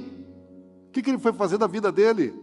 O 0.88 0.90
que, 0.90 1.03
que 1.03 1.11
ele 1.11 1.18
foi 1.18 1.32
fazer 1.32 1.59
da 1.59 1.66
vida 1.66 1.92
dele? 1.92 2.34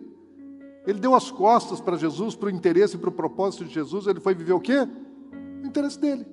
Ele 0.86 0.99
deu 0.99 1.16
as 1.16 1.32
costas 1.32 1.82
para 1.82 1.97
Jesus, 1.97 2.36
para 2.36 2.47
o 2.47 2.51
interesse 2.51 2.95
e 2.95 2.99
para 2.99 3.10
o 3.10 3.14
propósito 3.14 3.66
de 3.66 3.74
Jesus. 3.74 4.06
Ele 4.08 4.20
foi 4.20 4.36
viver 4.36 4.53
o 4.53 4.62
quê? 4.62 4.88
O 5.64 5.68
interesse 5.68 5.99
dele. 5.99 6.26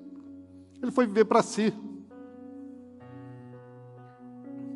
Ele 0.80 0.92
foi 0.92 1.06
viver 1.06 1.24
para 1.24 1.42
si 1.42 1.72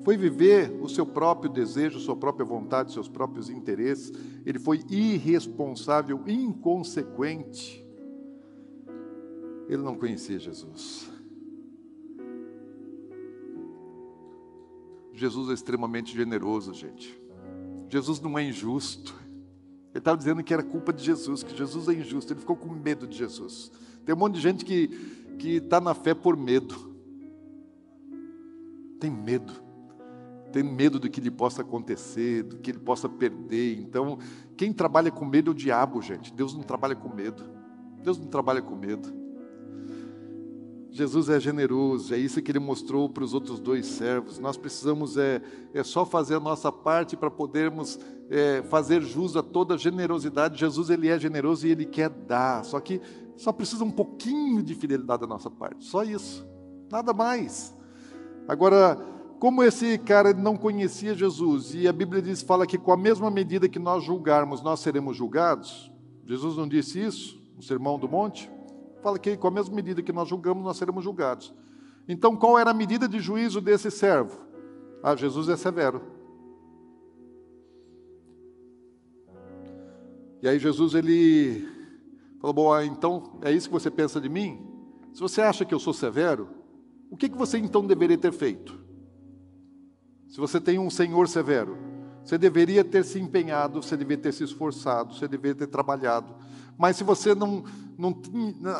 foi 0.06 0.16
viver 0.16 0.70
o 0.80 0.88
seu 0.88 1.04
próprio 1.04 1.50
desejo, 1.50 1.98
sua 1.98 2.14
própria 2.14 2.46
vontade, 2.46 2.92
seus 2.92 3.08
próprios 3.08 3.50
interesses. 3.50 4.12
Ele 4.46 4.56
foi 4.56 4.80
irresponsável, 4.88 6.22
inconsequente. 6.28 7.84
Ele 9.68 9.82
não 9.82 9.98
conhecia 9.98 10.38
Jesus. 10.38 11.10
Jesus 15.12 15.50
é 15.50 15.54
extremamente 15.54 16.14
generoso, 16.14 16.72
gente. 16.72 17.20
Jesus 17.88 18.20
não 18.20 18.38
é 18.38 18.44
injusto. 18.44 19.12
Ele 19.90 19.98
estava 19.98 20.16
dizendo 20.16 20.40
que 20.44 20.54
era 20.54 20.62
culpa 20.62 20.92
de 20.92 21.02
Jesus, 21.02 21.42
que 21.42 21.56
Jesus 21.56 21.88
é 21.88 21.94
injusto. 21.94 22.32
Ele 22.32 22.38
ficou 22.38 22.54
com 22.54 22.68
medo 22.68 23.08
de 23.08 23.18
Jesus. 23.18 23.72
Tem 24.04 24.14
um 24.14 24.18
monte 24.18 24.34
de 24.34 24.40
gente 24.40 24.64
que 24.64 25.48
está 25.56 25.80
na 25.80 25.94
fé 25.94 26.14
por 26.14 26.36
medo. 26.36 26.94
Tem 29.00 29.10
medo 29.10 29.65
tem 30.56 30.64
medo 30.64 30.98
do 30.98 31.10
que 31.10 31.20
lhe 31.20 31.30
possa 31.30 31.60
acontecer, 31.60 32.42
do 32.42 32.56
que 32.56 32.70
ele 32.70 32.78
possa 32.78 33.10
perder. 33.10 33.78
Então, 33.78 34.18
quem 34.56 34.72
trabalha 34.72 35.10
com 35.10 35.22
medo 35.26 35.50
é 35.50 35.52
o 35.52 35.54
diabo, 35.54 36.00
gente. 36.00 36.32
Deus 36.32 36.54
não 36.54 36.62
trabalha 36.62 36.96
com 36.96 37.14
medo. 37.14 37.44
Deus 38.02 38.18
não 38.18 38.26
trabalha 38.26 38.62
com 38.62 38.74
medo. 38.74 39.12
Jesus 40.90 41.28
é 41.28 41.38
generoso, 41.38 42.14
é 42.14 42.16
isso 42.16 42.40
que 42.40 42.50
ele 42.50 42.58
mostrou 42.58 43.06
para 43.06 43.22
os 43.22 43.34
outros 43.34 43.60
dois 43.60 43.84
servos. 43.84 44.38
Nós 44.38 44.56
precisamos 44.56 45.18
é, 45.18 45.42
é 45.74 45.82
só 45.82 46.06
fazer 46.06 46.36
a 46.36 46.40
nossa 46.40 46.72
parte 46.72 47.18
para 47.18 47.30
podermos 47.30 48.00
é, 48.30 48.62
fazer 48.62 49.02
jus 49.02 49.36
a 49.36 49.42
toda 49.42 49.74
a 49.74 49.76
generosidade. 49.76 50.58
Jesus 50.58 50.88
ele 50.88 51.08
é 51.08 51.18
generoso 51.18 51.66
e 51.66 51.70
ele 51.70 51.84
quer 51.84 52.08
dar, 52.08 52.64
só 52.64 52.80
que 52.80 52.98
só 53.36 53.52
precisa 53.52 53.84
um 53.84 53.90
pouquinho 53.90 54.62
de 54.62 54.74
fidelidade 54.74 55.20
da 55.20 55.26
nossa 55.26 55.50
parte, 55.50 55.84
só 55.84 56.02
isso, 56.02 56.48
nada 56.90 57.12
mais. 57.12 57.76
Agora, 58.48 59.15
como 59.38 59.62
esse 59.62 59.98
cara 59.98 60.32
não 60.32 60.56
conhecia 60.56 61.14
Jesus, 61.14 61.74
e 61.74 61.86
a 61.86 61.92
Bíblia 61.92 62.22
diz, 62.22 62.42
fala 62.42 62.66
que 62.66 62.78
com 62.78 62.90
a 62.90 62.96
mesma 62.96 63.30
medida 63.30 63.68
que 63.68 63.78
nós 63.78 64.02
julgarmos, 64.02 64.62
nós 64.62 64.80
seremos 64.80 65.16
julgados. 65.16 65.90
Jesus 66.24 66.56
não 66.56 66.66
disse 66.66 67.00
isso 67.02 67.40
no 67.54 67.62
Sermão 67.62 67.98
do 67.98 68.08
Monte? 68.08 68.50
Fala 69.02 69.18
que 69.18 69.36
com 69.36 69.46
a 69.46 69.50
mesma 69.50 69.74
medida 69.74 70.02
que 70.02 70.12
nós 70.12 70.28
julgamos, 70.28 70.64
nós 70.64 70.76
seremos 70.76 71.04
julgados. 71.04 71.54
Então, 72.08 72.34
qual 72.34 72.58
era 72.58 72.70
a 72.70 72.74
medida 72.74 73.06
de 73.06 73.20
juízo 73.20 73.60
desse 73.60 73.90
servo? 73.90 74.38
Ah, 75.02 75.14
Jesus 75.14 75.48
é 75.48 75.56
severo. 75.56 76.00
E 80.42 80.48
aí 80.48 80.58
Jesus 80.58 80.94
ele 80.94 81.66
falou: 82.40 82.54
Bom, 82.54 82.72
ah, 82.72 82.84
então 82.84 83.38
é 83.42 83.52
isso 83.52 83.68
que 83.68 83.72
você 83.72 83.90
pensa 83.90 84.20
de 84.20 84.28
mim? 84.28 84.66
Se 85.12 85.20
você 85.20 85.40
acha 85.40 85.64
que 85.64 85.74
eu 85.74 85.78
sou 85.78 85.92
severo, 85.92 86.48
o 87.10 87.16
que, 87.16 87.28
que 87.28 87.36
você 87.36 87.58
então 87.58 87.86
deveria 87.86 88.18
ter 88.18 88.32
feito? 88.32 88.85
Se 90.28 90.38
você 90.38 90.60
tem 90.60 90.78
um 90.78 90.90
Senhor 90.90 91.28
severo, 91.28 91.76
você 92.24 92.36
deveria 92.36 92.82
ter 92.82 93.04
se 93.04 93.20
empenhado, 93.20 93.80
você 93.82 93.96
deveria 93.96 94.24
ter 94.24 94.32
se 94.32 94.42
esforçado, 94.42 95.14
você 95.14 95.28
deveria 95.28 95.54
ter 95.54 95.68
trabalhado. 95.68 96.34
Mas 96.76 96.96
se 96.96 97.04
você 97.04 97.34
não, 97.34 97.64
não, 97.96 98.20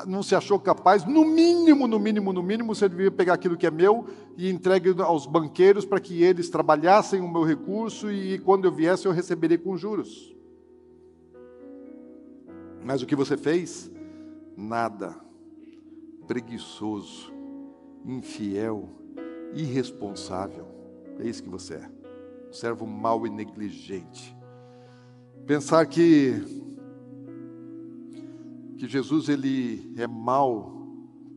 não 0.07 0.23
se 0.23 0.35
achou 0.35 0.59
capaz, 0.59 1.05
no 1.05 1.25
mínimo, 1.25 1.87
no 1.87 1.99
mínimo, 1.99 2.33
no 2.33 2.43
mínimo, 2.43 2.75
você 2.75 2.89
deveria 2.89 3.11
pegar 3.11 3.35
aquilo 3.35 3.57
que 3.57 3.67
é 3.67 3.71
meu 3.71 4.07
e 4.37 4.51
entregue 4.51 5.01
aos 5.01 5.27
banqueiros 5.27 5.85
para 5.85 6.01
que 6.01 6.23
eles 6.23 6.51
trabalhassem 6.51 7.21
o 7.21 7.29
meu 7.29 7.45
recurso 7.45 8.11
e 8.11 8.39
quando 8.41 8.67
eu 8.67 8.73
viesse 8.73 9.07
eu 9.07 9.13
receberia 9.13 9.57
com 9.57 9.77
juros. 9.77 10.35
Mas 12.85 13.01
o 13.01 13.07
que 13.07 13.17
você 13.17 13.37
fez? 13.37 13.91
Nada. 14.57 15.15
Preguiçoso, 16.27 17.33
infiel, 18.05 18.89
irresponsável. 19.55 20.66
É 21.19 21.27
isso 21.27 21.43
que 21.43 21.49
você 21.49 21.75
é. 21.75 21.91
Um 22.49 22.53
servo 22.53 22.87
mau 22.87 23.27
e 23.27 23.31
negligente. 23.31 24.37
Pensar 25.47 25.87
que 25.87 26.43
que 28.77 28.87
Jesus 28.87 29.29
ele 29.29 29.93
é 29.97 30.07
mau, 30.07 30.87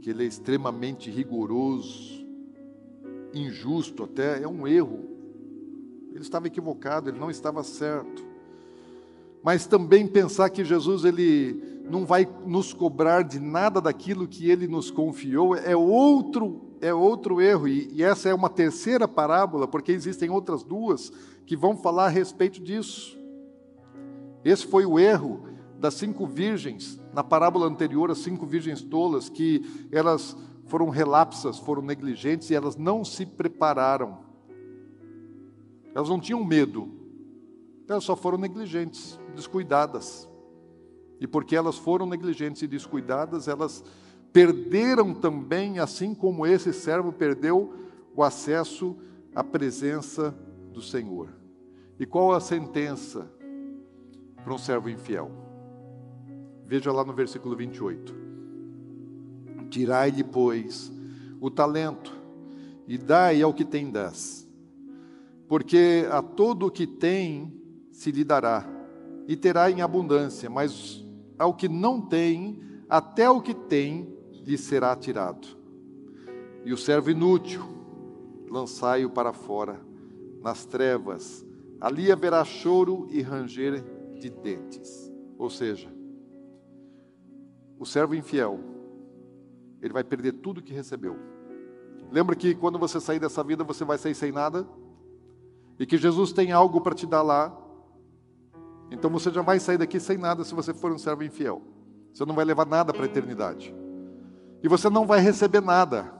que 0.02 0.10
ele 0.10 0.24
é 0.24 0.28
extremamente 0.28 1.10
rigoroso, 1.10 2.26
injusto 3.34 4.04
até, 4.04 4.44
é 4.44 4.48
um 4.48 4.68
erro. 4.68 5.00
Ele 6.12 6.22
estava 6.22 6.48
equivocado, 6.48 7.10
ele 7.10 7.20
não 7.20 7.32
estava 7.32 7.64
certo. 7.64 8.26
Mas 9.42 9.66
também 9.66 10.06
pensar 10.06 10.50
que 10.50 10.66
Jesus 10.66 11.06
ele 11.06 11.82
não 11.90 12.06
vai 12.06 12.28
nos 12.46 12.74
cobrar 12.74 13.24
de 13.24 13.40
nada 13.40 13.80
daquilo 13.80 14.28
que 14.28 14.50
ele 14.50 14.68
nos 14.68 14.92
confiou 14.92 15.56
é 15.56 15.76
outro 15.76 16.69
é 16.82 16.94
outro 16.94 17.42
erro, 17.42 17.68
e, 17.68 17.90
e 17.92 18.04
essa 18.04 18.30
é 18.30 18.34
uma 18.34 18.50
terceira 18.50 19.08
parábola, 19.08 19.68
porque 19.68 19.92
existem 19.92 20.30
outras 20.30 20.64
duas 20.64 21.12
que 21.46 21.56
vão 21.56 21.76
falar 21.76 22.06
a 22.06 22.10
respeito 22.10 22.62
disso. 22.62 23.18
Esse 24.44 24.66
foi 24.66 24.86
o 24.86 24.98
erro 24.98 25.42
das 25.80 25.94
cinco 25.94 26.26
virgens, 26.26 27.00
na 27.14 27.24
parábola 27.24 27.68
anterior, 27.68 28.12
as 28.12 28.20
cinco 28.20 28.46
virgens 28.46 28.82
tolas, 28.82 29.30
que 29.30 29.88
elas 29.92 30.36
foram 30.66 30.90
relapsas, 30.90 31.58
foram 31.58 31.82
negligentes 31.82 32.50
e 32.50 32.56
elas 32.56 32.76
não 32.76 33.04
se 33.04 33.26
prepararam. 33.26 34.20
Elas 35.96 36.10
não 36.10 36.20
tinham 36.20 36.44
medo, 36.44 36.92
elas 37.88 38.04
só 38.04 38.16
foram 38.16 38.38
negligentes, 38.38 39.20
descuidadas. 39.36 40.30
E 41.20 41.28
porque 41.28 41.56
elas 41.56 41.78
foram 41.78 42.06
negligentes 42.06 42.62
e 42.62 42.68
descuidadas, 42.68 43.48
elas 43.48 43.84
perderam 44.32 45.14
também, 45.14 45.80
assim 45.80 46.14
como 46.14 46.46
esse 46.46 46.72
servo 46.74 47.12
perdeu, 47.12 47.74
o 48.16 48.24
acesso 48.24 48.98
à 49.34 49.44
presença 49.44 50.36
do 50.72 50.82
Senhor. 50.82 51.30
E 52.00 52.06
qual 52.06 52.34
a 52.34 52.40
sentença 52.40 53.30
para 54.44 54.54
um 54.54 54.58
servo 54.58 54.90
infiel? 54.90 55.32
Veja 56.66 56.92
lá 56.92 57.04
no 57.04 57.14
versículo 57.14 57.56
28. 57.56 58.16
Tirai-lhe, 59.70 60.24
pois, 60.24 60.92
o 61.42 61.50
talento 61.50 62.16
e 62.88 62.98
dai 62.98 63.42
ao 63.42 63.54
que 63.54 63.64
tem 63.64 63.92
das, 63.92 64.48
porque 65.48 66.08
a 66.12 66.22
todo 66.22 66.68
o 66.68 66.72
que 66.72 66.88
tem 66.88 67.54
se 67.92 68.12
lhe 68.12 68.24
dará, 68.24 68.68
e 69.28 69.36
terá 69.36 69.70
em 69.70 69.82
abundância, 69.82 70.50
mas 70.50 71.06
ao 71.38 71.54
que 71.54 71.70
não 71.70 72.02
tem, 72.02 72.60
até 72.90 73.30
o 73.30 73.42
que 73.42 73.54
tem 73.54 74.19
lhe 74.50 74.58
será 74.58 74.96
tirado. 74.96 75.48
E 76.66 76.74
o 76.74 76.78
servo 76.78 77.12
inútil, 77.12 77.62
lançai-o 78.50 79.10
para 79.10 79.32
fora, 79.32 79.80
nas 80.42 80.66
trevas, 80.66 81.46
ali 81.80 82.12
haverá 82.12 82.44
choro 82.44 83.08
e 83.12 83.22
ranger 83.22 83.84
de 84.20 84.30
dentes. 84.30 85.12
Ou 85.38 85.52
seja, 85.52 85.88
o 87.78 87.86
servo 87.86 88.16
infiel, 88.16 88.60
ele 89.82 89.94
vai 89.94 90.04
perder 90.04 90.34
tudo 90.34 90.64
que 90.64 90.74
recebeu. 90.74 91.16
Lembra 92.12 92.36
que 92.36 92.56
quando 92.56 92.80
você 92.80 93.00
sair 93.00 93.20
dessa 93.20 93.44
vida, 93.44 93.64
você 93.64 93.86
vai 93.86 94.00
sair 94.00 94.16
sem 94.16 94.32
nada? 94.32 94.68
E 95.78 95.86
que 95.86 95.96
Jesus 95.96 96.34
tem 96.34 96.52
algo 96.52 96.82
para 96.82 96.96
te 96.96 97.06
dar 97.06 97.22
lá. 97.22 97.56
Então 98.90 99.12
você 99.12 99.30
já 99.30 99.44
vai 99.44 99.60
sair 99.60 99.78
daqui 99.78 100.00
sem 100.00 100.18
nada 100.18 100.44
se 100.44 100.56
você 100.56 100.74
for 100.74 100.92
um 100.92 100.98
servo 100.98 101.24
infiel. 101.24 101.62
Você 102.12 102.26
não 102.26 102.34
vai 102.34 102.44
levar 102.44 102.66
nada 102.66 102.92
para 102.92 103.04
a 103.04 103.06
eternidade 103.06 103.74
e 104.62 104.68
você 104.68 104.90
não 104.90 105.06
vai 105.06 105.20
receber 105.20 105.62
nada. 105.62 106.14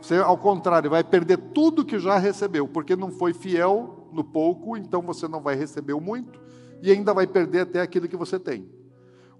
Você, 0.00 0.16
ao 0.16 0.38
contrário, 0.38 0.90
vai 0.90 1.02
perder 1.02 1.38
tudo 1.52 1.84
que 1.84 1.98
já 1.98 2.18
recebeu, 2.18 2.68
porque 2.68 2.94
não 2.94 3.10
foi 3.10 3.32
fiel 3.32 4.08
no 4.12 4.24
pouco, 4.24 4.76
então 4.76 5.02
você 5.02 5.26
não 5.26 5.40
vai 5.40 5.54
receber 5.54 5.92
o 5.92 6.00
muito 6.00 6.40
e 6.80 6.90
ainda 6.90 7.12
vai 7.12 7.26
perder 7.26 7.60
até 7.60 7.80
aquilo 7.80 8.08
que 8.08 8.16
você 8.16 8.38
tem. 8.38 8.68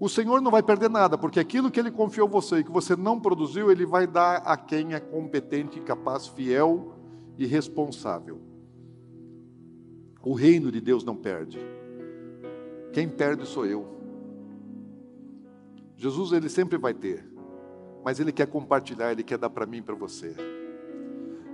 O 0.01 0.09
Senhor 0.09 0.41
não 0.41 0.51
vai 0.51 0.63
perder 0.63 0.91
nada, 0.91 1.19
porque 1.19 1.41
aquilo 1.41 1.71
que 1.71 1.81
Ele 1.81 1.91
confiou 1.91 2.29
você 2.29 2.59
e 2.59 2.65
que 2.65 2.71
você 2.71 2.95
não 2.95 3.21
produziu, 3.21 3.71
Ele 3.71 3.85
vai 3.85 4.07
dar 4.07 4.37
a 4.39 4.57
quem 4.57 4.95
é 4.95 5.01
competente, 5.01 5.81
capaz, 5.81 6.29
fiel 6.29 6.95
e 7.37 7.47
responsável. 7.47 8.41
O 10.23 10.35
reino 10.35 10.71
de 10.71 10.81
Deus 10.81 11.05
não 11.05 11.17
perde. 11.17 11.59
Quem 12.93 13.09
perde 13.09 13.47
sou 13.47 13.67
eu. 13.67 13.87
Jesus, 15.97 16.33
Ele 16.33 16.49
sempre 16.49 16.79
vai 16.79 16.95
ter 16.95 17.28
mas 18.05 18.21
Ele 18.21 18.33
quer 18.33 18.47
compartilhar, 18.47 19.13
Ele 19.13 19.23
quer 19.23 19.39
dar 19.39 19.51
para 19.51 19.67
mim 19.67 19.79
e 19.79 19.83
para 19.83 19.95
você. 19.95 20.35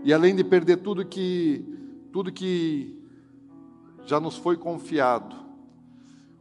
E 0.05 0.13
além 0.13 0.37
de 0.37 0.45
perder 0.45 0.79
tudo 0.79 1.05
que, 1.05 1.65
tudo 2.13 2.31
que 2.31 3.03
já 4.05 4.21
nos 4.21 4.37
foi 4.37 4.57
confiado, 4.57 5.35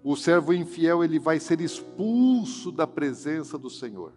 o 0.04 0.18
servo 0.18 0.54
infiel 0.54 1.02
ele 1.02 1.18
vai 1.18 1.40
ser 1.40 1.62
expulso 1.62 2.72
da 2.72 2.86
presença 2.86 3.58
do 3.58 3.70
Senhor. 3.70 4.12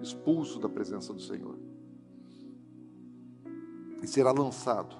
Expulso 0.00 0.58
da 0.58 0.70
presença 0.70 1.12
do 1.12 1.20
Senhor. 1.20 1.58
E 4.02 4.06
será 4.06 4.32
lançado 4.32 4.96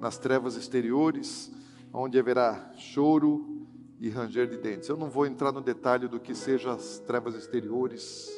nas 0.00 0.16
trevas 0.16 0.54
exteriores, 0.54 1.52
onde 1.92 2.18
haverá 2.18 2.72
choro 2.76 3.66
e 3.98 4.08
ranger 4.08 4.48
de 4.48 4.56
dentes. 4.56 4.88
Eu 4.88 4.96
não 4.96 5.10
vou 5.10 5.26
entrar 5.26 5.50
no 5.50 5.60
detalhe 5.60 6.06
do 6.06 6.20
que 6.20 6.34
sejam 6.34 6.72
as 6.72 7.00
trevas 7.00 7.34
exteriores, 7.34 8.30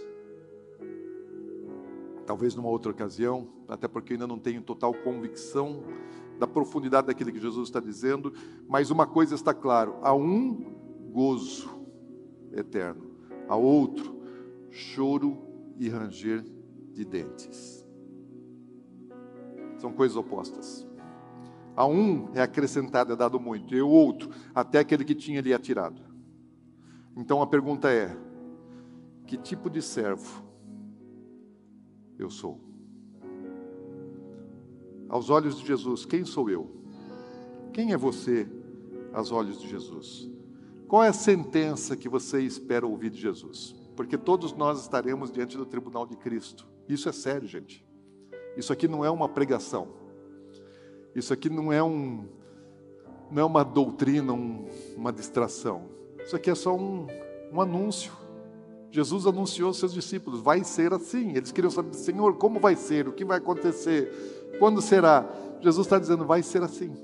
talvez 2.27 2.55
numa 2.55 2.69
outra 2.69 2.91
ocasião, 2.91 3.49
até 3.69 3.87
porque 3.87 4.15
ainda 4.15 4.27
não 4.27 4.39
tenho 4.39 4.61
total 4.61 4.93
convicção 4.93 5.85
da 6.39 6.47
profundidade 6.47 7.07
daquilo 7.07 7.33
que 7.33 7.41
Jesus 7.41 7.69
está 7.69 7.81
dizendo, 7.81 8.33
mas 8.69 8.91
uma 8.91 9.07
coisa 9.07 9.35
está 9.35 9.55
claro: 9.55 9.97
há 10.03 10.15
um 10.15 10.75
gozo 11.13 11.71
eterno, 12.53 13.11
há 13.49 13.57
outro 13.57 14.21
choro 14.71 15.39
e 15.79 15.89
ranger 15.89 16.45
de 16.93 17.05
dentes. 17.05 17.87
São 19.79 19.93
coisas 19.93 20.17
opostas. 20.17 20.87
A 21.75 21.87
um 21.87 22.31
é 22.35 22.41
acrescentado, 22.41 23.13
é 23.13 23.17
dado 23.17 23.39
muito, 23.39 23.75
e 23.75 23.83
o 23.83 23.89
outro, 23.89 24.31
até 24.55 24.79
aquele 24.79 25.05
que 25.05 25.15
tinha 25.15 25.43
lhe 25.43 25.53
atirado. 25.53 26.01
Então 27.15 27.41
a 27.41 27.47
pergunta 27.47 27.91
é: 27.91 28.17
que 29.27 29.37
tipo 29.37 29.71
de 29.71 29.81
servo 29.81 30.46
eu 32.19 32.31
sou? 32.31 32.61
Aos 35.09 35.31
olhos 35.31 35.59
de 35.59 35.67
Jesus, 35.67 36.05
quem 36.05 36.25
sou 36.25 36.51
eu? 36.51 36.71
Quem 37.73 37.93
é 37.93 37.97
você 37.97 38.49
aos 39.13 39.31
olhos 39.31 39.61
de 39.61 39.69
Jesus? 39.69 40.31
Qual 40.89 41.03
é 41.03 41.09
a 41.09 41.13
sentença 41.13 41.97
que 41.97 42.09
você 42.09 42.41
espera 42.41 42.87
ouvir 42.87 43.11
de 43.11 43.21
Jesus? 43.21 43.75
Porque 43.95 44.17
todos 44.17 44.53
nós 44.53 44.81
estaremos 44.81 45.31
diante 45.31 45.57
do 45.57 45.67
tribunal 45.67 46.07
de 46.07 46.17
Cristo. 46.17 46.67
Isso 46.89 47.09
é 47.09 47.13
sério, 47.13 47.47
gente. 47.47 47.85
Isso 48.57 48.73
aqui 48.73 48.87
não 48.87 49.05
é 49.05 49.11
uma 49.11 49.29
pregação. 49.29 49.89
Isso 51.15 51.33
aqui 51.33 51.49
não 51.49 51.73
é 51.73 51.83
um 51.83 52.27
não 53.31 53.43
é 53.43 53.45
uma 53.45 53.65
doutrina, 53.65 54.33
um, 54.33 54.69
uma 54.97 55.13
distração. 55.13 55.89
Isso 56.25 56.37
aqui 56.37 56.51
é 56.51 56.55
só 56.55 56.77
um, 56.77 57.07
um 57.53 57.61
anúncio. 57.61 58.13
Jesus 58.97 59.27
anunciou 59.27 59.69
aos 59.69 59.79
seus 59.79 59.93
discípulos: 59.93 60.41
vai 60.41 60.65
ser 60.65 60.95
assim. 60.95 61.37
Eles 61.37 61.53
queriam 61.53 61.71
saber, 61.71 61.93
Senhor, 61.93 62.35
como 62.37 62.59
vai 62.59 62.75
ser? 62.75 63.07
O 63.07 63.13
que 63.13 63.27
vai 63.27 63.37
acontecer? 63.37 64.57
Quando 64.59 64.81
será? 64.81 65.29
Jesus 65.61 65.87
está 65.87 65.99
dizendo: 65.99 66.25
vai 66.25 66.43
ser 66.43 66.63
assim. 66.63 66.97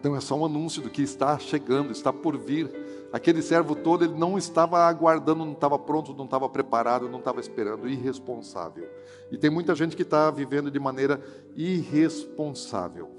Então 0.00 0.16
é 0.16 0.20
só 0.20 0.34
um 0.34 0.46
anúncio 0.46 0.80
do 0.80 0.88
que 0.88 1.02
está 1.02 1.38
chegando, 1.38 1.92
está 1.92 2.10
por 2.10 2.38
vir. 2.38 2.72
Aquele 3.12 3.42
servo 3.42 3.76
todo, 3.76 4.02
ele 4.02 4.14
não 4.14 4.38
estava 4.38 4.78
aguardando, 4.78 5.44
não 5.44 5.52
estava 5.52 5.78
pronto, 5.78 6.14
não 6.14 6.24
estava 6.24 6.48
preparado, 6.48 7.06
não 7.06 7.18
estava 7.18 7.40
esperando, 7.40 7.86
irresponsável. 7.86 8.88
E 9.30 9.36
tem 9.36 9.50
muita 9.50 9.74
gente 9.74 9.94
que 9.94 10.02
está 10.02 10.30
vivendo 10.30 10.70
de 10.70 10.80
maneira 10.80 11.22
irresponsável. 11.54 13.10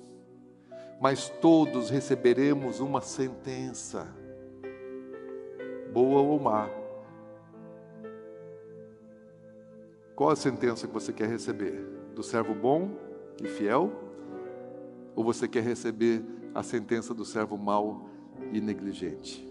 Mas 0.99 1.29
todos 1.39 1.91
receberemos 1.91 2.79
uma 2.79 2.99
sentença, 2.99 4.07
boa 5.95 6.19
ou 6.19 6.37
má. 6.37 6.69
Qual 10.13 10.29
a 10.29 10.35
sentença 10.35 10.85
que 10.87 10.93
você 10.93 11.13
quer 11.13 11.29
receber? 11.29 11.71
Do 12.13 12.21
servo 12.21 12.53
bom 12.53 12.91
e 13.41 13.47
fiel? 13.47 13.93
Ou 15.15 15.23
você 15.23 15.47
quer 15.47 15.63
receber 15.63 16.21
a 16.53 16.61
sentença 16.61 17.13
do 17.13 17.23
servo 17.23 17.57
mau 17.57 18.09
e 18.51 18.59
negligente? 18.59 19.47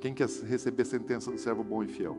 Quem 0.00 0.12
quer 0.12 0.26
receber 0.26 0.82
a 0.82 0.86
sentença 0.86 1.30
do 1.30 1.38
servo 1.38 1.62
bom 1.62 1.84
e 1.84 1.86
fiel? 1.86 2.18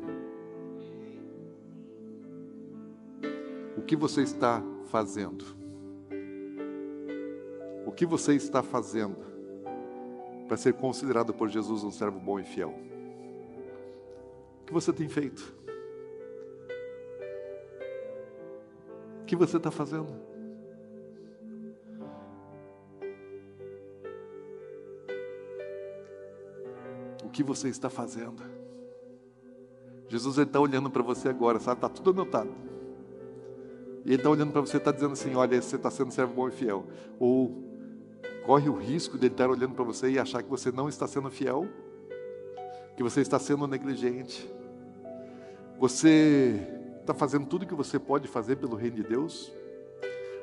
O 3.75 3.81
que 3.81 3.97
você 3.97 4.21
está 4.21 4.63
fazendo? 4.85 5.43
O 7.85 7.91
que 7.91 8.05
você 8.05 8.35
está 8.35 8.63
fazendo 8.63 9.17
para 10.47 10.55
ser 10.55 10.75
considerado 10.75 11.33
por 11.33 11.49
Jesus 11.49 11.83
um 11.83 11.91
servo 11.91 12.21
bom 12.21 12.39
e 12.39 12.45
fiel? 12.45 12.92
O 14.63 14.65
que 14.65 14.73
você 14.73 14.91
tem 14.91 15.07
feito? 15.07 15.53
O 19.21 19.25
que 19.25 19.35
você 19.35 19.57
está 19.57 19.69
fazendo? 19.69 20.33
que 27.33 27.43
você 27.43 27.67
está 27.67 27.89
fazendo. 27.89 28.41
Jesus 30.07 30.37
está 30.37 30.59
olhando 30.59 30.89
para 30.89 31.01
você 31.01 31.27
agora, 31.27 31.59
sabe? 31.59 31.77
Está 31.77 31.89
tudo 31.89 32.11
anotado. 32.11 32.51
E 34.05 34.09
Ele 34.09 34.15
está 34.15 34.29
olhando 34.29 34.51
para 34.51 34.61
você 34.61 34.77
e 34.77 34.79
está 34.79 34.91
dizendo 34.91 35.13
assim: 35.13 35.33
olha, 35.33 35.59
você 35.59 35.75
está 35.75 35.89
sendo 35.89 36.11
servo 36.11 36.35
bom 36.35 36.47
e 36.47 36.51
fiel. 36.51 36.85
Ou 37.19 37.63
corre 38.45 38.69
o 38.69 38.77
risco 38.77 39.17
de 39.17 39.25
Ele 39.25 39.33
estar 39.33 39.49
olhando 39.49 39.73
para 39.73 39.83
você 39.83 40.11
e 40.11 40.19
achar 40.19 40.43
que 40.43 40.49
você 40.49 40.71
não 40.71 40.87
está 40.87 41.07
sendo 41.07 41.29
fiel, 41.31 41.67
que 42.95 43.03
você 43.03 43.21
está 43.21 43.39
sendo 43.39 43.67
negligente. 43.67 44.49
Você 45.79 46.65
está 47.01 47.13
fazendo 47.13 47.45
tudo 47.45 47.63
o 47.63 47.67
que 47.67 47.75
você 47.75 47.99
pode 47.99 48.27
fazer 48.27 48.55
pelo 48.55 48.75
reino 48.75 48.97
de 48.97 49.03
Deus? 49.03 49.51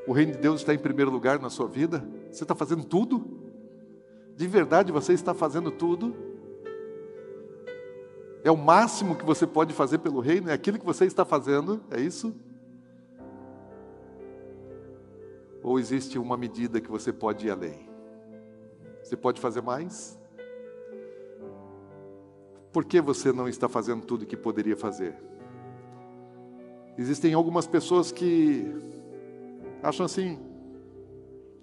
O 0.07 0.13
reino 0.13 0.33
de 0.33 0.39
Deus 0.39 0.61
está 0.61 0.75
em 0.75 0.79
primeiro 0.79 1.11
lugar 1.11 1.39
na 1.39 1.51
sua 1.51 1.67
vida? 1.67 2.07
Você 2.31 2.45
está 2.45 2.55
fazendo 2.55 2.85
tudo? 2.85 3.25
De 4.37 4.47
verdade 4.47 4.93
você 4.93 5.13
está 5.13 5.33
fazendo 5.35 5.71
tudo? 5.71 6.15
É 8.43 8.51
o 8.51 8.57
máximo 8.57 9.15
que 9.15 9.25
você 9.25 9.47
pode 9.47 9.73
fazer 9.73 9.99
pelo 9.99 10.21
reino? 10.21 10.51
É 10.51 10.53
aquilo 10.53 10.79
que 10.79 10.85
você 10.85 11.05
está 11.05 11.25
fazendo? 11.25 11.81
É 11.91 12.01
isso? 12.01 12.35
Ou 15.63 15.79
existe 15.79 16.19
uma 16.19 16.37
medida 16.37 16.81
que 16.81 16.91
você 16.91 17.13
pode 17.13 17.47
ir 17.47 17.51
além? 17.51 17.89
Você 19.03 19.17
pode 19.17 19.41
fazer 19.41 19.61
mais? 19.61 20.20
Por 22.73 22.85
que 22.85 23.01
você 23.01 23.33
não 23.33 23.49
está 23.49 23.69
fazendo 23.69 24.03
tudo 24.03 24.27
que 24.27 24.37
poderia 24.37 24.77
fazer? 24.77 25.15
Existem 26.97 27.35
algumas 27.35 27.67
pessoas 27.67 28.13
que 28.13 28.73
acham 29.83 30.07
assim, 30.07 30.39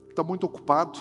está 0.10 0.24
muito 0.24 0.45
ocupado. 0.45 0.99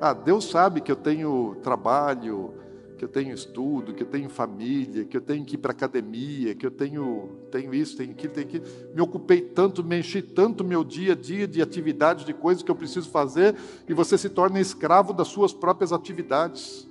Ah, 0.00 0.12
Deus 0.14 0.46
sabe 0.46 0.80
que 0.80 0.90
eu 0.90 0.96
tenho 0.96 1.56
trabalho, 1.62 2.54
que 3.00 3.04
eu 3.04 3.08
tenho 3.08 3.34
estudo, 3.34 3.94
que 3.94 4.02
eu 4.02 4.06
tenho 4.06 4.28
família, 4.28 5.04
que 5.04 5.16
eu 5.16 5.20
tenho 5.20 5.44
que 5.44 5.54
ir 5.54 5.58
para 5.58 5.72
academia, 5.72 6.54
que 6.54 6.66
eu 6.66 6.70
tenho, 6.70 7.30
tenho 7.50 7.72
isso, 7.72 7.96
tenho 7.96 8.10
aquilo, 8.10 8.32
tenho 8.32 8.46
aquilo. 8.46 8.64
Me 8.94 9.00
ocupei 9.00 9.40
tanto, 9.40 9.84
me 9.84 9.98
enchi 9.98 10.20
tanto 10.20 10.64
meu 10.64 10.82
dia 10.82 11.12
a 11.12 11.16
dia 11.16 11.46
de 11.46 11.62
atividades, 11.62 12.24
de 12.24 12.34
coisas 12.34 12.62
que 12.62 12.70
eu 12.70 12.74
preciso 12.74 13.08
fazer, 13.10 13.54
e 13.88 13.94
você 13.94 14.18
se 14.18 14.28
torna 14.28 14.60
escravo 14.60 15.12
das 15.12 15.28
suas 15.28 15.52
próprias 15.52 15.92
atividades, 15.92 16.88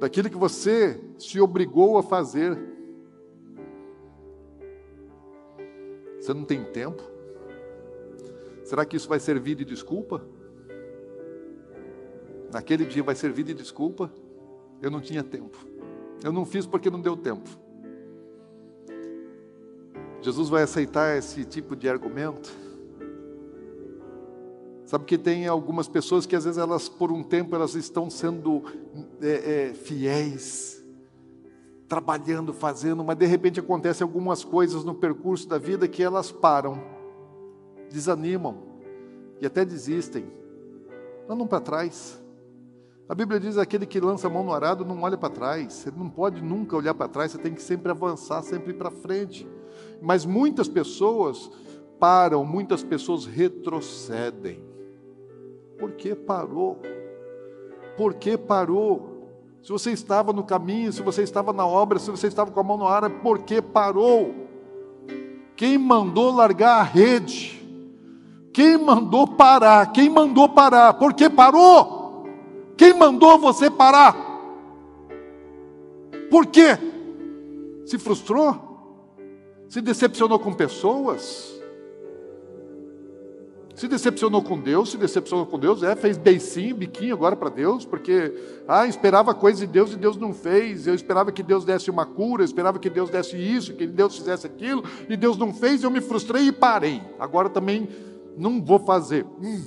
daquilo 0.00 0.30
que 0.30 0.36
você 0.36 0.98
se 1.18 1.38
obrigou 1.40 1.98
a 1.98 2.02
fazer. 2.02 2.58
Você 6.18 6.32
não 6.32 6.44
tem 6.44 6.64
tempo? 6.64 7.02
Será 8.64 8.86
que 8.86 8.96
isso 8.96 9.08
vai 9.08 9.20
servir 9.20 9.54
de 9.54 9.64
desculpa? 9.64 10.24
Naquele 12.50 12.86
dia 12.86 13.02
vai 13.02 13.14
servir 13.14 13.42
de 13.42 13.52
desculpa? 13.52 14.10
Eu 14.80 14.90
não 14.90 15.02
tinha 15.02 15.22
tempo. 15.22 15.58
Eu 16.24 16.32
não 16.32 16.46
fiz 16.46 16.66
porque 16.66 16.88
não 16.88 17.00
deu 17.00 17.16
tempo. 17.16 17.48
Jesus 20.22 20.48
vai 20.48 20.62
aceitar 20.62 21.16
esse 21.16 21.44
tipo 21.44 21.76
de 21.76 21.88
argumento? 21.88 22.50
Sabe 24.90 25.04
que 25.04 25.16
tem 25.16 25.46
algumas 25.46 25.86
pessoas 25.86 26.26
que 26.26 26.34
às 26.34 26.44
vezes 26.44 26.58
elas, 26.58 26.88
por 26.88 27.12
um 27.12 27.22
tempo, 27.22 27.54
elas 27.54 27.76
estão 27.76 28.10
sendo 28.10 28.64
é, 29.22 29.68
é, 29.68 29.72
fiéis, 29.72 30.84
trabalhando, 31.86 32.52
fazendo, 32.52 33.04
mas 33.04 33.16
de 33.16 33.24
repente 33.24 33.60
acontecem 33.60 34.04
algumas 34.04 34.42
coisas 34.42 34.82
no 34.82 34.92
percurso 34.92 35.48
da 35.48 35.58
vida 35.58 35.86
que 35.86 36.02
elas 36.02 36.32
param, 36.32 36.82
desanimam 37.88 38.64
e 39.40 39.46
até 39.46 39.64
desistem, 39.64 40.26
andam 41.28 41.46
para 41.46 41.60
trás. 41.60 42.20
A 43.08 43.14
Bíblia 43.14 43.38
diz: 43.38 43.58
aquele 43.58 43.86
que 43.86 44.00
lança 44.00 44.26
a 44.26 44.30
mão 44.30 44.42
no 44.42 44.52
arado 44.52 44.84
não 44.84 45.02
olha 45.02 45.16
para 45.16 45.32
trás. 45.32 45.72
Você 45.72 45.92
não 45.92 46.10
pode 46.10 46.42
nunca 46.42 46.74
olhar 46.74 46.94
para 46.94 47.06
trás, 47.06 47.30
você 47.30 47.38
tem 47.38 47.54
que 47.54 47.62
sempre 47.62 47.92
avançar, 47.92 48.42
sempre 48.42 48.70
ir 48.72 48.74
para 48.74 48.90
frente. 48.90 49.46
Mas 50.02 50.26
muitas 50.26 50.66
pessoas 50.66 51.48
param, 52.00 52.44
muitas 52.44 52.82
pessoas 52.82 53.24
retrocedem. 53.24 54.68
Por 55.80 55.92
que 55.92 56.14
parou? 56.14 56.78
Por 57.96 58.14
que 58.14 58.36
parou? 58.36 59.10
Se 59.62 59.72
você 59.72 59.90
estava 59.92 60.32
no 60.32 60.44
caminho, 60.44 60.92
se 60.92 61.02
você 61.02 61.22
estava 61.22 61.52
na 61.52 61.66
obra, 61.66 61.98
se 61.98 62.10
você 62.10 62.26
estava 62.26 62.50
com 62.50 62.60
a 62.60 62.62
mão 62.62 62.76
no 62.76 62.86
ar, 62.86 63.04
é 63.04 63.08
porque 63.08 63.60
parou. 63.60 64.34
Quem 65.56 65.76
mandou 65.76 66.30
largar 66.30 66.80
a 66.80 66.82
rede? 66.82 67.60
Quem 68.52 68.78
mandou 68.78 69.26
parar? 69.26 69.92
Quem 69.92 70.08
mandou 70.08 70.48
parar? 70.48 70.94
Por 70.94 71.14
que 71.14 71.28
parou? 71.28 72.26
Quem 72.76 72.94
mandou 72.94 73.38
você 73.38 73.70
parar? 73.70 74.16
Por 76.30 76.46
quê? 76.46 76.78
Se 77.86 77.98
frustrou? 77.98 78.68
Se 79.68 79.80
decepcionou 79.80 80.38
com 80.38 80.52
pessoas? 80.52 81.59
Se 83.80 83.88
decepcionou 83.88 84.42
com 84.42 84.60
Deus, 84.60 84.90
se 84.90 84.98
decepcionou 84.98 85.46
com 85.46 85.58
Deus, 85.58 85.82
é, 85.82 85.96
fez 85.96 86.18
beicinho, 86.18 86.76
biquinho 86.76 87.14
agora 87.14 87.34
para 87.34 87.48
Deus, 87.48 87.86
porque 87.86 88.30
ah, 88.68 88.86
esperava 88.86 89.34
coisa 89.34 89.66
de 89.66 89.72
Deus 89.72 89.94
e 89.94 89.96
Deus 89.96 90.18
não 90.18 90.34
fez. 90.34 90.86
Eu 90.86 90.94
esperava 90.94 91.32
que 91.32 91.42
Deus 91.42 91.64
desse 91.64 91.90
uma 91.90 92.04
cura, 92.04 92.42
eu 92.42 92.44
esperava 92.44 92.78
que 92.78 92.90
Deus 92.90 93.08
desse 93.08 93.38
isso, 93.38 93.72
que 93.72 93.86
Deus 93.86 94.18
fizesse 94.18 94.46
aquilo, 94.46 94.84
e 95.08 95.16
Deus 95.16 95.38
não 95.38 95.54
fez, 95.54 95.82
eu 95.82 95.90
me 95.90 96.02
frustrei 96.02 96.48
e 96.48 96.52
parei. 96.52 97.00
Agora 97.18 97.48
também 97.48 97.88
não 98.36 98.62
vou 98.62 98.80
fazer. 98.80 99.24
Hum. 99.42 99.64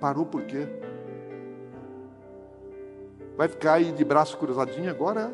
Parou 0.00 0.26
por 0.26 0.42
quê? 0.42 0.66
Vai 3.36 3.46
ficar 3.46 3.74
aí 3.74 3.92
de 3.92 4.04
braço 4.04 4.36
cruzadinho 4.36 4.90
agora? 4.90 5.32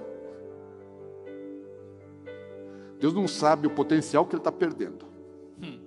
Deus 3.05 3.13
não 3.13 3.29
sabe 3.29 3.67
o 3.67 3.71
potencial 3.71 4.25
que 4.25 4.35
ele 4.35 4.41
está 4.41 4.51
perdendo. 4.51 5.05
Hum. 5.63 5.79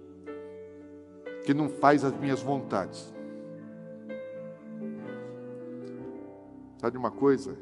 Que 1.44 1.52
não 1.52 1.68
faz 1.68 2.04
as 2.04 2.16
minhas 2.16 2.44
vontades. 2.44 3.12
Sabe 6.78 6.96
uma 6.96 7.10
coisa? 7.10 7.58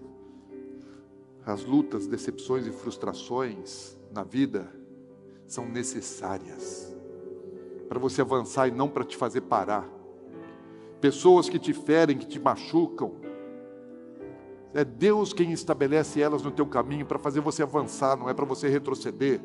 As 1.45 1.63
lutas, 1.63 2.05
decepções 2.05 2.67
e 2.67 2.71
frustrações 2.73 3.97
na 4.11 4.25
vida 4.25 4.69
são 5.47 5.65
necessárias 5.65 6.93
para 7.87 7.97
você 7.97 8.19
avançar 8.19 8.67
e 8.67 8.71
não 8.71 8.89
para 8.89 9.05
te 9.05 9.15
fazer 9.15 9.39
parar. 9.39 9.87
Pessoas 10.99 11.47
que 11.47 11.57
te 11.57 11.71
ferem, 11.71 12.17
que 12.17 12.27
te 12.27 12.41
machucam, 12.41 13.15
é 14.75 14.83
Deus 14.83 15.31
quem 15.31 15.53
estabelece 15.53 16.21
elas 16.21 16.43
no 16.43 16.51
teu 16.51 16.65
caminho 16.65 17.05
para 17.05 17.17
fazer 17.17 17.39
você 17.39 17.63
avançar, 17.63 18.17
não 18.17 18.29
é 18.29 18.33
para 18.33 18.43
você 18.43 18.67
retroceder. 18.67 19.39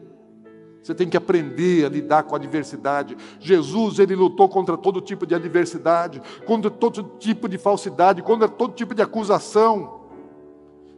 Você 0.83 0.93
tem 0.93 1.09
que 1.09 1.17
aprender 1.17 1.85
a 1.85 1.89
lidar 1.89 2.25
com 2.25 2.35
a 2.35 2.39
adversidade. 2.39 3.17
Jesus, 3.39 4.01
ele 4.01 4.17
lutou 4.17 4.49
contra 4.49 4.77
todo 4.77 5.01
tipo 5.01 5.25
de 5.27 5.35
adversidade, 5.35 6.21
contra 6.45 6.71
todo 6.71 7.03
tipo 7.19 7.49
de 7.49 7.59
falsidade, 7.59 8.23
contra 8.23 8.49
todo 8.49 8.75
tipo 8.75 8.93
de 8.93 9.03
acusação. 9.03 10.00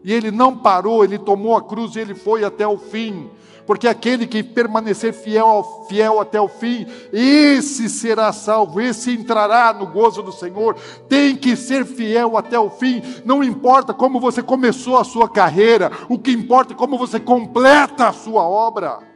E 0.05 0.12
ele 0.12 0.30
não 0.30 0.57
parou, 0.57 1.05
ele 1.05 1.18
tomou 1.18 1.57
a 1.57 1.62
cruz 1.62 1.96
e 1.96 2.00
ele 2.00 2.14
foi 2.14 2.44
até 2.44 2.66
o 2.66 2.76
fim 2.78 3.30
porque 3.66 3.86
aquele 3.86 4.26
que 4.26 4.42
permanecer 4.42 5.12
fiel, 5.12 5.86
fiel 5.88 6.20
até 6.20 6.40
o 6.40 6.48
fim, 6.48 6.86
esse 7.12 7.88
será 7.88 8.32
salvo, 8.32 8.80
esse 8.80 9.12
entrará 9.12 9.72
no 9.72 9.86
gozo 9.86 10.22
do 10.22 10.32
Senhor. 10.32 10.76
Tem 11.09 11.36
que 11.36 11.57
ser 11.57 11.84
fiel 11.84 12.36
até 12.36 12.59
o 12.59 12.70
fim, 12.70 13.03
não 13.24 13.42
importa 13.42 13.94
como 13.94 14.20
você 14.20 14.42
começou 14.42 14.98
a 14.98 15.05
sua 15.05 15.28
carreira, 15.28 15.90
o 16.09 16.18
que 16.18 16.32
importa 16.32 16.72
é 16.72 16.76
como 16.76 16.98
você 16.98 17.20
completa 17.20 18.09
a 18.09 18.12
sua 18.12 18.42
obra. 18.42 19.12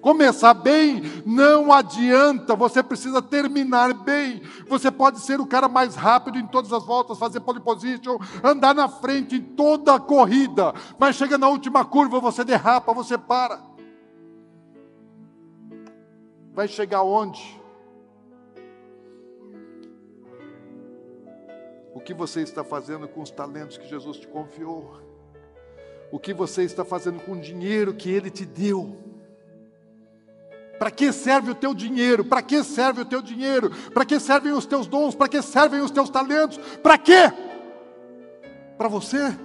Começar 0.00 0.54
bem 0.54 1.02
não 1.24 1.72
adianta, 1.72 2.54
você 2.54 2.82
precisa 2.82 3.20
terminar 3.20 3.92
bem. 3.92 4.42
Você 4.68 4.90
pode 4.90 5.20
ser 5.20 5.40
o 5.40 5.46
cara 5.46 5.68
mais 5.68 5.94
rápido 5.96 6.38
em 6.38 6.46
todas 6.46 6.72
as 6.72 6.84
voltas, 6.84 7.18
fazer 7.18 7.40
pole 7.40 7.60
position, 7.60 8.18
andar 8.42 8.74
na 8.74 8.88
frente 8.88 9.36
em 9.36 9.42
toda 9.42 9.94
a 9.94 10.00
corrida, 10.00 10.72
mas 10.98 11.16
chega 11.16 11.36
na 11.36 11.48
última 11.48 11.84
curva, 11.84 12.20
você 12.20 12.44
derrapa, 12.44 12.92
você 12.92 13.18
para. 13.18 13.60
Vai 16.52 16.68
chegar 16.68 17.02
onde? 17.02 17.60
O 21.92 22.00
que 22.00 22.14
você 22.14 22.42
está 22.42 22.62
fazendo 22.62 23.08
com 23.08 23.22
os 23.22 23.30
talentos 23.30 23.76
que 23.76 23.88
Jesus 23.88 24.18
te 24.18 24.28
confiou? 24.28 25.00
O 26.12 26.18
que 26.18 26.32
você 26.32 26.62
está 26.62 26.84
fazendo 26.84 27.20
com 27.20 27.32
o 27.32 27.40
dinheiro 27.40 27.94
que 27.94 28.10
Ele 28.10 28.30
te 28.30 28.44
deu? 28.44 29.15
Para 30.78 30.90
que 30.90 31.12
serve 31.12 31.50
o 31.50 31.54
teu 31.54 31.74
dinheiro? 31.74 32.24
Para 32.24 32.42
que 32.42 32.62
serve 32.62 33.00
o 33.02 33.04
teu 33.04 33.22
dinheiro? 33.22 33.70
Para 33.92 34.04
que 34.04 34.20
servem 34.20 34.52
os 34.52 34.66
teus 34.66 34.86
dons? 34.86 35.14
Para 35.14 35.28
que 35.28 35.40
servem 35.40 35.80
os 35.80 35.90
teus 35.90 36.10
talentos? 36.10 36.58
Para 36.78 36.98
quê? 36.98 37.32
Para 38.76 38.88
você? 38.88 39.36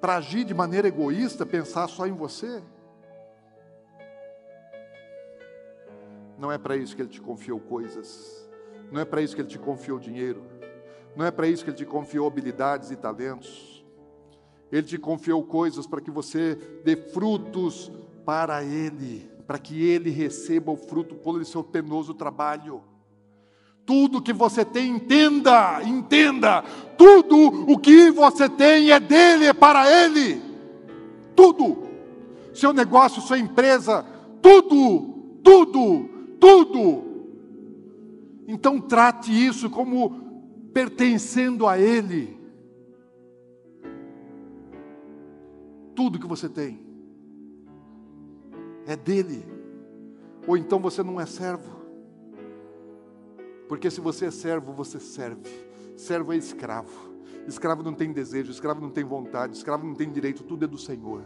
Para 0.00 0.16
agir 0.16 0.44
de 0.44 0.54
maneira 0.54 0.88
egoísta, 0.88 1.44
pensar 1.44 1.88
só 1.88 2.06
em 2.06 2.12
você? 2.12 2.62
Não 6.38 6.50
é 6.50 6.58
para 6.58 6.76
isso 6.76 6.96
que 6.96 7.02
ele 7.02 7.10
te 7.10 7.20
confiou 7.20 7.60
coisas. 7.60 8.48
Não 8.90 9.00
é 9.00 9.04
para 9.04 9.20
isso 9.20 9.34
que 9.34 9.42
ele 9.42 9.48
te 9.48 9.58
confiou 9.58 9.98
dinheiro. 9.98 10.42
Não 11.14 11.24
é 11.24 11.30
para 11.30 11.46
isso 11.46 11.64
que 11.64 11.70
ele 11.70 11.76
te 11.76 11.86
confiou 11.86 12.26
habilidades 12.26 12.90
e 12.90 12.96
talentos. 12.96 13.84
Ele 14.72 14.86
te 14.86 14.98
confiou 14.98 15.44
coisas 15.44 15.86
para 15.86 16.00
que 16.00 16.10
você 16.10 16.54
dê 16.82 16.96
frutos 16.96 17.92
para 18.24 18.64
ele 18.64 19.33
para 19.46 19.58
que 19.58 19.82
ele 19.82 20.10
receba 20.10 20.72
o 20.72 20.76
fruto 20.76 21.14
por 21.14 21.44
seu 21.44 21.62
penoso 21.62 22.14
trabalho. 22.14 22.82
Tudo 23.84 24.22
que 24.22 24.32
você 24.32 24.64
tem, 24.64 24.92
entenda, 24.92 25.82
entenda. 25.82 26.62
Tudo 26.96 27.70
o 27.70 27.78
que 27.78 28.10
você 28.10 28.48
tem 28.48 28.90
é 28.90 28.98
dele, 28.98 29.46
é 29.46 29.52
para 29.52 29.90
ele. 29.90 30.40
Tudo. 31.36 31.84
Seu 32.54 32.72
negócio, 32.72 33.20
sua 33.20 33.38
empresa, 33.38 34.06
tudo, 34.40 35.40
tudo, 35.42 36.08
tudo. 36.40 37.04
Então 38.48 38.80
trate 38.80 39.30
isso 39.32 39.68
como 39.68 40.70
pertencendo 40.72 41.66
a 41.66 41.78
ele. 41.78 42.38
Tudo 45.94 46.18
que 46.18 46.26
você 46.26 46.48
tem 46.48 46.83
é 48.86 48.96
dele. 48.96 49.44
Ou 50.46 50.56
então 50.56 50.78
você 50.78 51.02
não 51.02 51.20
é 51.20 51.26
servo. 51.26 51.74
Porque 53.68 53.90
se 53.90 54.00
você 54.00 54.26
é 54.26 54.30
servo, 54.30 54.72
você 54.72 55.00
serve. 55.00 55.50
Servo 55.96 56.32
é 56.32 56.36
escravo. 56.36 57.14
Escravo 57.46 57.82
não 57.82 57.94
tem 57.94 58.12
desejo, 58.12 58.50
escravo 58.50 58.80
não 58.80 58.90
tem 58.90 59.04
vontade, 59.04 59.56
escravo 59.56 59.86
não 59.86 59.94
tem 59.94 60.10
direito, 60.10 60.42
tudo 60.42 60.64
é 60.64 60.68
do 60.68 60.78
Senhor. 60.78 61.22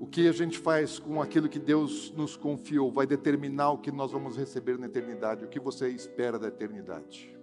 O 0.00 0.06
que 0.06 0.28
a 0.28 0.32
gente 0.32 0.58
faz 0.58 0.98
com 0.98 1.22
aquilo 1.22 1.48
que 1.48 1.58
Deus 1.58 2.12
nos 2.16 2.36
confiou 2.36 2.92
vai 2.92 3.06
determinar 3.06 3.70
o 3.70 3.78
que 3.78 3.90
nós 3.90 4.12
vamos 4.12 4.36
receber 4.36 4.78
na 4.78 4.86
eternidade, 4.86 5.44
o 5.44 5.48
que 5.48 5.60
você 5.60 5.88
espera 5.88 6.38
da 6.38 6.48
eternidade. 6.48 7.33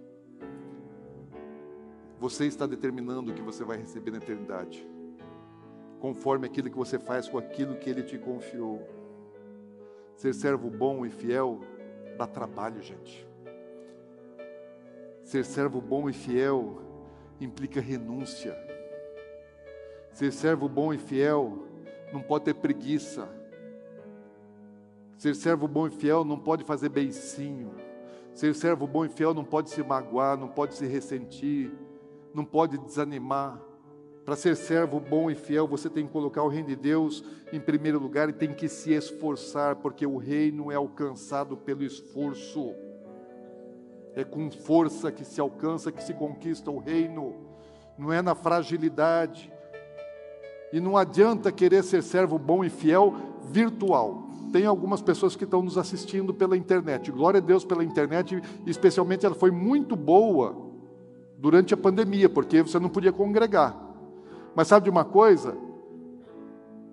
Você 2.22 2.46
está 2.46 2.68
determinando 2.68 3.32
o 3.32 3.34
que 3.34 3.42
você 3.42 3.64
vai 3.64 3.78
receber 3.78 4.12
na 4.12 4.18
eternidade, 4.18 4.88
conforme 5.98 6.46
aquilo 6.46 6.70
que 6.70 6.76
você 6.76 6.96
faz 6.96 7.28
com 7.28 7.36
aquilo 7.36 7.74
que 7.74 7.90
Ele 7.90 8.04
te 8.04 8.16
confiou. 8.16 8.80
Ser 10.14 10.32
servo 10.32 10.70
bom 10.70 11.04
e 11.04 11.10
fiel 11.10 11.58
dá 12.16 12.24
trabalho, 12.24 12.80
gente. 12.80 13.26
Ser 15.24 15.44
servo 15.44 15.80
bom 15.80 16.08
e 16.08 16.12
fiel 16.12 16.80
implica 17.40 17.80
renúncia. 17.80 18.56
Ser 20.12 20.30
servo 20.30 20.68
bom 20.68 20.94
e 20.94 20.98
fiel 20.98 21.66
não 22.12 22.22
pode 22.22 22.44
ter 22.44 22.54
preguiça. 22.54 23.28
Ser 25.18 25.34
servo 25.34 25.66
bom 25.66 25.88
e 25.88 25.90
fiel 25.90 26.24
não 26.24 26.38
pode 26.38 26.62
fazer 26.62 26.88
beicinho. 26.88 27.74
Ser 28.32 28.54
servo 28.54 28.86
bom 28.86 29.04
e 29.04 29.08
fiel 29.08 29.34
não 29.34 29.44
pode 29.44 29.70
se 29.70 29.82
magoar, 29.82 30.38
não 30.38 30.46
pode 30.46 30.76
se 30.76 30.86
ressentir 30.86 31.81
não 32.34 32.44
pode 32.44 32.78
desanimar. 32.78 33.60
Para 34.24 34.36
ser 34.36 34.54
servo 34.56 35.00
bom 35.00 35.30
e 35.30 35.34
fiel, 35.34 35.66
você 35.66 35.90
tem 35.90 36.06
que 36.06 36.12
colocar 36.12 36.42
o 36.42 36.48
reino 36.48 36.68
de 36.68 36.76
Deus 36.76 37.24
em 37.52 37.58
primeiro 37.58 37.98
lugar 37.98 38.28
e 38.28 38.32
tem 38.32 38.52
que 38.52 38.68
se 38.68 38.92
esforçar, 38.92 39.76
porque 39.76 40.06
o 40.06 40.16
reino 40.16 40.70
é 40.70 40.76
alcançado 40.76 41.56
pelo 41.56 41.82
esforço. 41.82 42.72
É 44.14 44.22
com 44.22 44.48
força 44.50 45.10
que 45.10 45.24
se 45.24 45.40
alcança, 45.40 45.90
que 45.90 46.02
se 46.02 46.14
conquista 46.14 46.70
o 46.70 46.78
reino, 46.78 47.34
não 47.98 48.12
é 48.12 48.22
na 48.22 48.34
fragilidade. 48.34 49.52
E 50.72 50.78
não 50.78 50.96
adianta 50.96 51.50
querer 51.50 51.82
ser 51.82 52.02
servo 52.02 52.38
bom 52.38 52.64
e 52.64 52.70
fiel 52.70 53.14
virtual. 53.50 54.30
Tem 54.52 54.66
algumas 54.66 55.02
pessoas 55.02 55.34
que 55.34 55.44
estão 55.44 55.62
nos 55.62 55.76
assistindo 55.76 56.32
pela 56.32 56.56
internet. 56.56 57.10
Glória 57.10 57.38
a 57.38 57.42
Deus 57.42 57.64
pela 57.64 57.82
internet, 57.82 58.40
especialmente 58.66 59.26
ela 59.26 59.34
foi 59.34 59.50
muito 59.50 59.96
boa 59.96 60.61
durante 61.42 61.74
a 61.74 61.76
pandemia, 61.76 62.28
porque 62.28 62.62
você 62.62 62.78
não 62.78 62.88
podia 62.88 63.12
congregar. 63.12 63.76
Mas 64.54 64.68
sabe 64.68 64.84
de 64.84 64.90
uma 64.90 65.04
coisa? 65.04 65.58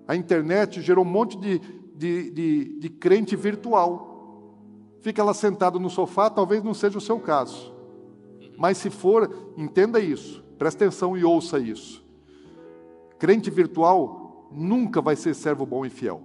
A 0.08 0.16
internet 0.16 0.82
gerou 0.82 1.04
um 1.04 1.08
monte 1.08 1.38
de, 1.38 1.60
de, 1.94 2.30
de, 2.32 2.78
de 2.80 2.88
crente 2.88 3.36
virtual. 3.36 4.56
fica 5.02 5.22
lá 5.22 5.32
sentado 5.32 5.78
no 5.78 5.88
sofá, 5.88 6.28
talvez 6.28 6.64
não 6.64 6.74
seja 6.74 6.98
o 6.98 7.00
seu 7.00 7.20
caso. 7.20 7.72
Mas 8.58 8.76
se 8.78 8.90
for, 8.90 9.52
entenda 9.56 10.00
isso, 10.00 10.42
preste 10.58 10.78
atenção 10.78 11.16
e 11.16 11.24
ouça 11.24 11.60
isso. 11.60 12.04
Crente 13.20 13.50
virtual 13.50 14.48
nunca 14.50 15.00
vai 15.00 15.14
ser 15.14 15.32
servo 15.32 15.64
bom 15.64 15.86
e 15.86 15.90
fiel. 15.90 16.22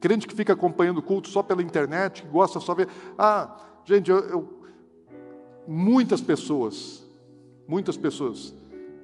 Crente 0.00 0.26
que 0.26 0.34
fica 0.34 0.54
acompanhando 0.54 0.98
o 0.98 1.02
culto 1.02 1.28
só 1.28 1.44
pela 1.44 1.62
internet, 1.62 2.22
que 2.22 2.28
gosta 2.28 2.58
só 2.58 2.74
ver. 2.74 2.88
Ah, 3.16 3.56
gente, 3.84 4.10
eu, 4.10 4.18
eu 4.18 4.60
muitas 5.68 6.20
pessoas, 6.20 6.99
muitas 7.70 7.96
pessoas, 7.96 8.52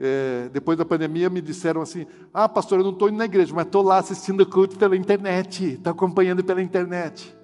é, 0.00 0.50
depois 0.52 0.76
da 0.76 0.84
pandemia 0.84 1.30
me 1.30 1.40
disseram 1.40 1.80
assim: 1.80 2.04
Ah, 2.34 2.48
pastor, 2.48 2.80
eu 2.80 2.84
não 2.84 2.90
estou 2.90 3.08
indo 3.08 3.16
na 3.16 3.24
igreja, 3.24 3.54
mas 3.54 3.64
estou 3.64 3.80
lá 3.80 3.98
assistindo 3.98 4.40
o 4.40 4.46
culto 4.46 4.76
pela 4.76 4.96
internet, 4.96 5.74
estou 5.74 5.92
acompanhando 5.92 6.42
pela 6.42 6.60
internet. 6.60 7.34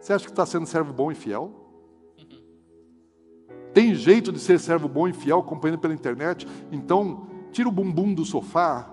Você 0.00 0.12
acha 0.12 0.24
que 0.24 0.30
está 0.30 0.46
sendo 0.46 0.66
servo 0.66 0.92
bom 0.92 1.10
e 1.10 1.16
fiel? 1.16 1.50
Tem 3.74 3.92
jeito 3.92 4.30
de 4.30 4.38
ser 4.38 4.60
servo 4.60 4.88
bom 4.88 5.08
e 5.08 5.12
fiel 5.12 5.40
acompanhando 5.40 5.80
pela 5.80 5.92
internet? 5.92 6.46
Então, 6.70 7.26
tira 7.50 7.68
o 7.68 7.72
bumbum 7.72 8.14
do 8.14 8.24
sofá, 8.24 8.88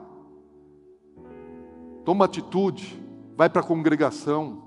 toma 2.03 2.25
atitude, 2.25 2.99
vai 3.37 3.47
para 3.47 3.61
a 3.61 3.65
congregação, 3.65 4.63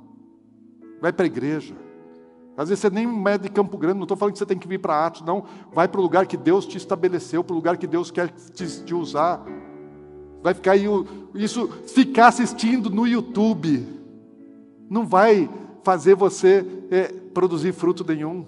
vai 1.01 1.13
para 1.13 1.25
a 1.25 1.27
igreja. 1.27 1.86
Às 2.57 2.71
vezes 2.71 2.81
você 2.81 2.91
nem 2.91 3.07
é 3.29 3.37
de 3.37 3.51
Campo 3.51 3.77
Grande, 3.77 3.97
não 3.97 4.05
estou 4.05 4.17
falando 4.17 4.33
que 4.33 4.39
você 4.39 4.47
tem 4.47 4.59
que 4.59 4.67
vir 4.67 4.79
para 4.79 5.07
Atos, 5.07 5.23
não. 5.23 5.45
Vai 5.73 5.87
para 5.87 6.01
o 6.01 6.03
lugar 6.03 6.27
que 6.27 6.37
Deus 6.37 6.67
te 6.67 6.79
estabeleceu, 6.79 7.45
para 7.45 7.53
o 7.53 7.57
lugar 7.57 7.77
que 7.77 7.87
Deus 7.87 8.11
quer 8.11 8.29
te, 8.29 8.85
te 8.85 8.95
usar. 8.95 9.45
Vai 10.43 10.55
ficar 10.55 10.73
aí, 10.73 10.87
isso, 11.35 11.69
ficar 11.87 12.29
assistindo 12.29 12.89
no 12.89 13.07
YouTube, 13.07 13.87
não 14.89 15.07
vai 15.07 15.51
fazer 15.83 16.15
você 16.15 16.65
é, 16.91 17.05
produzir 17.35 17.73
fruto 17.73 18.05
nenhum. 18.07 18.47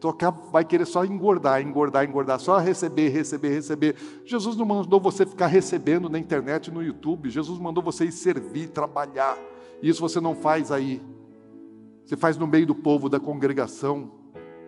Tocar 0.00 0.30
vai 0.30 0.64
querer 0.64 0.86
só 0.86 1.04
engordar, 1.04 1.60
engordar, 1.60 2.04
engordar, 2.04 2.38
só 2.38 2.56
receber, 2.58 3.08
receber, 3.08 3.50
receber. 3.50 3.96
Jesus 4.24 4.56
não 4.56 4.64
mandou 4.64 5.00
você 5.00 5.26
ficar 5.26 5.48
recebendo 5.48 6.08
na 6.08 6.18
internet, 6.18 6.70
no 6.70 6.82
YouTube. 6.82 7.28
Jesus 7.28 7.58
mandou 7.58 7.82
você 7.82 8.04
ir 8.04 8.12
servir, 8.12 8.68
trabalhar. 8.68 9.36
Isso 9.82 10.00
você 10.00 10.20
não 10.20 10.36
faz 10.36 10.70
aí. 10.70 11.02
Você 12.08 12.16
faz 12.16 12.38
no 12.38 12.46
meio 12.46 12.66
do 12.66 12.74
povo, 12.74 13.06
da 13.06 13.20
congregação, 13.20 14.10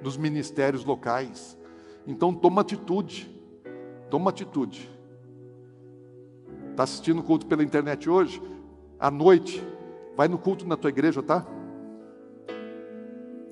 dos 0.03 0.19
ministérios 0.19 0.85
locais. 0.85 1.57
Então 2.07 2.35
toma 2.35 2.61
atitude. 2.61 3.35
Toma 4.11 4.29
atitude. 4.29 4.91
Está 6.71 6.83
assistindo 6.83 7.21
o 7.21 7.23
culto 7.23 7.47
pela 7.47 7.65
internet 7.65 8.11
hoje? 8.11 8.43
À 8.99 9.11
noite, 9.11 9.67
vai 10.15 10.29
no 10.29 10.37
culto 10.37 10.69
na 10.69 10.77
tua 10.77 10.91
igreja, 10.91 11.23
tá? 11.23 11.47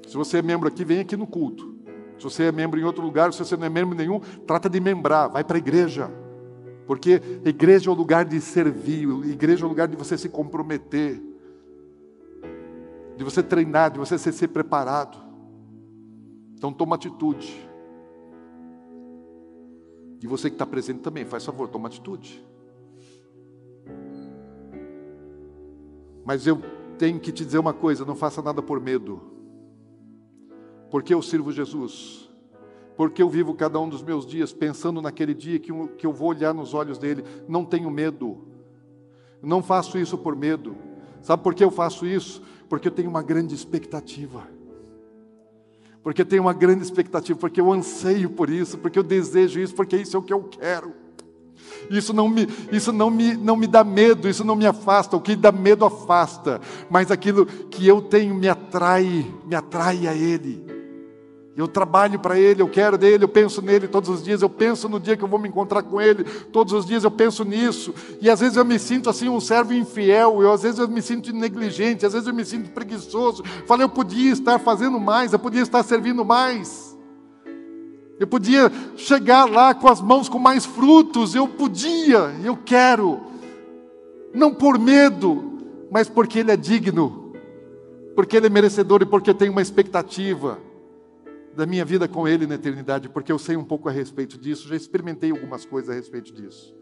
Se 0.06 0.15
você 0.15 0.36
é 0.36 0.43
membro 0.43 0.69
aqui, 0.69 0.85
vem 0.85 1.01
aqui 1.01 1.16
no 1.16 1.27
culto. 1.27 1.74
Se 2.19 2.24
você 2.24 2.43
é 2.43 2.52
membro 2.52 2.78
em 2.78 2.85
outro 2.85 3.02
lugar, 3.02 3.32
se 3.32 3.39
você 3.39 3.56
não 3.56 3.65
é 3.65 3.70
membro 3.70 3.97
nenhum, 3.97 4.20
trata 4.47 4.69
de 4.69 4.81
membrar, 4.81 5.31
vai 5.31 5.43
para 5.43 5.56
a 5.56 5.60
igreja. 5.60 6.10
Porque 6.86 7.23
igreja 7.43 7.89
é 7.89 7.93
o 7.93 7.97
lugar 7.97 8.27
de 8.27 8.39
servir, 8.39 9.09
igreja 9.24 9.65
é 9.65 9.66
o 9.66 9.69
lugar 9.70 9.89
de 9.89 9.97
você 9.97 10.19
se 10.19 10.28
comprometer 10.28 11.23
de 13.19 13.24
você 13.24 13.43
treinar, 13.43 13.90
de 13.90 13.99
você 13.99 14.16
ser, 14.16 14.31
ser 14.31 14.47
preparado. 14.47 15.19
Então 16.55 16.73
toma 16.73 16.95
atitude. 16.95 17.69
E 20.23 20.27
você 20.27 20.49
que 20.49 20.55
está 20.55 20.65
presente 20.65 21.01
também, 21.01 21.24
faz 21.24 21.45
favor, 21.45 21.66
toma 21.69 21.89
atitude. 21.89 22.47
Mas 26.24 26.47
eu 26.47 26.62
tenho 26.97 27.19
que 27.19 27.32
te 27.32 27.45
dizer 27.45 27.59
uma 27.59 27.73
coisa: 27.74 28.05
não 28.05 28.15
faça 28.15 28.40
nada 28.40 28.62
por 28.62 28.81
medo. 28.81 29.20
Porque 30.89 31.12
eu 31.12 31.20
sirvo 31.20 31.51
Jesus. 31.51 32.31
Porque 32.97 33.20
eu 33.20 33.28
vivo 33.28 33.53
cada 33.53 33.81
um 33.81 33.89
dos 33.89 34.03
meus 34.03 34.24
dias 34.24 34.53
pensando 34.53 35.03
naquele 35.03 35.35
dia 35.35 35.59
que 35.59 35.73
eu, 35.73 35.89
que 35.89 36.07
eu 36.07 36.12
vou 36.12 36.28
olhar 36.28 36.55
nos 36.55 36.73
olhos 36.73 36.99
dele. 36.99 37.24
Não 37.49 37.65
tenho 37.65 37.90
medo. 37.90 38.47
Não 39.43 39.61
faço 39.61 39.99
isso 39.99 40.16
por 40.16 40.36
medo. 40.36 40.88
Sabe 41.29 41.43
por 41.43 41.55
que 41.55 41.63
eu 41.63 41.71
faço 41.71 42.07
isso? 42.07 42.41
Porque 42.71 42.89
eu 42.89 42.91
tenho 42.91 43.11
uma 43.11 43.23
grande 43.23 43.55
expectativa. 43.55 44.49
Porque 46.03 46.23
eu 46.23 46.25
tenho 46.25 46.41
uma 46.41 46.55
grande 46.55 46.83
expectativa, 46.83 47.39
porque 47.39 47.61
eu 47.61 47.71
anseio 47.71 48.31
por 48.31 48.49
isso, 48.49 48.79
porque 48.79 48.99
eu 48.99 49.03
desejo 49.03 49.61
isso, 49.61 49.75
porque 49.75 49.95
isso 49.99 50.17
é 50.17 50.19
o 50.19 50.23
que 50.23 50.33
eu 50.33 50.43
quero. 50.45 50.95
Isso 51.91 52.15
não 52.15 52.31
me, 52.31 52.49
isso 52.73 52.95
não 52.95 53.11
me, 53.11 53.37
não 53.37 53.57
me 53.57 53.67
dá 53.67 53.85
medo, 53.85 54.27
isso 54.27 54.43
não 54.43 54.57
me 54.57 54.65
afasta. 54.65 55.19
O 55.19 55.21
que 55.21 55.37
dá 55.37 55.53
medo 55.53 55.85
afasta, 55.85 56.63
mas 56.89 57.11
aquilo 57.11 57.45
que 57.45 57.87
eu 57.87 58.01
tenho 58.01 58.35
me 58.35 58.49
atrai, 58.49 59.31
me 59.45 59.55
atrai 59.55 60.09
a 60.09 60.15
Ele. 60.15 60.78
Eu 61.59 61.66
trabalho 61.66 62.20
para 62.20 62.39
Ele, 62.39 62.62
eu 62.62 62.68
quero 62.68 62.97
dele, 62.97 63.24
eu 63.24 63.28
penso 63.28 63.60
nele 63.60 63.89
todos 63.89 64.09
os 64.09 64.22
dias, 64.22 64.43
eu 64.43 64.48
penso 64.48 64.89
no 64.89 65.01
dia 65.01 65.16
que 65.16 65.24
eu 65.24 65.28
vou 65.28 65.40
me 65.40 65.48
encontrar 65.48 65.82
com 65.82 66.01
Ele, 66.01 66.22
todos 66.52 66.72
os 66.72 66.86
dias 66.86 67.02
eu 67.02 67.10
penso 67.10 67.44
nisso, 67.44 67.93
e 68.20 68.30
às 68.30 68.39
vezes 68.39 68.56
eu 68.56 68.64
me 68.64 68.78
sinto 68.78 69.10
assim 69.10 69.28
um 69.28 69.40
servo 69.40 69.74
infiel, 69.74 70.40
eu, 70.40 70.52
às 70.52 70.62
vezes 70.62 70.78
eu 70.78 70.86
me 70.86 71.02
sinto 71.02 71.32
negligente, 71.32 72.06
às 72.06 72.12
vezes 72.12 72.28
eu 72.28 72.32
me 72.32 72.44
sinto 72.44 72.70
preguiçoso. 72.70 73.43
Falei, 73.66 73.85
eu 73.85 73.89
podia 73.89 74.30
estar 74.30 74.60
fazendo 74.60 75.01
mais, 75.01 75.32
eu 75.32 75.39
podia 75.40 75.60
estar 75.60 75.82
servindo 75.82 76.24
mais, 76.24 76.97
eu 78.20 78.26
podia 78.28 78.70
chegar 78.94 79.51
lá 79.51 79.74
com 79.74 79.89
as 79.89 80.01
mãos 80.01 80.28
com 80.28 80.39
mais 80.39 80.64
frutos, 80.64 81.35
eu 81.35 81.48
podia, 81.48 82.36
eu 82.44 82.56
quero, 82.56 83.18
não 84.32 84.55
por 84.55 84.78
medo, 84.78 85.59
mas 85.90 86.09
porque 86.09 86.39
Ele 86.39 86.52
é 86.52 86.56
digno, 86.56 87.32
porque 88.14 88.36
Ele 88.36 88.47
é 88.47 88.51
merecedor 88.51 89.02
e 89.02 89.06
porque 89.06 89.35
tenho 89.35 89.51
uma 89.51 89.60
expectativa 89.60 90.68
da 91.59 91.66
minha 91.66 91.85
vida 91.85 92.06
com 92.06 92.28
Ele 92.28 92.47
na 92.47 92.55
eternidade, 92.55 93.09
porque 93.09 93.32
eu 93.32 93.39
sei 93.39 93.56
um 93.56 93.64
pouco 93.64 93.89
a 93.89 93.93
respeito 93.93 94.39
disso, 94.39 94.68
já 94.68 94.76
experimentei 94.76 95.32
algumas 95.32 95.66
coisas 95.66 95.90
a 95.90 95.94
respeito 95.94 96.32
disso. 96.32 96.72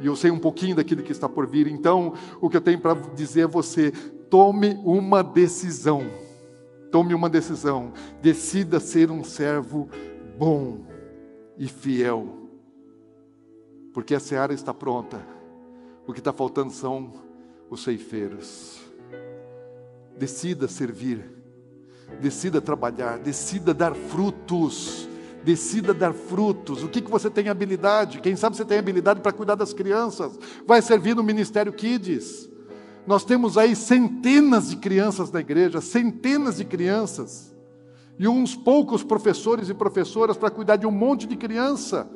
E 0.00 0.06
eu 0.06 0.16
sei 0.16 0.30
um 0.30 0.38
pouquinho 0.38 0.74
daquilo 0.74 1.02
que 1.02 1.12
está 1.12 1.28
por 1.28 1.46
vir. 1.46 1.66
Então, 1.66 2.14
o 2.40 2.48
que 2.48 2.56
eu 2.56 2.62
tenho 2.62 2.80
para 2.80 2.94
dizer 3.14 3.42
a 3.42 3.46
você: 3.46 3.90
tome 4.30 4.80
uma 4.86 5.22
decisão. 5.22 6.02
Tome 6.90 7.12
uma 7.12 7.28
decisão. 7.28 7.92
Decida 8.22 8.80
ser 8.80 9.10
um 9.10 9.22
servo 9.22 9.86
bom 10.38 10.86
e 11.58 11.68
fiel. 11.68 12.48
Porque 13.92 14.14
a 14.14 14.20
seara 14.20 14.54
está 14.54 14.72
pronta. 14.72 15.20
O 16.06 16.14
que 16.14 16.20
está 16.20 16.32
faltando 16.32 16.72
são 16.72 17.12
os 17.68 17.82
ceifeiros. 17.82 18.80
Decida 20.16 20.68
servir 20.68 21.35
Decida 22.20 22.60
trabalhar, 22.60 23.18
decida 23.18 23.74
dar 23.74 23.94
frutos. 23.94 25.08
Decida 25.44 25.94
dar 25.94 26.12
frutos. 26.12 26.82
O 26.82 26.88
que, 26.88 27.00
que 27.00 27.10
você 27.10 27.30
tem 27.30 27.48
habilidade? 27.48 28.20
Quem 28.20 28.34
sabe 28.34 28.56
você 28.56 28.64
tem 28.64 28.78
habilidade 28.78 29.20
para 29.20 29.32
cuidar 29.32 29.54
das 29.54 29.72
crianças? 29.72 30.36
Vai 30.66 30.82
servir 30.82 31.14
no 31.14 31.22
Ministério 31.22 31.72
Kids. 31.72 32.48
Nós 33.06 33.24
temos 33.24 33.56
aí 33.56 33.76
centenas 33.76 34.70
de 34.70 34.76
crianças 34.76 35.30
na 35.30 35.38
igreja, 35.38 35.80
centenas 35.80 36.56
de 36.56 36.64
crianças. 36.64 37.54
E 38.18 38.26
uns 38.26 38.56
poucos 38.56 39.04
professores 39.04 39.68
e 39.68 39.74
professoras 39.74 40.36
para 40.36 40.50
cuidar 40.50 40.76
de 40.76 40.86
um 40.86 40.90
monte 40.90 41.26
de 41.26 41.36
criança. 41.36 42.10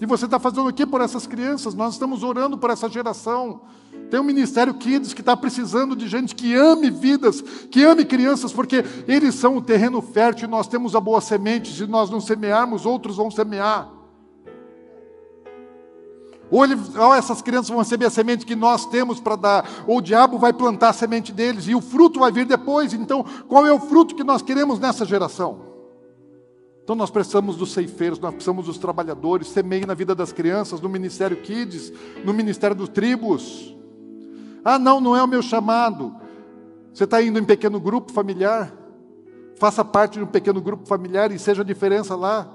E 0.00 0.06
você 0.06 0.26
está 0.26 0.38
fazendo 0.38 0.68
o 0.68 0.72
que 0.72 0.86
por 0.86 1.00
essas 1.00 1.26
crianças? 1.26 1.74
Nós 1.74 1.94
estamos 1.94 2.22
orando 2.22 2.56
por 2.56 2.70
essa 2.70 2.88
geração. 2.88 3.62
Tem 4.10 4.18
um 4.18 4.24
Ministério 4.24 4.74
Kids 4.74 5.12
que 5.12 5.20
está 5.20 5.36
precisando 5.36 5.94
de 5.94 6.08
gente 6.08 6.34
que 6.34 6.54
ame 6.54 6.90
vidas, 6.90 7.40
que 7.70 7.84
ame 7.84 8.04
crianças, 8.04 8.52
porque 8.52 8.84
eles 9.06 9.34
são 9.34 9.56
o 9.56 9.62
terreno 9.62 10.00
fértil 10.00 10.48
e 10.48 10.50
nós 10.50 10.66
temos 10.66 10.94
a 10.94 11.00
boa 11.00 11.20
semente. 11.20 11.74
Se 11.74 11.86
nós 11.86 12.08
não 12.10 12.20
semearmos, 12.20 12.86
outros 12.86 13.16
vão 13.16 13.30
semear. 13.30 13.90
Ou, 16.50 16.64
ele, 16.64 16.76
ou 16.96 17.14
essas 17.14 17.42
crianças 17.42 17.68
vão 17.68 17.78
receber 17.78 18.06
a 18.06 18.10
semente 18.10 18.46
que 18.46 18.56
nós 18.56 18.86
temos 18.86 19.20
para 19.20 19.36
dar, 19.36 19.70
ou 19.86 19.98
o 19.98 20.02
diabo 20.02 20.38
vai 20.38 20.52
plantar 20.52 20.88
a 20.88 20.92
semente 20.94 21.30
deles 21.30 21.68
e 21.68 21.74
o 21.74 21.80
fruto 21.80 22.20
vai 22.20 22.32
vir 22.32 22.46
depois. 22.46 22.94
Então, 22.94 23.24
qual 23.46 23.66
é 23.66 23.72
o 23.72 23.78
fruto 23.78 24.14
que 24.14 24.24
nós 24.24 24.40
queremos 24.40 24.78
nessa 24.78 25.04
geração? 25.04 25.68
Então 26.82 26.96
nós 26.96 27.10
precisamos 27.10 27.56
dos 27.56 27.72
ceifeiros, 27.72 28.18
nós 28.18 28.32
precisamos 28.32 28.64
dos 28.64 28.78
trabalhadores, 28.78 29.48
semeiem 29.48 29.84
na 29.84 29.92
vida 29.92 30.14
das 30.14 30.32
crianças, 30.32 30.80
no 30.80 30.88
Ministério 30.88 31.36
Kids, 31.36 31.92
no 32.24 32.32
Ministério 32.32 32.74
dos 32.74 32.88
Tribos. 32.88 33.76
Ah, 34.64 34.78
não, 34.78 35.00
não 35.00 35.16
é 35.16 35.22
o 35.22 35.26
meu 35.26 35.42
chamado. 35.42 36.14
Você 36.92 37.04
está 37.04 37.22
indo 37.22 37.38
em 37.38 37.44
pequeno 37.44 37.80
grupo 37.80 38.12
familiar? 38.12 38.72
Faça 39.56 39.84
parte 39.84 40.18
de 40.18 40.24
um 40.24 40.26
pequeno 40.26 40.60
grupo 40.60 40.86
familiar 40.86 41.32
e 41.32 41.38
seja 41.38 41.62
a 41.62 41.64
diferença 41.64 42.14
lá. 42.14 42.48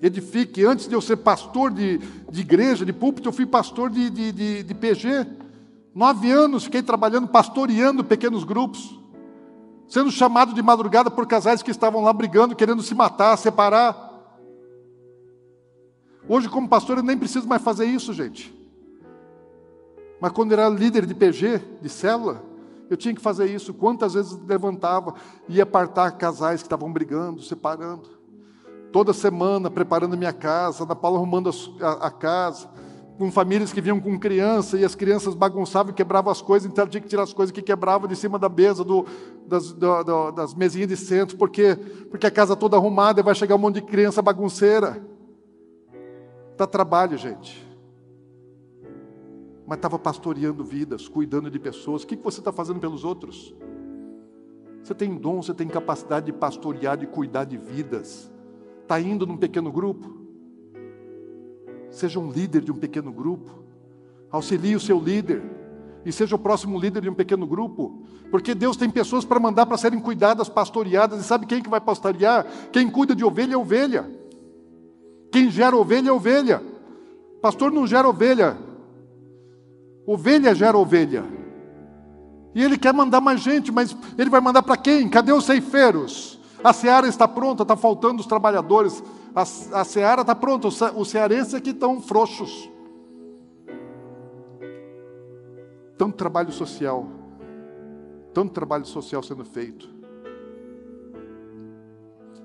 Edifique. 0.00 0.64
Antes 0.64 0.86
de 0.86 0.94
eu 0.94 1.00
ser 1.00 1.16
pastor 1.16 1.70
de, 1.70 1.98
de 2.30 2.40
igreja, 2.40 2.84
de 2.84 2.92
púlpito, 2.92 3.28
eu 3.28 3.32
fui 3.32 3.46
pastor 3.46 3.90
de, 3.90 4.10
de, 4.10 4.32
de, 4.32 4.62
de 4.62 4.74
PG. 4.74 5.26
Nove 5.94 6.30
anos 6.30 6.64
fiquei 6.64 6.82
trabalhando, 6.82 7.28
pastoreando 7.28 8.04
pequenos 8.04 8.44
grupos 8.44 9.04
sendo 9.88 10.10
chamado 10.10 10.54
de 10.54 10.62
madrugada 10.62 11.10
por 11.10 11.26
casais 11.26 11.62
que 11.62 11.70
estavam 11.70 12.02
lá 12.02 12.12
brigando, 12.12 12.56
querendo 12.56 12.82
se 12.82 12.94
matar, 12.94 13.36
separar. 13.36 14.12
Hoje, 16.28 16.48
como 16.48 16.68
pastor, 16.68 16.98
eu 16.98 17.02
nem 17.02 17.18
preciso 17.18 17.46
mais 17.46 17.62
fazer 17.62 17.84
isso, 17.84 18.12
gente. 18.12 18.53
Mas 20.20 20.32
quando 20.32 20.52
eu 20.52 20.58
era 20.58 20.68
líder 20.68 21.06
de 21.06 21.14
PG, 21.14 21.60
de 21.80 21.88
célula, 21.88 22.42
Eu 22.90 22.96
tinha 22.96 23.14
que 23.14 23.20
fazer 23.20 23.46
isso. 23.46 23.72
Quantas 23.72 24.14
vezes 24.14 24.38
levantava, 24.46 25.14
ia 25.48 25.62
apartar 25.62 26.12
casais 26.12 26.60
que 26.60 26.66
estavam 26.66 26.92
brigando, 26.92 27.42
separando. 27.42 28.08
Toda 28.92 29.12
semana 29.12 29.70
preparando 29.70 30.16
minha 30.16 30.32
casa, 30.32 30.84
Ana 30.84 30.94
Paula 30.94 31.18
arrumando 31.18 31.50
a, 31.80 32.06
a 32.06 32.10
casa, 32.10 32.68
com 33.18 33.32
famílias 33.32 33.72
que 33.72 33.80
vinham 33.80 33.98
com 33.98 34.18
criança 34.18 34.78
e 34.78 34.84
as 34.84 34.94
crianças 34.94 35.34
bagunçavam 35.34 35.92
e 35.92 35.94
quebravam 35.94 36.30
as 36.30 36.40
coisas, 36.40 36.70
então 36.70 36.82
ela 36.82 36.90
tinha 36.90 37.00
que 37.00 37.08
tirar 37.08 37.22
as 37.22 37.32
coisas 37.32 37.52
que 37.52 37.62
quebravam 37.62 38.06
de 38.06 38.14
cima 38.14 38.38
da 38.38 38.48
mesa, 38.48 38.84
do, 38.84 39.04
das, 39.46 39.72
do, 39.72 40.04
do, 40.04 40.30
das 40.30 40.54
mesinhas 40.54 40.88
de 40.88 40.96
centro, 40.96 41.36
porque, 41.36 41.74
porque 42.10 42.26
a 42.26 42.30
casa 42.30 42.54
toda 42.54 42.76
arrumada 42.76 43.20
e 43.20 43.24
vai 43.24 43.34
chegar 43.34 43.56
um 43.56 43.58
monte 43.58 43.76
de 43.76 43.82
criança 43.82 44.22
bagunceira. 44.22 45.04
Dá 46.56 46.66
trabalho, 46.66 47.16
gente 47.16 47.73
mas 49.66 49.78
estava 49.78 49.98
pastoreando 49.98 50.64
vidas, 50.64 51.08
cuidando 51.08 51.50
de 51.50 51.58
pessoas. 51.58 52.02
O 52.02 52.06
que 52.06 52.16
você 52.16 52.40
está 52.40 52.52
fazendo 52.52 52.80
pelos 52.80 53.04
outros? 53.04 53.54
Você 54.82 54.94
tem 54.94 55.14
dom, 55.14 55.42
você 55.42 55.54
tem 55.54 55.66
capacidade 55.66 56.26
de 56.26 56.32
pastorear, 56.32 56.96
de 56.96 57.06
cuidar 57.06 57.44
de 57.44 57.56
vidas. 57.56 58.30
Está 58.82 59.00
indo 59.00 59.26
num 59.26 59.36
pequeno 59.36 59.72
grupo? 59.72 60.14
Seja 61.90 62.18
um 62.20 62.30
líder 62.30 62.60
de 62.60 62.70
um 62.70 62.76
pequeno 62.76 63.10
grupo. 63.10 63.64
Auxilie 64.30 64.76
o 64.76 64.80
seu 64.80 65.00
líder. 65.00 65.42
E 66.04 66.12
seja 66.12 66.36
o 66.36 66.38
próximo 66.38 66.78
líder 66.78 67.00
de 67.00 67.08
um 67.08 67.14
pequeno 67.14 67.46
grupo. 67.46 68.02
Porque 68.30 68.54
Deus 68.54 68.76
tem 68.76 68.90
pessoas 68.90 69.24
para 69.24 69.40
mandar 69.40 69.64
para 69.64 69.78
serem 69.78 69.98
cuidadas, 69.98 70.50
pastoreadas. 70.50 71.20
E 71.20 71.24
sabe 71.24 71.46
quem 71.46 71.62
que 71.62 71.70
vai 71.70 71.80
pastorear? 71.80 72.44
Quem 72.70 72.90
cuida 72.90 73.16
de 73.16 73.24
ovelha 73.24 73.54
é 73.54 73.56
ovelha. 73.56 74.10
Quem 75.32 75.50
gera 75.50 75.74
ovelha 75.74 76.10
é 76.10 76.12
ovelha. 76.12 76.62
Pastor 77.40 77.72
não 77.72 77.86
gera 77.86 78.08
ovelha, 78.08 78.56
Ovelha 80.06 80.54
gera 80.54 80.76
ovelha. 80.76 81.24
E 82.54 82.62
ele 82.62 82.78
quer 82.78 82.92
mandar 82.94 83.20
mais 83.20 83.40
gente, 83.40 83.72
mas 83.72 83.96
ele 84.16 84.30
vai 84.30 84.40
mandar 84.40 84.62
para 84.62 84.76
quem? 84.76 85.08
Cadê 85.08 85.32
os 85.32 85.44
ceifeiros? 85.44 86.38
A 86.62 86.72
seara 86.72 87.06
está 87.06 87.26
pronta, 87.26 87.62
está 87.62 87.76
faltando 87.76 88.20
os 88.20 88.26
trabalhadores. 88.26 89.02
A, 89.34 89.42
a 89.42 89.84
seara 89.84 90.20
está 90.20 90.34
pronta, 90.34 90.68
os 90.68 91.08
cearenses 91.08 91.54
aqui 91.54 91.70
estão 91.70 92.00
frouxos. 92.00 92.70
Tanto 95.98 96.16
trabalho 96.16 96.52
social, 96.52 97.06
tanto 98.32 98.52
trabalho 98.52 98.84
social 98.84 99.22
sendo 99.22 99.44
feito. 99.44 99.88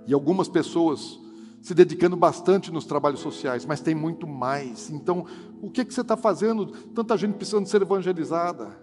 E 0.08 0.14
algumas 0.14 0.48
pessoas 0.48 1.20
se 1.62 1.74
dedicando 1.74 2.16
bastante 2.16 2.72
nos 2.72 2.86
trabalhos 2.86 3.20
sociais, 3.20 3.66
mas 3.66 3.82
tem 3.82 3.94
muito 3.94 4.26
mais. 4.26 4.90
Então, 4.90 5.26
o 5.62 5.70
que, 5.70 5.84
que 5.84 5.94
você 5.94 6.02
está 6.02 6.16
fazendo? 6.16 6.68
Tanta 6.68 7.18
gente 7.18 7.36
precisando 7.36 7.68
ser 7.68 7.82
evangelizada. 7.82 8.78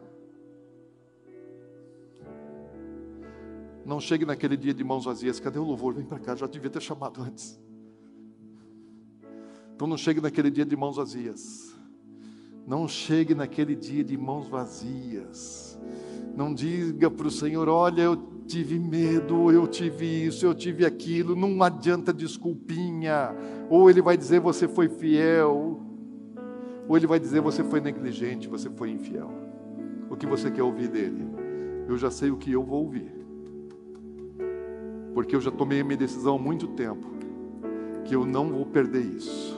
Não 3.84 4.00
chegue 4.00 4.26
naquele 4.26 4.56
dia 4.56 4.74
de 4.74 4.82
mãos 4.82 5.04
vazias. 5.04 5.38
Cadê 5.38 5.58
o 5.58 5.64
louvor? 5.64 5.94
Vem 5.94 6.04
para 6.04 6.18
cá, 6.18 6.34
já 6.34 6.46
devia 6.46 6.68
ter 6.68 6.82
chamado 6.82 7.22
antes. 7.22 7.58
Então 9.74 9.86
não 9.86 9.96
chegue 9.96 10.20
naquele 10.20 10.50
dia 10.50 10.64
de 10.64 10.76
mãos 10.76 10.96
vazias. 10.96 11.74
Não 12.66 12.88
chegue 12.88 13.34
naquele 13.34 13.76
dia 13.76 14.02
de 14.02 14.16
mãos 14.16 14.48
vazias. 14.48 15.78
Não 16.36 16.52
diga 16.52 17.10
para 17.10 17.26
o 17.26 17.30
Senhor: 17.30 17.66
olha, 17.66 18.02
eu 18.02 18.16
tive 18.46 18.78
medo, 18.78 19.50
eu 19.50 19.66
tive 19.66 20.26
isso, 20.26 20.44
eu 20.44 20.54
tive 20.54 20.84
aquilo, 20.84 21.34
não 21.34 21.62
adianta 21.62 22.12
desculpinha. 22.12 23.34
Ou 23.70 23.88
ele 23.88 24.02
vai 24.02 24.16
dizer 24.18 24.38
você 24.38 24.68
foi 24.68 24.88
fiel, 24.88 25.80
ou 26.86 26.96
ele 26.96 27.06
vai 27.06 27.18
dizer 27.18 27.40
você 27.40 27.64
foi 27.64 27.80
negligente, 27.80 28.48
você 28.48 28.68
foi 28.68 28.90
infiel. 28.90 29.30
O 30.10 30.16
que 30.16 30.26
você 30.26 30.50
quer 30.50 30.62
ouvir 30.62 30.88
dele? 30.88 31.26
Eu 31.88 31.96
já 31.96 32.10
sei 32.10 32.30
o 32.30 32.36
que 32.36 32.52
eu 32.52 32.62
vou 32.62 32.84
ouvir. 32.84 33.10
Porque 35.14 35.34
eu 35.34 35.40
já 35.40 35.50
tomei 35.50 35.80
a 35.80 35.84
minha 35.84 35.96
decisão 35.96 36.36
há 36.36 36.38
muito 36.38 36.68
tempo 36.68 37.16
que 38.04 38.14
eu 38.14 38.24
não 38.24 38.50
vou 38.50 38.66
perder 38.66 39.00
isso, 39.00 39.56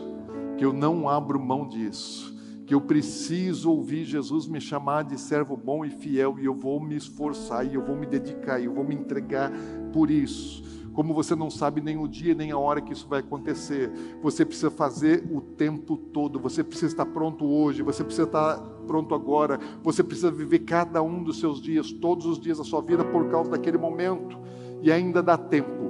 que 0.56 0.64
eu 0.64 0.72
não 0.72 1.06
abro 1.08 1.38
mão 1.38 1.68
disso 1.68 2.37
que 2.68 2.74
eu 2.74 2.82
preciso 2.82 3.70
ouvir 3.70 4.04
Jesus 4.04 4.46
me 4.46 4.60
chamar 4.60 5.02
de 5.02 5.18
servo 5.18 5.56
bom 5.56 5.86
e 5.86 5.90
fiel, 5.90 6.38
e 6.38 6.44
eu 6.44 6.52
vou 6.52 6.78
me 6.78 6.94
esforçar, 6.94 7.66
e 7.66 7.74
eu 7.74 7.82
vou 7.82 7.96
me 7.96 8.04
dedicar, 8.04 8.60
e 8.60 8.66
eu 8.66 8.74
vou 8.74 8.84
me 8.84 8.94
entregar 8.94 9.50
por 9.90 10.10
isso. 10.10 10.62
Como 10.92 11.14
você 11.14 11.34
não 11.34 11.48
sabe 11.48 11.80
nem 11.80 11.96
o 11.96 12.06
dia 12.06 12.34
nem 12.34 12.50
a 12.50 12.58
hora 12.58 12.82
que 12.82 12.92
isso 12.92 13.08
vai 13.08 13.20
acontecer, 13.20 13.90
você 14.20 14.44
precisa 14.44 14.70
fazer 14.70 15.26
o 15.32 15.40
tempo 15.40 15.96
todo, 15.96 16.38
você 16.38 16.62
precisa 16.62 16.88
estar 16.92 17.06
pronto 17.06 17.46
hoje, 17.46 17.82
você 17.82 18.04
precisa 18.04 18.26
estar 18.26 18.58
pronto 18.86 19.14
agora, 19.14 19.58
você 19.82 20.04
precisa 20.04 20.30
viver 20.30 20.58
cada 20.58 21.02
um 21.02 21.24
dos 21.24 21.40
seus 21.40 21.62
dias, 21.62 21.90
todos 21.90 22.26
os 22.26 22.38
dias 22.38 22.58
da 22.58 22.64
sua 22.64 22.82
vida, 22.82 23.02
por 23.02 23.30
causa 23.30 23.50
daquele 23.50 23.78
momento, 23.78 24.38
e 24.82 24.92
ainda 24.92 25.22
dá 25.22 25.38
tempo. 25.38 25.88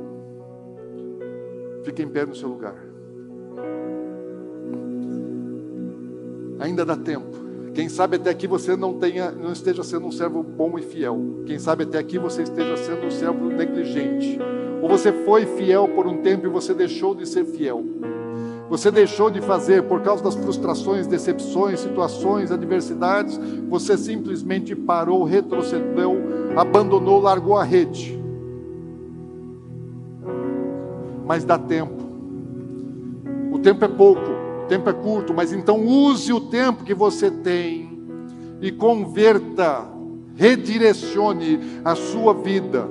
Fique 1.85 2.05
em 2.05 2.09
pé 2.09 2.25
no 2.25 2.37
seu 2.37 2.49
lugar. 2.49 2.88
Ainda 6.59 6.85
dá 6.85 6.97
tempo. 6.97 7.48
Quem 7.74 7.89
sabe 7.89 8.16
até 8.16 8.30
aqui 8.30 8.47
você 8.47 8.76
não 8.76 8.94
tenha, 8.94 9.30
não 9.30 9.52
esteja 9.52 9.85
sendo 9.85 10.06
um 10.06 10.10
servo 10.10 10.43
bom 10.43 10.78
e 10.78 10.82
fiel. 10.82 11.43
Quem 11.47 11.59
sabe 11.59 11.85
até 11.85 11.98
aqui 11.98 12.18
você 12.18 12.43
esteja 12.43 12.76
sendo 12.76 13.06
um 13.06 13.10
servo 13.10 13.48
negligente. 13.51 14.39
Ou 14.82 14.89
você 14.89 15.12
foi 15.12 15.47
fiel 15.47 15.86
por 15.89 16.06
um 16.06 16.18
tempo 16.18 16.47
e 16.47 16.48
você 16.48 16.74
deixou 16.74 17.14
de 17.14 17.26
ser 17.26 17.44
fiel. 17.44 17.85
Você 18.68 18.90
deixou 18.90 19.30
de 19.30 19.40
fazer 19.40 19.85
por 19.85 20.02
causa 20.02 20.22
das 20.22 20.35
frustrações, 20.35 21.06
decepções, 21.06 21.80
situações, 21.80 22.51
adversidades. 22.51 23.39
Você 23.68 23.97
simplesmente 23.97 24.74
parou, 24.74 25.24
retrocedeu, 25.24 26.16
abandonou, 26.56 27.20
largou 27.20 27.56
a 27.56 27.64
rede. 27.64 28.20
Mas 31.24 31.44
dá 31.44 31.59
tempo. 31.59 32.02
O 33.52 33.59
tempo 33.59 33.85
é 33.85 33.89
pouco 33.89 34.38
tempo 34.69 34.89
é 34.89 34.93
curto, 34.93 35.35
mas 35.35 35.53
então 35.53 35.85
use 35.85 36.32
o 36.32 36.40
tempo 36.40 36.85
que 36.85 36.95
você 36.95 37.31
tem 37.31 37.99
e 38.61 38.70
converta, 38.70 39.89
redirecione 40.36 41.81
a 41.85 41.95
sua 41.95 42.35
vida. 42.35 42.89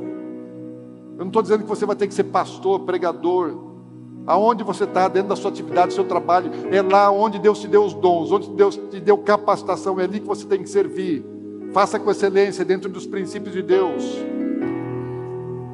Eu 1.18 1.20
não 1.20 1.28
estou 1.28 1.42
dizendo 1.42 1.64
que 1.64 1.70
você 1.70 1.86
vai 1.86 1.96
ter 1.96 2.08
que 2.08 2.14
ser 2.14 2.26
pastor, 2.26 2.82
pregador. 2.82 3.66
Aonde 4.26 4.64
você 4.64 4.84
está, 4.84 5.08
dentro 5.08 5.30
da 5.30 5.36
sua 5.36 5.50
atividade, 5.50 5.88
do 5.88 5.94
seu 5.94 6.04
trabalho, 6.04 6.52
é 6.70 6.82
lá 6.82 7.10
onde 7.10 7.40
Deus 7.40 7.60
te 7.60 7.68
deu 7.68 7.86
os 7.86 7.94
dons, 7.94 8.32
onde 8.32 8.50
Deus 8.50 8.76
te 8.76 9.00
deu 9.00 9.18
capacitação, 9.18 10.00
é 10.00 10.04
ali 10.04 10.20
que 10.20 10.28
você 10.28 10.46
tem 10.46 10.62
que 10.62 10.70
servir. 10.70 11.26
Faça 11.72 11.98
com 11.98 12.12
excelência, 12.12 12.66
dentro 12.66 12.90
dos 12.90 13.08
princípios 13.08 13.54
de 13.54 13.62
Deus. 13.62 14.04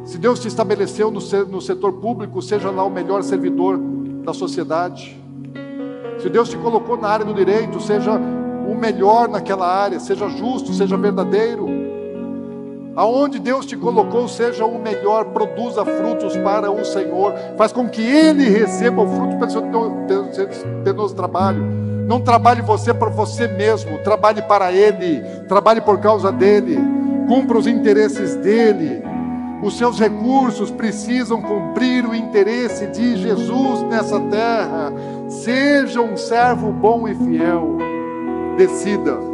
Se 0.05 0.17
Deus 0.17 0.39
te 0.39 0.47
estabeleceu 0.47 1.09
no 1.09 1.61
setor 1.61 1.93
público, 1.93 2.41
seja 2.41 2.69
lá 2.69 2.83
o 2.83 2.89
melhor 2.89 3.23
servidor 3.23 3.79
da 4.23 4.33
sociedade. 4.33 5.22
Se 6.23 6.29
Deus 6.29 6.47
te 6.47 6.55
colocou 6.55 6.95
na 6.95 7.09
área 7.09 7.25
do 7.25 7.33
direito, 7.33 7.81
seja 7.81 8.13
o 8.13 8.73
melhor 8.73 9.27
naquela 9.27 9.67
área, 9.67 9.99
seja 9.99 10.29
justo, 10.29 10.71
seja 10.71 10.95
verdadeiro. 10.95 11.67
Aonde 12.95 13.39
Deus 13.39 13.65
te 13.65 13.75
colocou, 13.75 14.29
seja 14.29 14.63
o 14.63 14.79
melhor, 14.79 15.25
produza 15.25 15.83
frutos 15.83 16.37
para 16.37 16.71
o 16.71 16.85
Senhor, 16.85 17.33
faz 17.57 17.73
com 17.73 17.89
que 17.89 18.01
Ele 18.01 18.47
receba 18.47 19.01
o 19.01 19.07
fruto 19.07 19.37
pelo 19.37 19.51
seu 20.33 20.47
penoso 20.85 21.13
trabalho. 21.13 21.61
Não 22.07 22.21
trabalhe 22.21 22.61
você 22.61 22.93
para 22.93 23.09
você 23.09 23.45
mesmo, 23.45 23.97
trabalhe 23.97 24.41
para 24.43 24.71
Ele, 24.71 25.21
trabalhe 25.49 25.81
por 25.81 25.99
causa 25.99 26.31
dEle, 26.31 26.79
cumpra 27.27 27.57
os 27.57 27.67
interesses 27.67 28.37
dEle. 28.37 29.03
Os 29.63 29.77
seus 29.77 29.97
recursos 29.99 30.69
precisam 30.69 31.41
cumprir 31.41 32.05
o 32.05 32.13
interesse 32.13 32.85
de 32.87 33.15
Jesus 33.15 33.81
nessa 33.83 34.19
terra. 34.19 34.93
Seja 35.29 36.01
um 36.01 36.17
servo 36.17 36.71
bom 36.71 37.07
e 37.07 37.15
fiel. 37.15 37.77
Decida 38.57 39.32